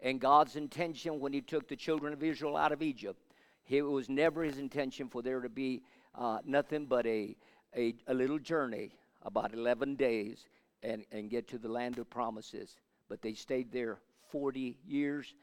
And 0.00 0.20
God's 0.20 0.56
intention 0.56 1.18
when 1.18 1.32
He 1.32 1.40
took 1.40 1.66
the 1.66 1.76
children 1.76 2.12
of 2.12 2.22
Israel 2.22 2.56
out 2.56 2.72
of 2.72 2.82
Egypt, 2.82 3.20
it 3.68 3.82
was 3.82 4.10
never 4.10 4.42
His 4.42 4.58
intention 4.58 5.08
for 5.08 5.22
there 5.22 5.40
to 5.40 5.48
be 5.48 5.82
uh, 6.14 6.38
nothing 6.44 6.86
but 6.86 7.06
a, 7.06 7.36
a, 7.76 7.94
a 8.06 8.14
little 8.14 8.38
journey, 8.38 8.90
about 9.22 9.54
11 9.54 9.96
days, 9.96 10.46
and, 10.82 11.04
and 11.12 11.30
get 11.30 11.48
to 11.48 11.58
the 11.58 11.68
land 11.68 11.98
of 11.98 12.10
promises. 12.10 12.76
But 13.08 13.22
they 13.22 13.34
stayed 13.34 13.72
there 13.72 13.98
40 14.30 14.78
years 14.86 15.34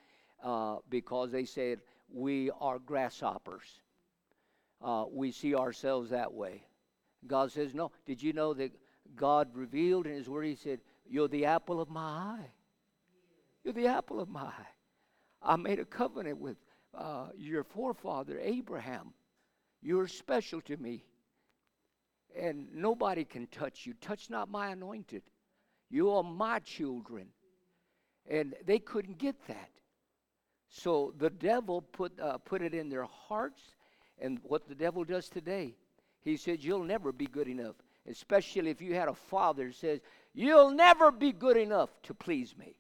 uh, 0.44 0.78
because 0.90 1.32
they 1.32 1.46
said, 1.46 1.80
We 2.12 2.52
are 2.60 2.80
grasshoppers. 2.80 3.80
Uh, 4.82 5.06
we 5.12 5.32
see 5.32 5.56
ourselves 5.56 6.10
that 6.12 6.34
way. 6.34 6.64
God 7.28 7.52
says, 7.52 7.74
No. 7.74 7.92
Did 8.06 8.22
you 8.22 8.34
know 8.34 8.54
that 8.54 8.72
God 9.16 9.50
revealed 9.54 10.08
in 10.08 10.14
His 10.14 10.30
Word, 10.30 10.46
He 10.46 10.56
said, 10.56 10.80
You're 11.08 11.28
the 11.28 11.46
apple 11.46 11.82
of 11.82 11.90
my 11.90 12.02
eye. 12.02 12.52
You're 13.64 13.74
the 13.74 13.88
apple 13.88 14.20
of 14.20 14.30
my 14.30 14.42
eye. 14.42 14.68
I 15.42 15.56
made 15.56 15.80
a 15.80 15.86
covenant 15.86 16.38
with 16.38 16.58
uh, 16.94 17.28
your 17.38 17.64
forefather, 17.64 18.40
Abraham. 18.42 19.14
You're 19.82 20.08
special 20.08 20.62
to 20.62 20.78
me. 20.78 21.04
And 22.40 22.68
nobody 22.74 23.26
can 23.26 23.48
touch 23.48 23.86
you. 23.86 23.94
Touch 24.02 24.30
not 24.30 24.50
my 24.50 24.70
anointed. 24.70 25.24
You 25.90 26.12
are 26.12 26.24
my 26.24 26.60
children. 26.60 27.28
And 28.30 28.54
they 28.66 28.80
couldn't 28.80 29.18
get 29.18 29.36
that. 29.48 29.70
So 30.70 31.14
the 31.18 31.32
devil 31.32 31.82
put, 31.82 32.20
uh, 32.20 32.38
put 32.38 32.62
it 32.62 32.74
in 32.74 32.90
their 32.90 33.06
hearts. 33.06 33.62
And 34.20 34.40
what 34.44 34.68
the 34.68 34.76
devil 34.76 35.04
does 35.04 35.30
today, 35.30 35.76
he 36.22 36.38
says, 36.38 36.64
You'll 36.64 36.84
never 36.84 37.12
be 37.12 37.26
good 37.26 37.48
enough. 37.48 37.76
Especially 38.08 38.70
if 38.70 38.82
you 38.82 38.94
had 38.94 39.08
a 39.08 39.14
father 39.14 39.66
who 39.66 39.72
says, 39.72 40.00
You'll 40.34 40.72
never 40.72 41.12
be 41.12 41.32
good 41.32 41.58
enough 41.58 41.90
to 42.04 42.14
please 42.14 42.56
me. 42.58 42.76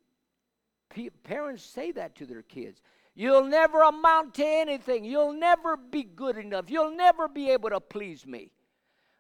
P- 0.90 1.10
parents 1.10 1.64
say 1.64 1.92
that 1.94 2.16
to 2.16 2.26
their 2.26 2.42
kids. 2.44 2.82
You'll 3.16 3.46
never 3.46 3.82
amount 3.82 4.36
to 4.36 4.46
anything. 4.46 5.04
You'll 5.04 5.34
never 5.34 5.76
be 5.76 6.04
good 6.04 6.38
enough. 6.38 6.70
You'll 6.70 6.96
never 6.96 7.28
be 7.28 7.50
able 7.50 7.70
to 7.70 7.80
please 7.80 8.26
me. 8.26 8.52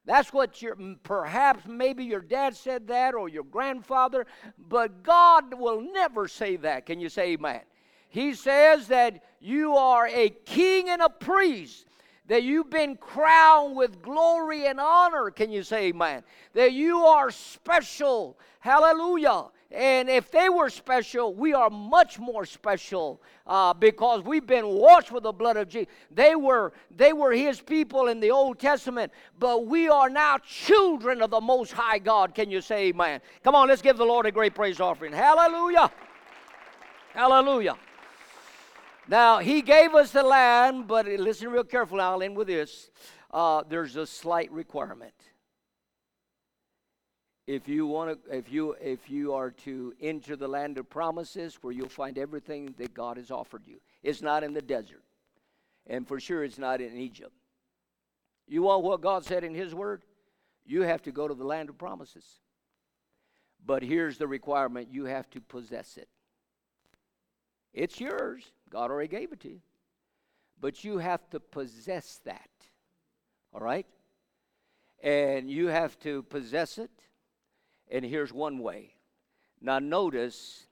That's 0.06 0.34
what 0.34 0.62
your 0.62 0.78
perhaps 1.04 1.68
maybe 1.68 2.04
your 2.04 2.22
dad 2.22 2.56
said 2.56 2.88
that 2.88 3.14
or 3.14 3.30
your 3.30 3.44
grandfather, 3.44 4.26
but 4.58 5.04
God 5.04 5.54
will 5.54 5.82
never 5.82 6.28
say 6.28 6.56
that. 6.58 6.86
Can 6.86 7.00
you 7.00 7.10
say 7.10 7.34
amen? 7.34 7.62
He 8.10 8.34
says 8.34 8.88
that 8.88 9.24
you 9.40 9.76
are 9.76 10.08
a 10.08 10.30
king 10.30 10.90
and 10.90 11.02
a 11.02 11.10
priest, 11.10 11.86
that 12.26 12.42
you've 12.42 12.72
been 12.72 12.96
crowned 12.96 13.76
with 13.76 14.02
glory 14.02 14.66
and 14.66 14.80
honor. 14.80 15.30
Can 15.30 15.52
you 15.52 15.62
say 15.62 15.88
amen? 15.88 16.24
That 16.54 16.74
you 16.74 17.00
are 17.00 17.30
special. 17.30 18.40
Hallelujah. 18.62 19.46
And 19.72 20.10
if 20.10 20.32
they 20.32 20.50
were 20.50 20.70
special, 20.70 21.32
we 21.32 21.54
are 21.54 21.70
much 21.70 22.18
more 22.18 22.44
special 22.44 23.22
uh, 23.46 23.72
because 23.74 24.24
we've 24.24 24.48
been 24.48 24.68
washed 24.68 25.12
with 25.12 25.24
the 25.24 25.32
blood 25.32 25.58
of 25.58 25.70
Jesus. 25.70 25.94
They 26.10 26.36
were, 26.36 26.74
they 26.96 27.14
were 27.14 27.32
His 27.32 27.62
people 27.62 28.08
in 28.08 28.20
the 28.20 28.32
Old 28.32 28.58
Testament, 28.58 29.12
but 29.38 29.68
we 29.68 29.88
are 29.88 30.10
now 30.10 30.40
children 30.40 31.22
of 31.22 31.30
the 31.30 31.42
Most 31.42 31.72
High 31.72 32.00
God. 32.00 32.34
Can 32.34 32.50
you 32.50 32.62
say 32.62 32.88
amen? 32.88 33.22
Come 33.44 33.54
on, 33.54 33.68
let's 33.68 33.84
give 33.84 33.98
the 33.98 34.06
Lord 34.06 34.26
a 34.26 34.32
great 34.32 34.56
praise 34.56 34.80
offering. 34.80 35.14
Hallelujah. 35.14 35.92
Hallelujah. 37.14 37.76
Now, 39.08 39.38
he 39.38 39.62
gave 39.62 39.94
us 39.94 40.12
the 40.12 40.24
land, 40.24 40.88
but 40.88 41.06
listen 41.06 41.50
real 41.50 41.64
carefully. 41.64 42.02
I'll 42.02 42.24
end 42.24 42.36
with 42.36 42.48
this. 42.48 42.90
Uh, 43.32 43.64
there's 43.70 43.96
a 43.96 44.08
slight 44.08 44.52
requirement. 44.52 45.14
If 47.50 47.68
you 47.68 47.88
want 47.88 48.24
to, 48.26 48.38
if 48.38 48.52
you 48.52 48.76
if 48.80 49.10
you 49.10 49.34
are 49.34 49.50
to 49.50 49.91
enter 50.00 50.36
the 50.36 50.47
land 50.47 50.78
of 50.78 50.88
promises, 50.88 51.58
where 51.64 51.74
you'll 51.74 51.89
find 51.89 52.16
everything 52.20 52.76
that 52.78 52.93
God 52.93 53.18
has 53.18 53.32
offered 53.32 53.64
you, 53.66 53.82
it's 54.04 54.22
not 54.22 54.43
in 54.43 54.54
the 54.54 54.62
desert, 54.62 55.02
and 55.88 56.08
for 56.08 56.20
sure 56.20 56.43
it's 56.43 56.60
not 56.60 56.80
in 56.80 56.95
Egypt. 56.95 57.34
You 58.47 58.62
want 58.62 58.84
what 58.84 59.02
God 59.02 59.26
said 59.26 59.43
in 59.43 59.56
His 59.56 59.74
Word? 59.74 60.04
You 60.64 60.84
have 60.84 61.02
to 61.02 61.12
go 61.12 61.28
to 61.28 61.34
the 61.34 61.43
land 61.43 61.70
of 61.70 61.78
promises. 61.80 62.24
But 63.66 63.82
here's 63.82 64.20
the 64.20 64.28
requirement: 64.28 64.89
you 64.91 65.06
have 65.06 65.28
to 65.32 65.41
possess 65.41 65.97
it. 65.97 66.08
It's 67.74 68.00
yours. 68.00 68.43
God 68.70 68.91
already 68.91 69.08
gave 69.08 69.32
it 69.32 69.39
to 69.39 69.50
you. 69.50 69.62
But 70.62 70.84
you 70.84 71.00
have 71.00 71.28
to 71.32 71.39
possess 71.39 72.20
that. 72.26 72.52
All 73.56 73.62
right? 73.62 73.88
And 75.02 75.50
you 75.50 75.66
have 75.66 75.97
to 76.02 76.22
possess 76.22 76.78
it. 76.78 76.91
And 77.90 78.06
here's 78.06 78.32
one 78.32 78.60
way. 78.60 78.94
Now 79.62 79.80
notice, 79.80 80.68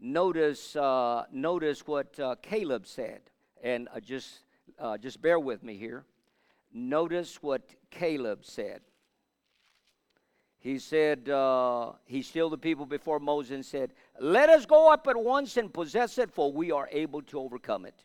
notice, 0.00 0.76
uh, 0.76 1.24
notice 1.32 1.86
what 1.86 2.18
uh, 2.18 2.36
Caleb 2.42 2.86
said. 2.86 3.20
And 3.62 3.88
uh, 3.94 4.00
just, 4.00 4.40
uh, 4.78 4.98
just 4.98 5.20
bear 5.20 5.38
with 5.38 5.62
me 5.62 5.76
here. 5.76 6.04
Notice 6.72 7.42
what 7.42 7.62
Caleb 7.90 8.44
said. 8.44 8.80
He 10.58 10.78
said, 10.78 11.28
uh, 11.28 11.92
he 12.06 12.22
stilled 12.22 12.52
the 12.52 12.58
people 12.58 12.86
before 12.86 13.20
Moses 13.20 13.50
and 13.54 13.66
said, 13.66 13.92
Let 14.18 14.48
us 14.48 14.64
go 14.64 14.90
up 14.90 15.06
at 15.08 15.16
once 15.16 15.58
and 15.58 15.72
possess 15.72 16.16
it, 16.16 16.32
for 16.32 16.50
we 16.50 16.72
are 16.72 16.88
able 16.90 17.20
to 17.22 17.38
overcome 17.38 17.84
it. 17.84 18.02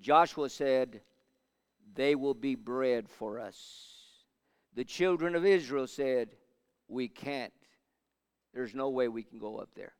Joshua 0.00 0.48
said, 0.48 1.02
They 1.94 2.16
will 2.16 2.34
be 2.34 2.56
bread 2.56 3.08
for 3.08 3.38
us. 3.38 3.94
The 4.74 4.84
children 4.84 5.36
of 5.36 5.46
Israel 5.46 5.86
said, 5.86 6.30
We 6.88 7.06
can't. 7.06 7.52
There's 8.54 8.74
no 8.74 8.88
way 8.88 9.08
we 9.08 9.24
can 9.24 9.38
go 9.38 9.58
up 9.58 9.70
there. 9.74 9.92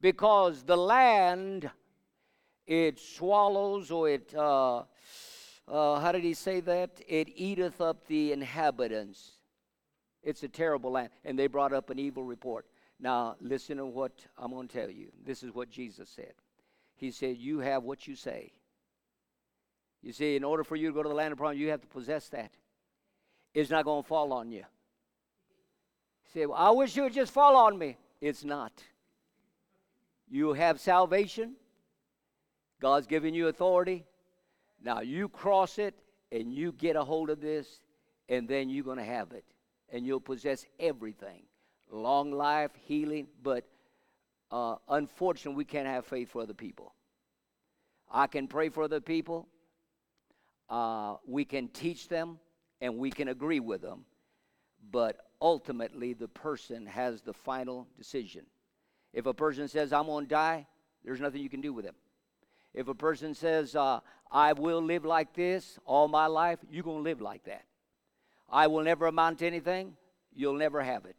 Because 0.00 0.62
the 0.62 0.76
land, 0.76 1.70
it 2.66 3.00
swallows 3.00 3.90
or 3.90 4.08
it, 4.08 4.32
uh, 4.34 4.82
uh, 5.66 5.98
how 6.00 6.12
did 6.12 6.22
he 6.22 6.34
say 6.34 6.60
that? 6.60 7.00
It 7.08 7.28
eateth 7.34 7.80
up 7.80 8.06
the 8.06 8.32
inhabitants. 8.32 9.32
It's 10.22 10.42
a 10.42 10.48
terrible 10.48 10.92
land. 10.92 11.10
And 11.24 11.38
they 11.38 11.48
brought 11.48 11.72
up 11.72 11.90
an 11.90 11.98
evil 11.98 12.22
report. 12.22 12.66
Now, 13.00 13.36
listen 13.40 13.78
to 13.78 13.86
what 13.86 14.12
I'm 14.38 14.52
going 14.52 14.68
to 14.68 14.80
tell 14.80 14.90
you. 14.90 15.08
This 15.24 15.42
is 15.42 15.52
what 15.52 15.68
Jesus 15.68 16.08
said. 16.08 16.32
He 16.94 17.10
said, 17.10 17.36
You 17.36 17.58
have 17.58 17.82
what 17.82 18.06
you 18.06 18.14
say. 18.14 18.52
You 20.00 20.12
see, 20.12 20.36
in 20.36 20.44
order 20.44 20.64
for 20.64 20.76
you 20.76 20.88
to 20.88 20.94
go 20.94 21.02
to 21.02 21.08
the 21.08 21.14
land 21.14 21.32
of 21.32 21.38
promise, 21.38 21.58
you 21.58 21.70
have 21.70 21.80
to 21.80 21.86
possess 21.86 22.28
that. 22.28 22.52
It's 23.52 23.70
not 23.70 23.84
going 23.84 24.02
to 24.02 24.08
fall 24.08 24.32
on 24.32 24.52
you. 24.52 24.64
Say, 26.34 26.46
well, 26.46 26.58
I 26.58 26.70
wish 26.70 26.96
you 26.96 27.04
would 27.04 27.14
just 27.14 27.32
fall 27.32 27.56
on 27.56 27.78
me. 27.78 27.96
It's 28.20 28.44
not. 28.44 28.72
You 30.28 30.52
have 30.52 30.80
salvation. 30.80 31.54
God's 32.80 33.06
given 33.06 33.34
you 33.34 33.48
authority. 33.48 34.04
Now 34.82 35.00
you 35.00 35.28
cross 35.28 35.78
it 35.78 35.94
and 36.32 36.52
you 36.52 36.72
get 36.72 36.96
a 36.96 37.04
hold 37.04 37.30
of 37.30 37.40
this, 37.40 37.80
and 38.28 38.48
then 38.48 38.68
you're 38.68 38.84
going 38.84 38.98
to 38.98 39.04
have 39.04 39.30
it 39.32 39.44
and 39.92 40.04
you'll 40.04 40.20
possess 40.20 40.66
everything 40.80 41.42
long 41.90 42.32
life, 42.32 42.72
healing. 42.86 43.28
But 43.42 43.64
uh, 44.50 44.76
unfortunately, 44.88 45.56
we 45.56 45.64
can't 45.64 45.86
have 45.86 46.04
faith 46.04 46.30
for 46.30 46.42
other 46.42 46.54
people. 46.54 46.94
I 48.10 48.26
can 48.26 48.48
pray 48.48 48.68
for 48.68 48.82
other 48.82 49.00
people, 49.00 49.48
uh, 50.68 51.16
we 51.26 51.44
can 51.44 51.68
teach 51.68 52.08
them, 52.08 52.38
and 52.80 52.98
we 52.98 53.10
can 53.10 53.28
agree 53.28 53.60
with 53.60 53.82
them. 53.82 54.04
But 54.90 55.16
ultimately, 55.44 56.14
the 56.14 56.26
person 56.26 56.86
has 56.86 57.20
the 57.20 57.34
final 57.34 57.86
decision. 57.98 58.46
If 59.12 59.26
a 59.26 59.34
person 59.34 59.68
says, 59.68 59.92
I'm 59.92 60.06
going 60.06 60.24
to 60.24 60.30
die, 60.30 60.66
there's 61.04 61.20
nothing 61.20 61.42
you 61.42 61.50
can 61.50 61.60
do 61.60 61.74
with 61.74 61.84
him. 61.84 61.94
If 62.72 62.88
a 62.88 62.94
person 62.94 63.34
says, 63.34 63.76
uh, 63.76 64.00
I 64.32 64.54
will 64.54 64.82
live 64.82 65.04
like 65.04 65.34
this 65.34 65.78
all 65.84 66.08
my 66.08 66.26
life, 66.26 66.58
you're 66.70 66.82
going 66.82 66.96
to 66.96 67.02
live 67.02 67.20
like 67.20 67.44
that. 67.44 67.66
I 68.50 68.66
will 68.68 68.82
never 68.82 69.06
amount 69.06 69.40
to 69.40 69.46
anything. 69.46 69.96
You'll 70.34 70.56
never 70.56 70.82
have 70.82 71.04
it. 71.04 71.16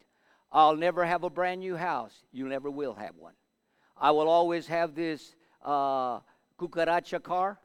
I'll 0.50 0.76
never 0.76 1.04
have 1.04 1.22
a 1.22 1.30
brand 1.30 1.60
new 1.60 1.76
house. 1.76 2.24
You 2.32 2.48
never 2.48 2.68
will 2.68 2.94
have 2.94 3.14
one. 3.16 3.34
I 3.96 4.10
will 4.10 4.28
always 4.28 4.66
have 4.66 4.96
this 4.96 5.36
uh, 5.64 6.18
cucaracha 6.58 7.22
car, 7.22 7.58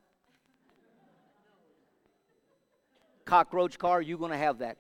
cockroach 3.25 3.79
car. 3.79 4.01
You're 4.01 4.19
going 4.19 4.31
to 4.31 4.37
have 4.37 4.59
that. 4.59 4.77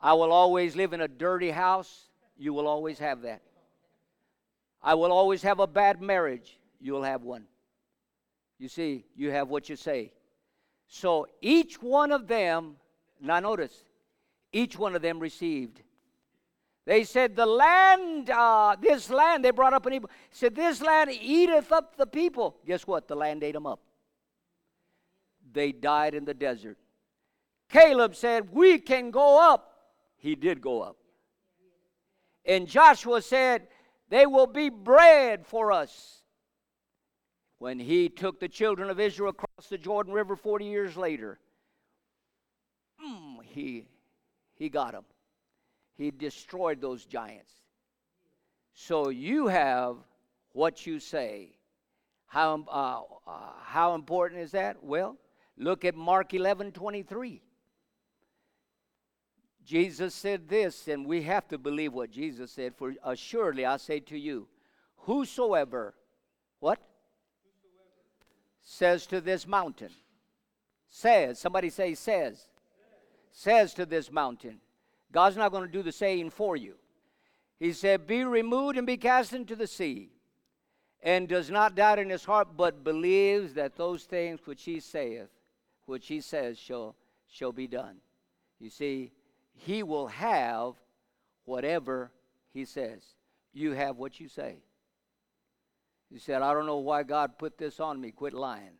I 0.00 0.12
will 0.12 0.32
always 0.32 0.76
live 0.76 0.92
in 0.92 1.00
a 1.00 1.08
dirty 1.08 1.50
house. 1.50 2.08
You 2.36 2.52
will 2.52 2.66
always 2.66 2.98
have 2.98 3.22
that. 3.22 3.42
I 4.82 4.94
will 4.94 5.12
always 5.12 5.42
have 5.42 5.60
a 5.60 5.66
bad 5.66 6.02
marriage. 6.02 6.58
You'll 6.80 7.04
have 7.04 7.22
one. 7.22 7.44
You 8.58 8.68
see, 8.68 9.06
you 9.16 9.30
have 9.30 9.48
what 9.48 9.68
you 9.68 9.76
say. 9.76 10.12
So 10.86 11.26
each 11.40 11.80
one 11.82 12.12
of 12.12 12.28
them 12.28 12.76
now, 13.20 13.40
notice, 13.40 13.84
each 14.52 14.78
one 14.78 14.94
of 14.94 15.02
them 15.02 15.18
received 15.18 15.82
They 16.84 17.04
said, 17.04 17.34
The 17.34 17.46
land, 17.46 18.28
uh, 18.28 18.76
this 18.78 19.08
land, 19.08 19.44
they 19.44 19.50
brought 19.50 19.72
up 19.72 19.86
an 19.86 19.94
evil. 19.94 20.10
Said, 20.30 20.54
This 20.54 20.82
land 20.82 21.10
eateth 21.10 21.72
up 21.72 21.96
the 21.96 22.06
people. 22.06 22.56
Guess 22.66 22.86
what? 22.86 23.08
The 23.08 23.16
land 23.16 23.42
ate 23.42 23.54
them 23.54 23.66
up. 23.66 23.80
They 25.52 25.72
died 25.72 26.14
in 26.14 26.26
the 26.26 26.34
desert. 26.34 26.76
Caleb 27.70 28.14
said, 28.14 28.52
We 28.52 28.78
can 28.78 29.10
go 29.10 29.40
up. 29.40 29.73
He 30.24 30.34
did 30.34 30.62
go 30.62 30.80
up. 30.80 30.96
And 32.46 32.66
Joshua 32.66 33.20
said, 33.20 33.68
They 34.08 34.24
will 34.24 34.46
be 34.46 34.70
bread 34.70 35.46
for 35.46 35.70
us. 35.70 36.22
When 37.58 37.78
he 37.78 38.08
took 38.08 38.40
the 38.40 38.48
children 38.48 38.88
of 38.88 38.98
Israel 38.98 39.28
across 39.28 39.68
the 39.68 39.76
Jordan 39.76 40.14
River 40.14 40.34
40 40.34 40.64
years 40.64 40.96
later, 40.96 41.38
mm, 43.06 43.36
he, 43.42 43.86
he 44.54 44.70
got 44.70 44.92
them. 44.92 45.04
He 45.92 46.10
destroyed 46.10 46.80
those 46.80 47.04
giants. 47.04 47.52
So 48.72 49.10
you 49.10 49.48
have 49.48 49.96
what 50.52 50.86
you 50.86 51.00
say. 51.00 51.50
How, 52.28 52.64
uh, 52.66 53.30
uh, 53.30 53.52
how 53.62 53.94
important 53.94 54.40
is 54.40 54.52
that? 54.52 54.82
Well, 54.82 55.18
look 55.58 55.84
at 55.84 55.94
Mark 55.94 56.32
11 56.32 56.72
23. 56.72 57.42
Jesus 59.64 60.14
said 60.14 60.48
this, 60.48 60.88
and 60.88 61.06
we 61.06 61.22
have 61.22 61.48
to 61.48 61.58
believe 61.58 61.92
what 61.92 62.10
Jesus 62.10 62.52
said. 62.52 62.74
For 62.76 62.94
assuredly 63.04 63.64
I 63.64 63.78
say 63.78 64.00
to 64.00 64.18
you, 64.18 64.46
whosoever, 64.98 65.94
what? 66.60 66.78
Whosoever. 67.42 67.90
Says 68.62 69.06
to 69.06 69.20
this 69.20 69.46
mountain, 69.46 69.90
says, 70.88 71.38
somebody 71.38 71.70
say, 71.70 71.94
says, 71.94 72.36
says, 72.36 72.48
says 73.32 73.74
to 73.74 73.86
this 73.86 74.12
mountain, 74.12 74.60
God's 75.10 75.36
not 75.36 75.52
going 75.52 75.66
to 75.66 75.72
do 75.72 75.82
the 75.82 75.92
saying 75.92 76.30
for 76.30 76.56
you. 76.56 76.74
He 77.58 77.72
said, 77.72 78.06
Be 78.06 78.24
removed 78.24 78.76
and 78.76 78.86
be 78.86 78.96
cast 78.96 79.32
into 79.32 79.56
the 79.56 79.66
sea, 79.66 80.10
and 81.02 81.28
does 81.28 81.50
not 81.50 81.74
doubt 81.74 81.98
in 81.98 82.10
his 82.10 82.24
heart, 82.24 82.48
but 82.56 82.84
believes 82.84 83.54
that 83.54 83.76
those 83.76 84.04
things 84.04 84.40
which 84.44 84.64
he 84.64 84.80
saith, 84.80 85.28
which 85.86 86.08
he 86.08 86.20
says, 86.20 86.58
shall, 86.58 86.96
shall 87.28 87.52
be 87.52 87.66
done. 87.66 87.96
You 88.58 88.70
see, 88.70 89.12
he 89.54 89.82
will 89.82 90.08
have 90.08 90.74
whatever 91.44 92.10
he 92.52 92.64
says. 92.64 93.02
You 93.52 93.72
have 93.72 93.96
what 93.96 94.20
you 94.20 94.28
say. 94.28 94.56
You 96.10 96.18
said, 96.18 96.42
I 96.42 96.52
don't 96.52 96.66
know 96.66 96.78
why 96.78 97.02
God 97.02 97.38
put 97.38 97.58
this 97.58 97.80
on 97.80 98.00
me. 98.00 98.10
Quit 98.10 98.34
lying. 98.34 98.76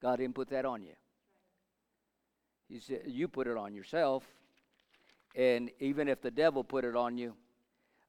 God 0.00 0.16
didn't 0.16 0.34
put 0.34 0.48
that 0.50 0.64
on 0.64 0.82
you. 0.82 0.94
He 2.68 2.80
said, 2.80 3.02
You 3.06 3.28
put 3.28 3.46
it 3.46 3.56
on 3.56 3.74
yourself. 3.74 4.24
And 5.34 5.70
even 5.78 6.08
if 6.08 6.20
the 6.20 6.30
devil 6.30 6.64
put 6.64 6.84
it 6.84 6.96
on 6.96 7.16
you, 7.16 7.34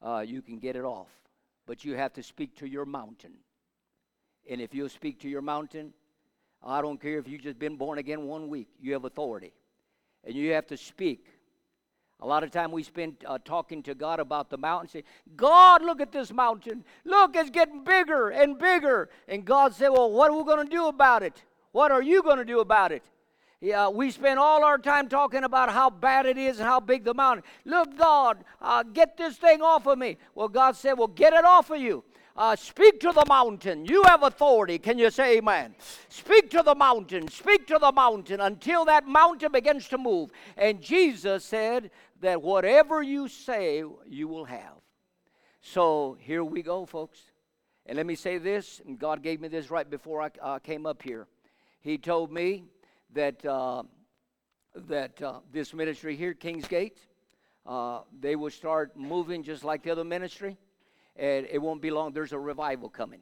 uh, 0.01 0.23
you 0.25 0.41
can 0.41 0.57
get 0.57 0.75
it 0.75 0.83
off. 0.83 1.09
But 1.67 1.85
you 1.85 1.95
have 1.95 2.13
to 2.13 2.23
speak 2.23 2.55
to 2.57 2.67
your 2.67 2.85
mountain. 2.85 3.33
And 4.49 4.59
if 4.59 4.73
you 4.73 4.87
speak 4.89 5.19
to 5.21 5.29
your 5.29 5.41
mountain, 5.41 5.93
I 6.63 6.81
don't 6.81 6.99
care 6.99 7.19
if 7.19 7.27
you've 7.27 7.41
just 7.41 7.59
been 7.59 7.75
born 7.75 7.99
again 7.99 8.23
one 8.23 8.47
week, 8.49 8.69
you 8.79 8.93
have 8.93 9.05
authority. 9.05 9.53
And 10.23 10.35
you 10.35 10.53
have 10.53 10.67
to 10.67 10.77
speak. 10.77 11.25
A 12.21 12.27
lot 12.27 12.43
of 12.43 12.51
time 12.51 12.71
we 12.71 12.83
spend 12.83 13.15
uh, 13.25 13.39
talking 13.43 13.81
to 13.83 13.95
God 13.95 14.19
about 14.19 14.51
the 14.51 14.57
mountain, 14.57 14.87
say, 14.89 15.03
God, 15.35 15.83
look 15.83 15.99
at 15.99 16.11
this 16.11 16.31
mountain. 16.31 16.83
Look, 17.03 17.35
it's 17.35 17.49
getting 17.49 17.83
bigger 17.83 18.29
and 18.29 18.59
bigger. 18.59 19.09
And 19.27 19.43
God 19.43 19.73
said, 19.73 19.89
Well, 19.89 20.11
what 20.11 20.29
are 20.29 20.37
we 20.37 20.43
going 20.43 20.63
to 20.63 20.69
do 20.71 20.87
about 20.87 21.23
it? 21.23 21.41
What 21.71 21.91
are 21.91 22.03
you 22.03 22.21
going 22.21 22.37
to 22.37 22.45
do 22.45 22.59
about 22.59 22.91
it? 22.91 23.03
Yeah, 23.59 23.89
we 23.89 24.11
spend 24.11 24.39
all 24.39 24.63
our 24.63 24.77
time 24.77 25.07
talking 25.07 25.43
about 25.43 25.71
how 25.71 25.89
bad 25.89 26.25
it 26.25 26.37
is 26.37 26.59
and 26.59 26.67
how 26.67 26.79
big 26.79 27.03
the 27.03 27.13
mountain. 27.13 27.43
Look, 27.65 27.97
God, 27.97 28.43
uh, 28.59 28.83
get 28.83 29.17
this 29.17 29.37
thing 29.37 29.61
off 29.61 29.85
of 29.87 29.97
me. 29.97 30.17
Well, 30.35 30.47
God 30.47 30.75
said, 30.75 30.93
Well, 30.93 31.07
get 31.07 31.33
it 31.33 31.43
off 31.43 31.71
of 31.71 31.81
you. 31.81 32.03
Uh, 32.35 32.55
speak 32.55 32.99
to 33.01 33.11
the 33.11 33.25
mountain. 33.27 33.85
You 33.85 34.03
have 34.05 34.23
authority. 34.23 34.79
Can 34.79 34.97
you 34.97 35.11
say 35.11 35.37
amen? 35.37 35.75
Speak 36.09 36.49
to 36.51 36.63
the 36.63 36.75
mountain. 36.75 37.27
Speak 37.27 37.67
to 37.67 37.77
the 37.79 37.91
mountain 37.91 38.39
until 38.39 38.85
that 38.85 39.07
mountain 39.07 39.51
begins 39.51 39.87
to 39.89 39.97
move. 39.97 40.31
And 40.57 40.81
Jesus 40.81 41.43
said 41.43 41.91
that 42.21 42.41
whatever 42.41 43.03
you 43.03 43.27
say, 43.27 43.83
you 44.07 44.27
will 44.27 44.45
have. 44.45 44.77
So 45.61 46.17
here 46.19 46.43
we 46.43 46.61
go, 46.61 46.85
folks. 46.85 47.19
And 47.85 47.97
let 47.97 48.05
me 48.05 48.15
say 48.15 48.37
this, 48.37 48.81
and 48.85 48.97
God 48.97 49.21
gave 49.21 49.41
me 49.41 49.47
this 49.47 49.69
right 49.69 49.89
before 49.89 50.21
I 50.21 50.29
uh, 50.41 50.59
came 50.59 50.85
up 50.85 51.01
here. 51.01 51.27
He 51.81 51.97
told 51.97 52.31
me 52.31 52.65
that, 53.13 53.43
uh, 53.45 53.83
that 54.87 55.21
uh, 55.21 55.39
this 55.51 55.73
ministry 55.73 56.15
here, 56.15 56.33
Kingsgate, 56.33 56.97
uh, 57.65 58.01
they 58.19 58.35
will 58.35 58.51
start 58.51 58.95
moving 58.95 59.43
just 59.43 59.63
like 59.63 59.83
the 59.83 59.91
other 59.91 60.03
ministry, 60.03 60.57
and 61.15 61.47
it 61.49 61.59
won't 61.59 61.81
be 61.81 61.91
long. 61.91 62.13
There's 62.13 62.33
a 62.33 62.39
revival 62.39 62.89
coming. 62.89 63.21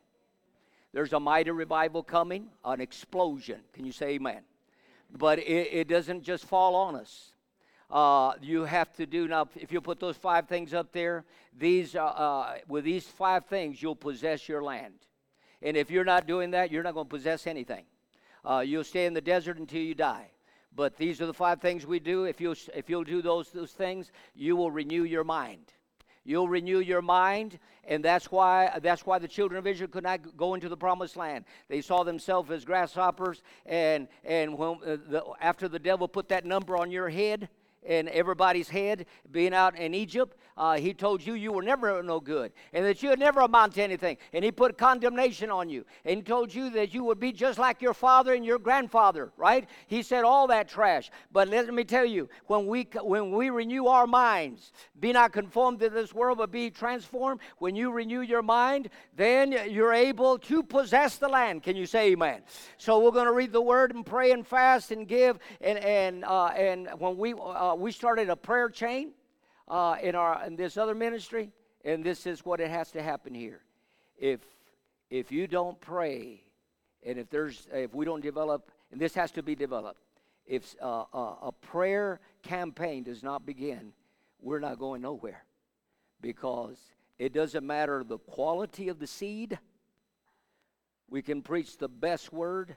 There's 0.93 1.13
a 1.13 1.19
mighty 1.19 1.51
revival 1.51 2.03
coming, 2.03 2.47
an 2.65 2.81
explosion. 2.81 3.61
Can 3.73 3.85
you 3.85 3.91
say 3.91 4.11
amen? 4.11 4.41
But 5.11 5.39
it, 5.39 5.69
it 5.71 5.87
doesn't 5.87 6.23
just 6.23 6.45
fall 6.45 6.75
on 6.75 6.95
us. 6.95 7.31
Uh, 7.89 8.33
you 8.41 8.65
have 8.65 8.95
to 8.97 9.05
do 9.05 9.27
now. 9.27 9.47
If 9.55 9.71
you 9.71 9.81
put 9.81 9.99
those 9.99 10.15
five 10.15 10.47
things 10.47 10.73
up 10.73 10.91
there, 10.91 11.25
these 11.57 11.95
uh, 11.95 12.03
uh, 12.05 12.57
with 12.67 12.83
these 12.83 13.05
five 13.05 13.45
things, 13.45 13.81
you'll 13.81 13.95
possess 13.95 14.47
your 14.47 14.63
land. 14.63 14.93
And 15.61 15.75
if 15.75 15.89
you're 15.89 16.05
not 16.05 16.27
doing 16.27 16.51
that, 16.51 16.71
you're 16.71 16.83
not 16.83 16.93
going 16.93 17.07
to 17.07 17.09
possess 17.09 17.47
anything. 17.47 17.85
Uh, 18.45 18.59
you'll 18.59 18.83
stay 18.83 19.05
in 19.05 19.13
the 19.13 19.21
desert 19.21 19.57
until 19.57 19.81
you 19.81 19.95
die. 19.95 20.27
But 20.75 20.97
these 20.97 21.19
are 21.19 21.25
the 21.25 21.33
five 21.33 21.61
things 21.61 21.85
we 21.85 21.99
do. 21.99 22.25
If 22.25 22.39
you'll, 22.39 22.55
if 22.75 22.89
you'll 22.89 23.03
do 23.03 23.21
those, 23.21 23.49
those 23.49 23.71
things, 23.71 24.11
you 24.35 24.55
will 24.55 24.71
renew 24.71 25.03
your 25.03 25.23
mind. 25.23 25.73
You'll 26.25 26.49
renew 26.49 26.79
your 26.79 27.01
mind, 27.01 27.59
and 27.85 28.03
that's 28.03 28.31
why 28.31 28.77
that's 28.81 29.05
why 29.05 29.19
the 29.19 29.27
children 29.27 29.57
of 29.57 29.65
Israel 29.65 29.89
could 29.89 30.03
not 30.03 30.37
go 30.37 30.53
into 30.53 30.69
the 30.69 30.77
promised 30.77 31.15
land. 31.15 31.45
They 31.67 31.81
saw 31.81 32.03
themselves 32.03 32.51
as 32.51 32.65
grasshoppers, 32.65 33.41
and 33.65 34.07
and 34.23 34.57
when 34.57 34.79
uh, 34.85 34.97
the, 35.09 35.23
after 35.41 35.67
the 35.67 35.79
devil 35.79 36.07
put 36.07 36.29
that 36.29 36.45
number 36.45 36.77
on 36.77 36.91
your 36.91 37.09
head, 37.09 37.49
in 37.83 38.07
everybody's 38.09 38.69
head 38.69 39.05
being 39.31 39.53
out 39.53 39.77
in 39.77 39.93
Egypt. 39.93 40.37
Uh, 40.57 40.77
he 40.77 40.93
told 40.93 41.25
you 41.25 41.35
you 41.35 41.53
were 41.53 41.63
never 41.63 42.03
no 42.03 42.19
good 42.19 42.51
and 42.73 42.85
that 42.85 43.01
you 43.01 43.09
would 43.09 43.19
never 43.19 43.41
amount 43.41 43.73
to 43.75 43.81
anything. 43.81 44.17
And 44.33 44.43
he 44.43 44.51
put 44.51 44.77
condemnation 44.77 45.49
on 45.49 45.69
you. 45.69 45.85
And 46.05 46.25
told 46.25 46.53
you 46.53 46.69
that 46.71 46.93
you 46.93 47.03
would 47.05 47.19
be 47.19 47.31
just 47.31 47.57
like 47.57 47.81
your 47.81 47.93
father 47.93 48.33
and 48.33 48.45
your 48.45 48.59
grandfather, 48.59 49.31
right? 49.35 49.67
He 49.87 50.03
said 50.03 50.23
all 50.23 50.47
that 50.47 50.69
trash. 50.69 51.09
But 51.31 51.47
let 51.47 51.73
me 51.73 51.83
tell 51.83 52.05
you, 52.05 52.29
when 52.45 52.67
we, 52.67 52.87
when 53.01 53.31
we 53.31 53.49
renew 53.49 53.87
our 53.87 54.05
minds, 54.05 54.71
be 54.99 55.11
not 55.11 55.31
conformed 55.31 55.79
to 55.79 55.89
this 55.89 56.13
world, 56.13 56.37
but 56.37 56.51
be 56.51 56.69
transformed. 56.69 57.39
When 57.57 57.75
you 57.75 57.91
renew 57.91 58.21
your 58.21 58.43
mind, 58.43 58.89
then 59.15 59.51
you're 59.69 59.93
able 59.93 60.37
to 60.39 60.61
possess 60.61 61.17
the 61.17 61.27
land. 61.27 61.63
Can 61.63 61.75
you 61.75 61.85
say 61.85 62.11
amen? 62.11 62.41
So 62.77 62.99
we're 62.99 63.11
going 63.11 63.25
to 63.25 63.33
read 63.33 63.51
the 63.51 63.61
word 63.61 63.93
and 63.95 64.05
pray 64.05 64.31
and 64.31 64.45
fast 64.45 64.91
and 64.91 65.07
give. 65.07 65.39
And, 65.61 65.79
and, 65.79 66.25
uh, 66.25 66.47
and 66.47 66.89
when 66.99 67.17
we, 67.17 67.33
uh, 67.33 67.68
we 67.77 67.91
started 67.91 68.29
a 68.29 68.35
prayer 68.35 68.69
chain 68.69 69.11
uh, 69.67 69.95
in, 70.01 70.15
our, 70.15 70.45
in 70.45 70.55
this 70.55 70.77
other 70.77 70.95
ministry, 70.95 71.51
and 71.83 72.03
this 72.03 72.25
is 72.25 72.45
what 72.45 72.59
it 72.59 72.69
has 72.69 72.91
to 72.91 73.01
happen 73.01 73.33
here. 73.33 73.61
If, 74.17 74.39
if 75.09 75.31
you 75.31 75.47
don't 75.47 75.79
pray, 75.79 76.43
and 77.05 77.17
if, 77.17 77.29
there's, 77.29 77.67
if 77.73 77.93
we 77.93 78.05
don't 78.05 78.21
develop, 78.21 78.71
and 78.91 78.99
this 78.99 79.13
has 79.15 79.31
to 79.31 79.43
be 79.43 79.55
developed, 79.55 80.01
if 80.45 80.75
uh, 80.81 81.03
uh, 81.13 81.35
a 81.43 81.51
prayer 81.51 82.19
campaign 82.41 83.03
does 83.03 83.23
not 83.23 83.45
begin, 83.45 83.93
we're 84.41 84.59
not 84.59 84.79
going 84.79 85.01
nowhere 85.01 85.43
because 86.21 86.77
it 87.17 87.33
doesn't 87.33 87.65
matter 87.65 88.03
the 88.03 88.17
quality 88.17 88.89
of 88.89 88.99
the 88.99 89.07
seed. 89.07 89.59
We 91.09 91.21
can 91.21 91.41
preach 91.41 91.77
the 91.77 91.87
best 91.87 92.33
word. 92.33 92.75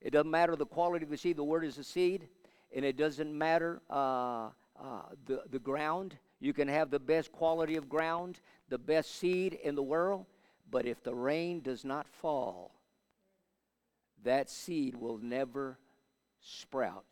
It 0.00 0.10
doesn't 0.10 0.30
matter 0.30 0.56
the 0.56 0.66
quality 0.66 1.04
of 1.04 1.10
the 1.10 1.16
seed. 1.16 1.36
The 1.36 1.44
word 1.44 1.64
is 1.64 1.78
a 1.78 1.84
seed 1.84 2.28
and 2.74 2.84
it 2.84 2.96
doesn't 2.96 3.36
matter 3.36 3.80
uh, 3.90 4.48
uh, 4.80 5.02
the, 5.26 5.42
the 5.50 5.58
ground. 5.58 6.16
You 6.40 6.52
can 6.52 6.68
have 6.68 6.90
the 6.90 7.00
best 7.00 7.32
quality 7.32 7.76
of 7.76 7.88
ground, 7.88 8.40
the 8.68 8.78
best 8.78 9.16
seed 9.16 9.58
in 9.62 9.74
the 9.74 9.82
world, 9.82 10.26
but 10.70 10.86
if 10.86 11.02
the 11.02 11.14
rain 11.14 11.60
does 11.60 11.84
not 11.84 12.06
fall, 12.08 12.74
that 14.24 14.50
seed 14.50 14.96
will 14.96 15.18
never 15.18 15.78
sprout. 16.40 17.04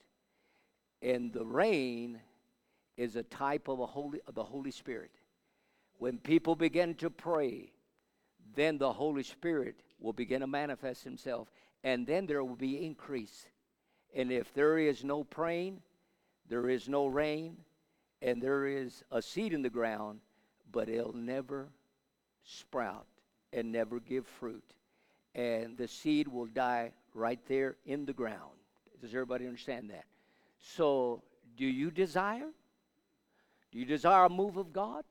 And 1.02 1.32
the 1.32 1.44
rain 1.44 2.20
is 2.96 3.16
a 3.16 3.22
type 3.22 3.68
of, 3.68 3.80
a 3.80 3.86
holy, 3.86 4.20
of 4.26 4.34
the 4.34 4.44
Holy 4.44 4.70
Spirit. 4.70 5.10
When 5.98 6.18
people 6.18 6.54
begin 6.54 6.94
to 6.96 7.10
pray, 7.10 7.72
then 8.54 8.78
the 8.78 8.92
Holy 8.92 9.22
Spirit 9.22 9.76
will 9.98 10.12
begin 10.12 10.40
to 10.40 10.46
manifest 10.46 11.04
Himself, 11.04 11.48
and 11.84 12.06
then 12.06 12.26
there 12.26 12.44
will 12.44 12.56
be 12.56 12.84
increase. 12.84 13.46
And 14.14 14.32
if 14.32 14.52
there 14.54 14.78
is 14.78 15.04
no 15.04 15.24
praying, 15.24 15.80
there 16.48 16.68
is 16.68 16.88
no 16.88 17.06
rain, 17.06 17.56
and 18.22 18.40
there 18.40 18.66
is 18.66 19.02
a 19.10 19.20
seed 19.20 19.52
in 19.52 19.62
the 19.62 19.70
ground, 19.70 20.20
but 20.72 20.88
it'll 20.88 21.12
never 21.12 21.68
sprout 22.44 23.06
and 23.52 23.72
never 23.72 24.00
give 24.00 24.26
fruit. 24.26 24.64
And 25.34 25.76
the 25.76 25.88
seed 25.88 26.28
will 26.28 26.46
die 26.46 26.92
right 27.14 27.40
there 27.48 27.76
in 27.84 28.06
the 28.06 28.12
ground. 28.12 28.52
Does 29.00 29.12
everybody 29.12 29.46
understand 29.46 29.90
that? 29.90 30.04
So, 30.58 31.22
do 31.56 31.66
you 31.66 31.90
desire? 31.90 32.48
Do 33.72 33.78
you 33.78 33.84
desire 33.84 34.24
a 34.24 34.30
move 34.30 34.56
of 34.56 34.72
God? 34.72 35.04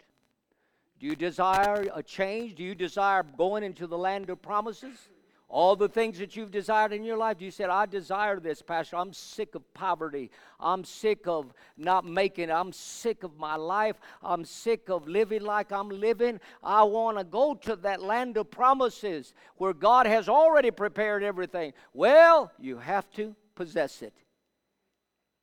Do 1.00 1.08
you 1.08 1.16
desire 1.16 1.88
a 1.94 2.02
change? 2.02 2.56
Do 2.56 2.64
you 2.64 2.74
desire 2.74 3.24
going 3.24 3.64
into 3.64 3.86
the 3.86 3.98
land 3.98 4.30
of 4.30 4.42
promises? 4.42 5.10
All 5.48 5.76
the 5.76 5.88
things 5.88 6.18
that 6.18 6.36
you've 6.36 6.52
desired 6.52 6.92
in 6.92 7.04
your 7.04 7.18
life, 7.18 7.40
you 7.40 7.52
said, 7.52 7.70
I 7.70 7.86
desire 7.86 8.40
this, 8.40 8.62
Pastor. 8.62 8.96
I'm 8.96 9.14
sick 9.14 9.54
of 9.54 9.74
poverty. 9.74 10.32
I'm 10.60 10.84
sick 10.84 11.28
of 11.28 11.54
not 11.78 12.04
making 12.04 12.50
it. 12.50 12.54
I'm 12.54 12.74
sick 12.74 13.24
of 13.24 13.38
my 13.38 13.56
life. 13.56 13.96
I'm 14.24 14.44
sick 14.44 14.90
of 14.90 15.08
living 15.08 15.44
like 15.44 15.72
I'm 15.72 15.90
living. 15.90 16.40
I 16.64 16.84
want 16.84 17.20
to 17.20 17.24
go 17.24 17.54
to 17.54 17.76
that 17.78 18.02
land 18.02 18.38
of 18.38 18.50
promises 18.50 19.34
where 19.58 19.74
God 19.74 20.08
has 20.08 20.28
already 20.28 20.72
prepared 20.72 21.24
everything. 21.24 21.74
Well, 21.94 22.52
you 22.60 22.78
have 22.78 23.10
to 23.12 23.36
possess 23.54 24.02
it. 24.02 24.14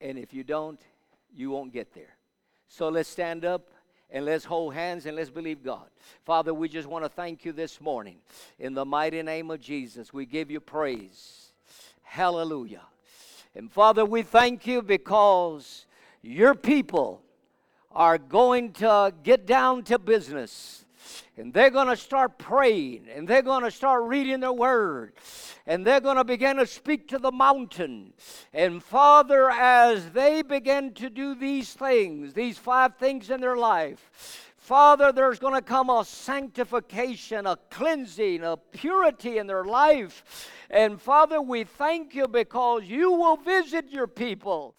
And 0.01 0.19
if 0.19 0.35
you 0.35 0.43
don't, 0.43 0.81
you 1.33 1.51
won't 1.51 1.73
get 1.73 1.95
there. 1.95 2.17
So 2.67 2.89
let's 2.89 3.09
stand 3.09 3.45
up 3.45 3.72
and 4.13 4.27
let's 4.27 4.45
hold 4.45 4.75
hands 4.75 5.07
and 5.07 5.17
let's 5.17 5.31
believe 5.31 5.65
God. 5.65 5.87
Father, 6.25 6.53
we 6.53 6.69
just 6.69 6.87
want 6.87 7.05
to 7.05 7.09
thank 7.09 7.45
you 7.45 7.53
this 7.53 7.81
morning. 7.81 8.19
In 8.59 8.75
the 8.75 8.85
mighty 8.85 9.23
name 9.23 9.51
of 9.51 9.61
Jesus, 9.61 10.13
we 10.13 10.27
give 10.27 10.51
you 10.51 10.61
praise. 10.61 11.53
Hallelujah. 12.03 12.83
And 13.55 13.73
Father, 13.73 14.05
we 14.05 14.23
thank 14.23 14.67
you 14.67 14.83
because 14.83 15.87
your 16.21 16.55
people 16.55 17.23
are 17.91 18.19
going 18.19 18.73
to 18.73 19.13
get 19.23 19.47
down 19.47 19.83
to 19.85 19.99
business 19.99 20.82
and 21.37 21.53
they're 21.53 21.71
going 21.71 21.89
to 21.89 21.97
start 21.97 22.39
praying 22.39 23.07
and 23.15 23.27
they're 23.27 23.43
going 23.43 23.65
to 23.65 23.71
start 23.71 24.05
reading 24.05 24.41
their 24.41 24.53
word 24.53 25.15
and 25.67 25.87
they're 25.87 26.01
going 26.01 26.17
to 26.17 26.25
begin 26.25 26.57
to 26.57 26.67
speak 26.67 27.09
to 27.09 27.19
the 27.19 27.33
mountain. 27.33 28.13
And 28.53 28.83
Father, 28.83 29.51
as 29.51 30.11
they 30.11 30.43
begin 30.43 30.93
to 30.95 31.09
do 31.09 31.35
these 31.35 31.73
things, 31.73 32.35
these 32.35 32.59
five 32.59 32.97
things 32.97 33.31
in 33.31 33.41
their 33.41 33.57
life, 33.57 34.53
Father, 34.63 35.11
there's 35.11 35.41
going 35.41 35.55
to 35.55 35.63
come 35.63 35.91
a 35.91 36.05
sanctification, 36.05 37.47
a 37.47 37.57
cleansing, 37.69 38.45
a 38.45 38.57
purity 38.57 39.39
in 39.39 39.49
their 39.49 39.65
life. 39.65 40.49
And 40.71 41.01
Father, 41.01 41.43
we 41.43 41.65
thank 41.65 42.15
you 42.15 42.29
because 42.29 42.85
you 42.85 43.11
will 43.11 43.37
visit 43.37 43.91
your 43.91 44.07
people. 44.07 44.77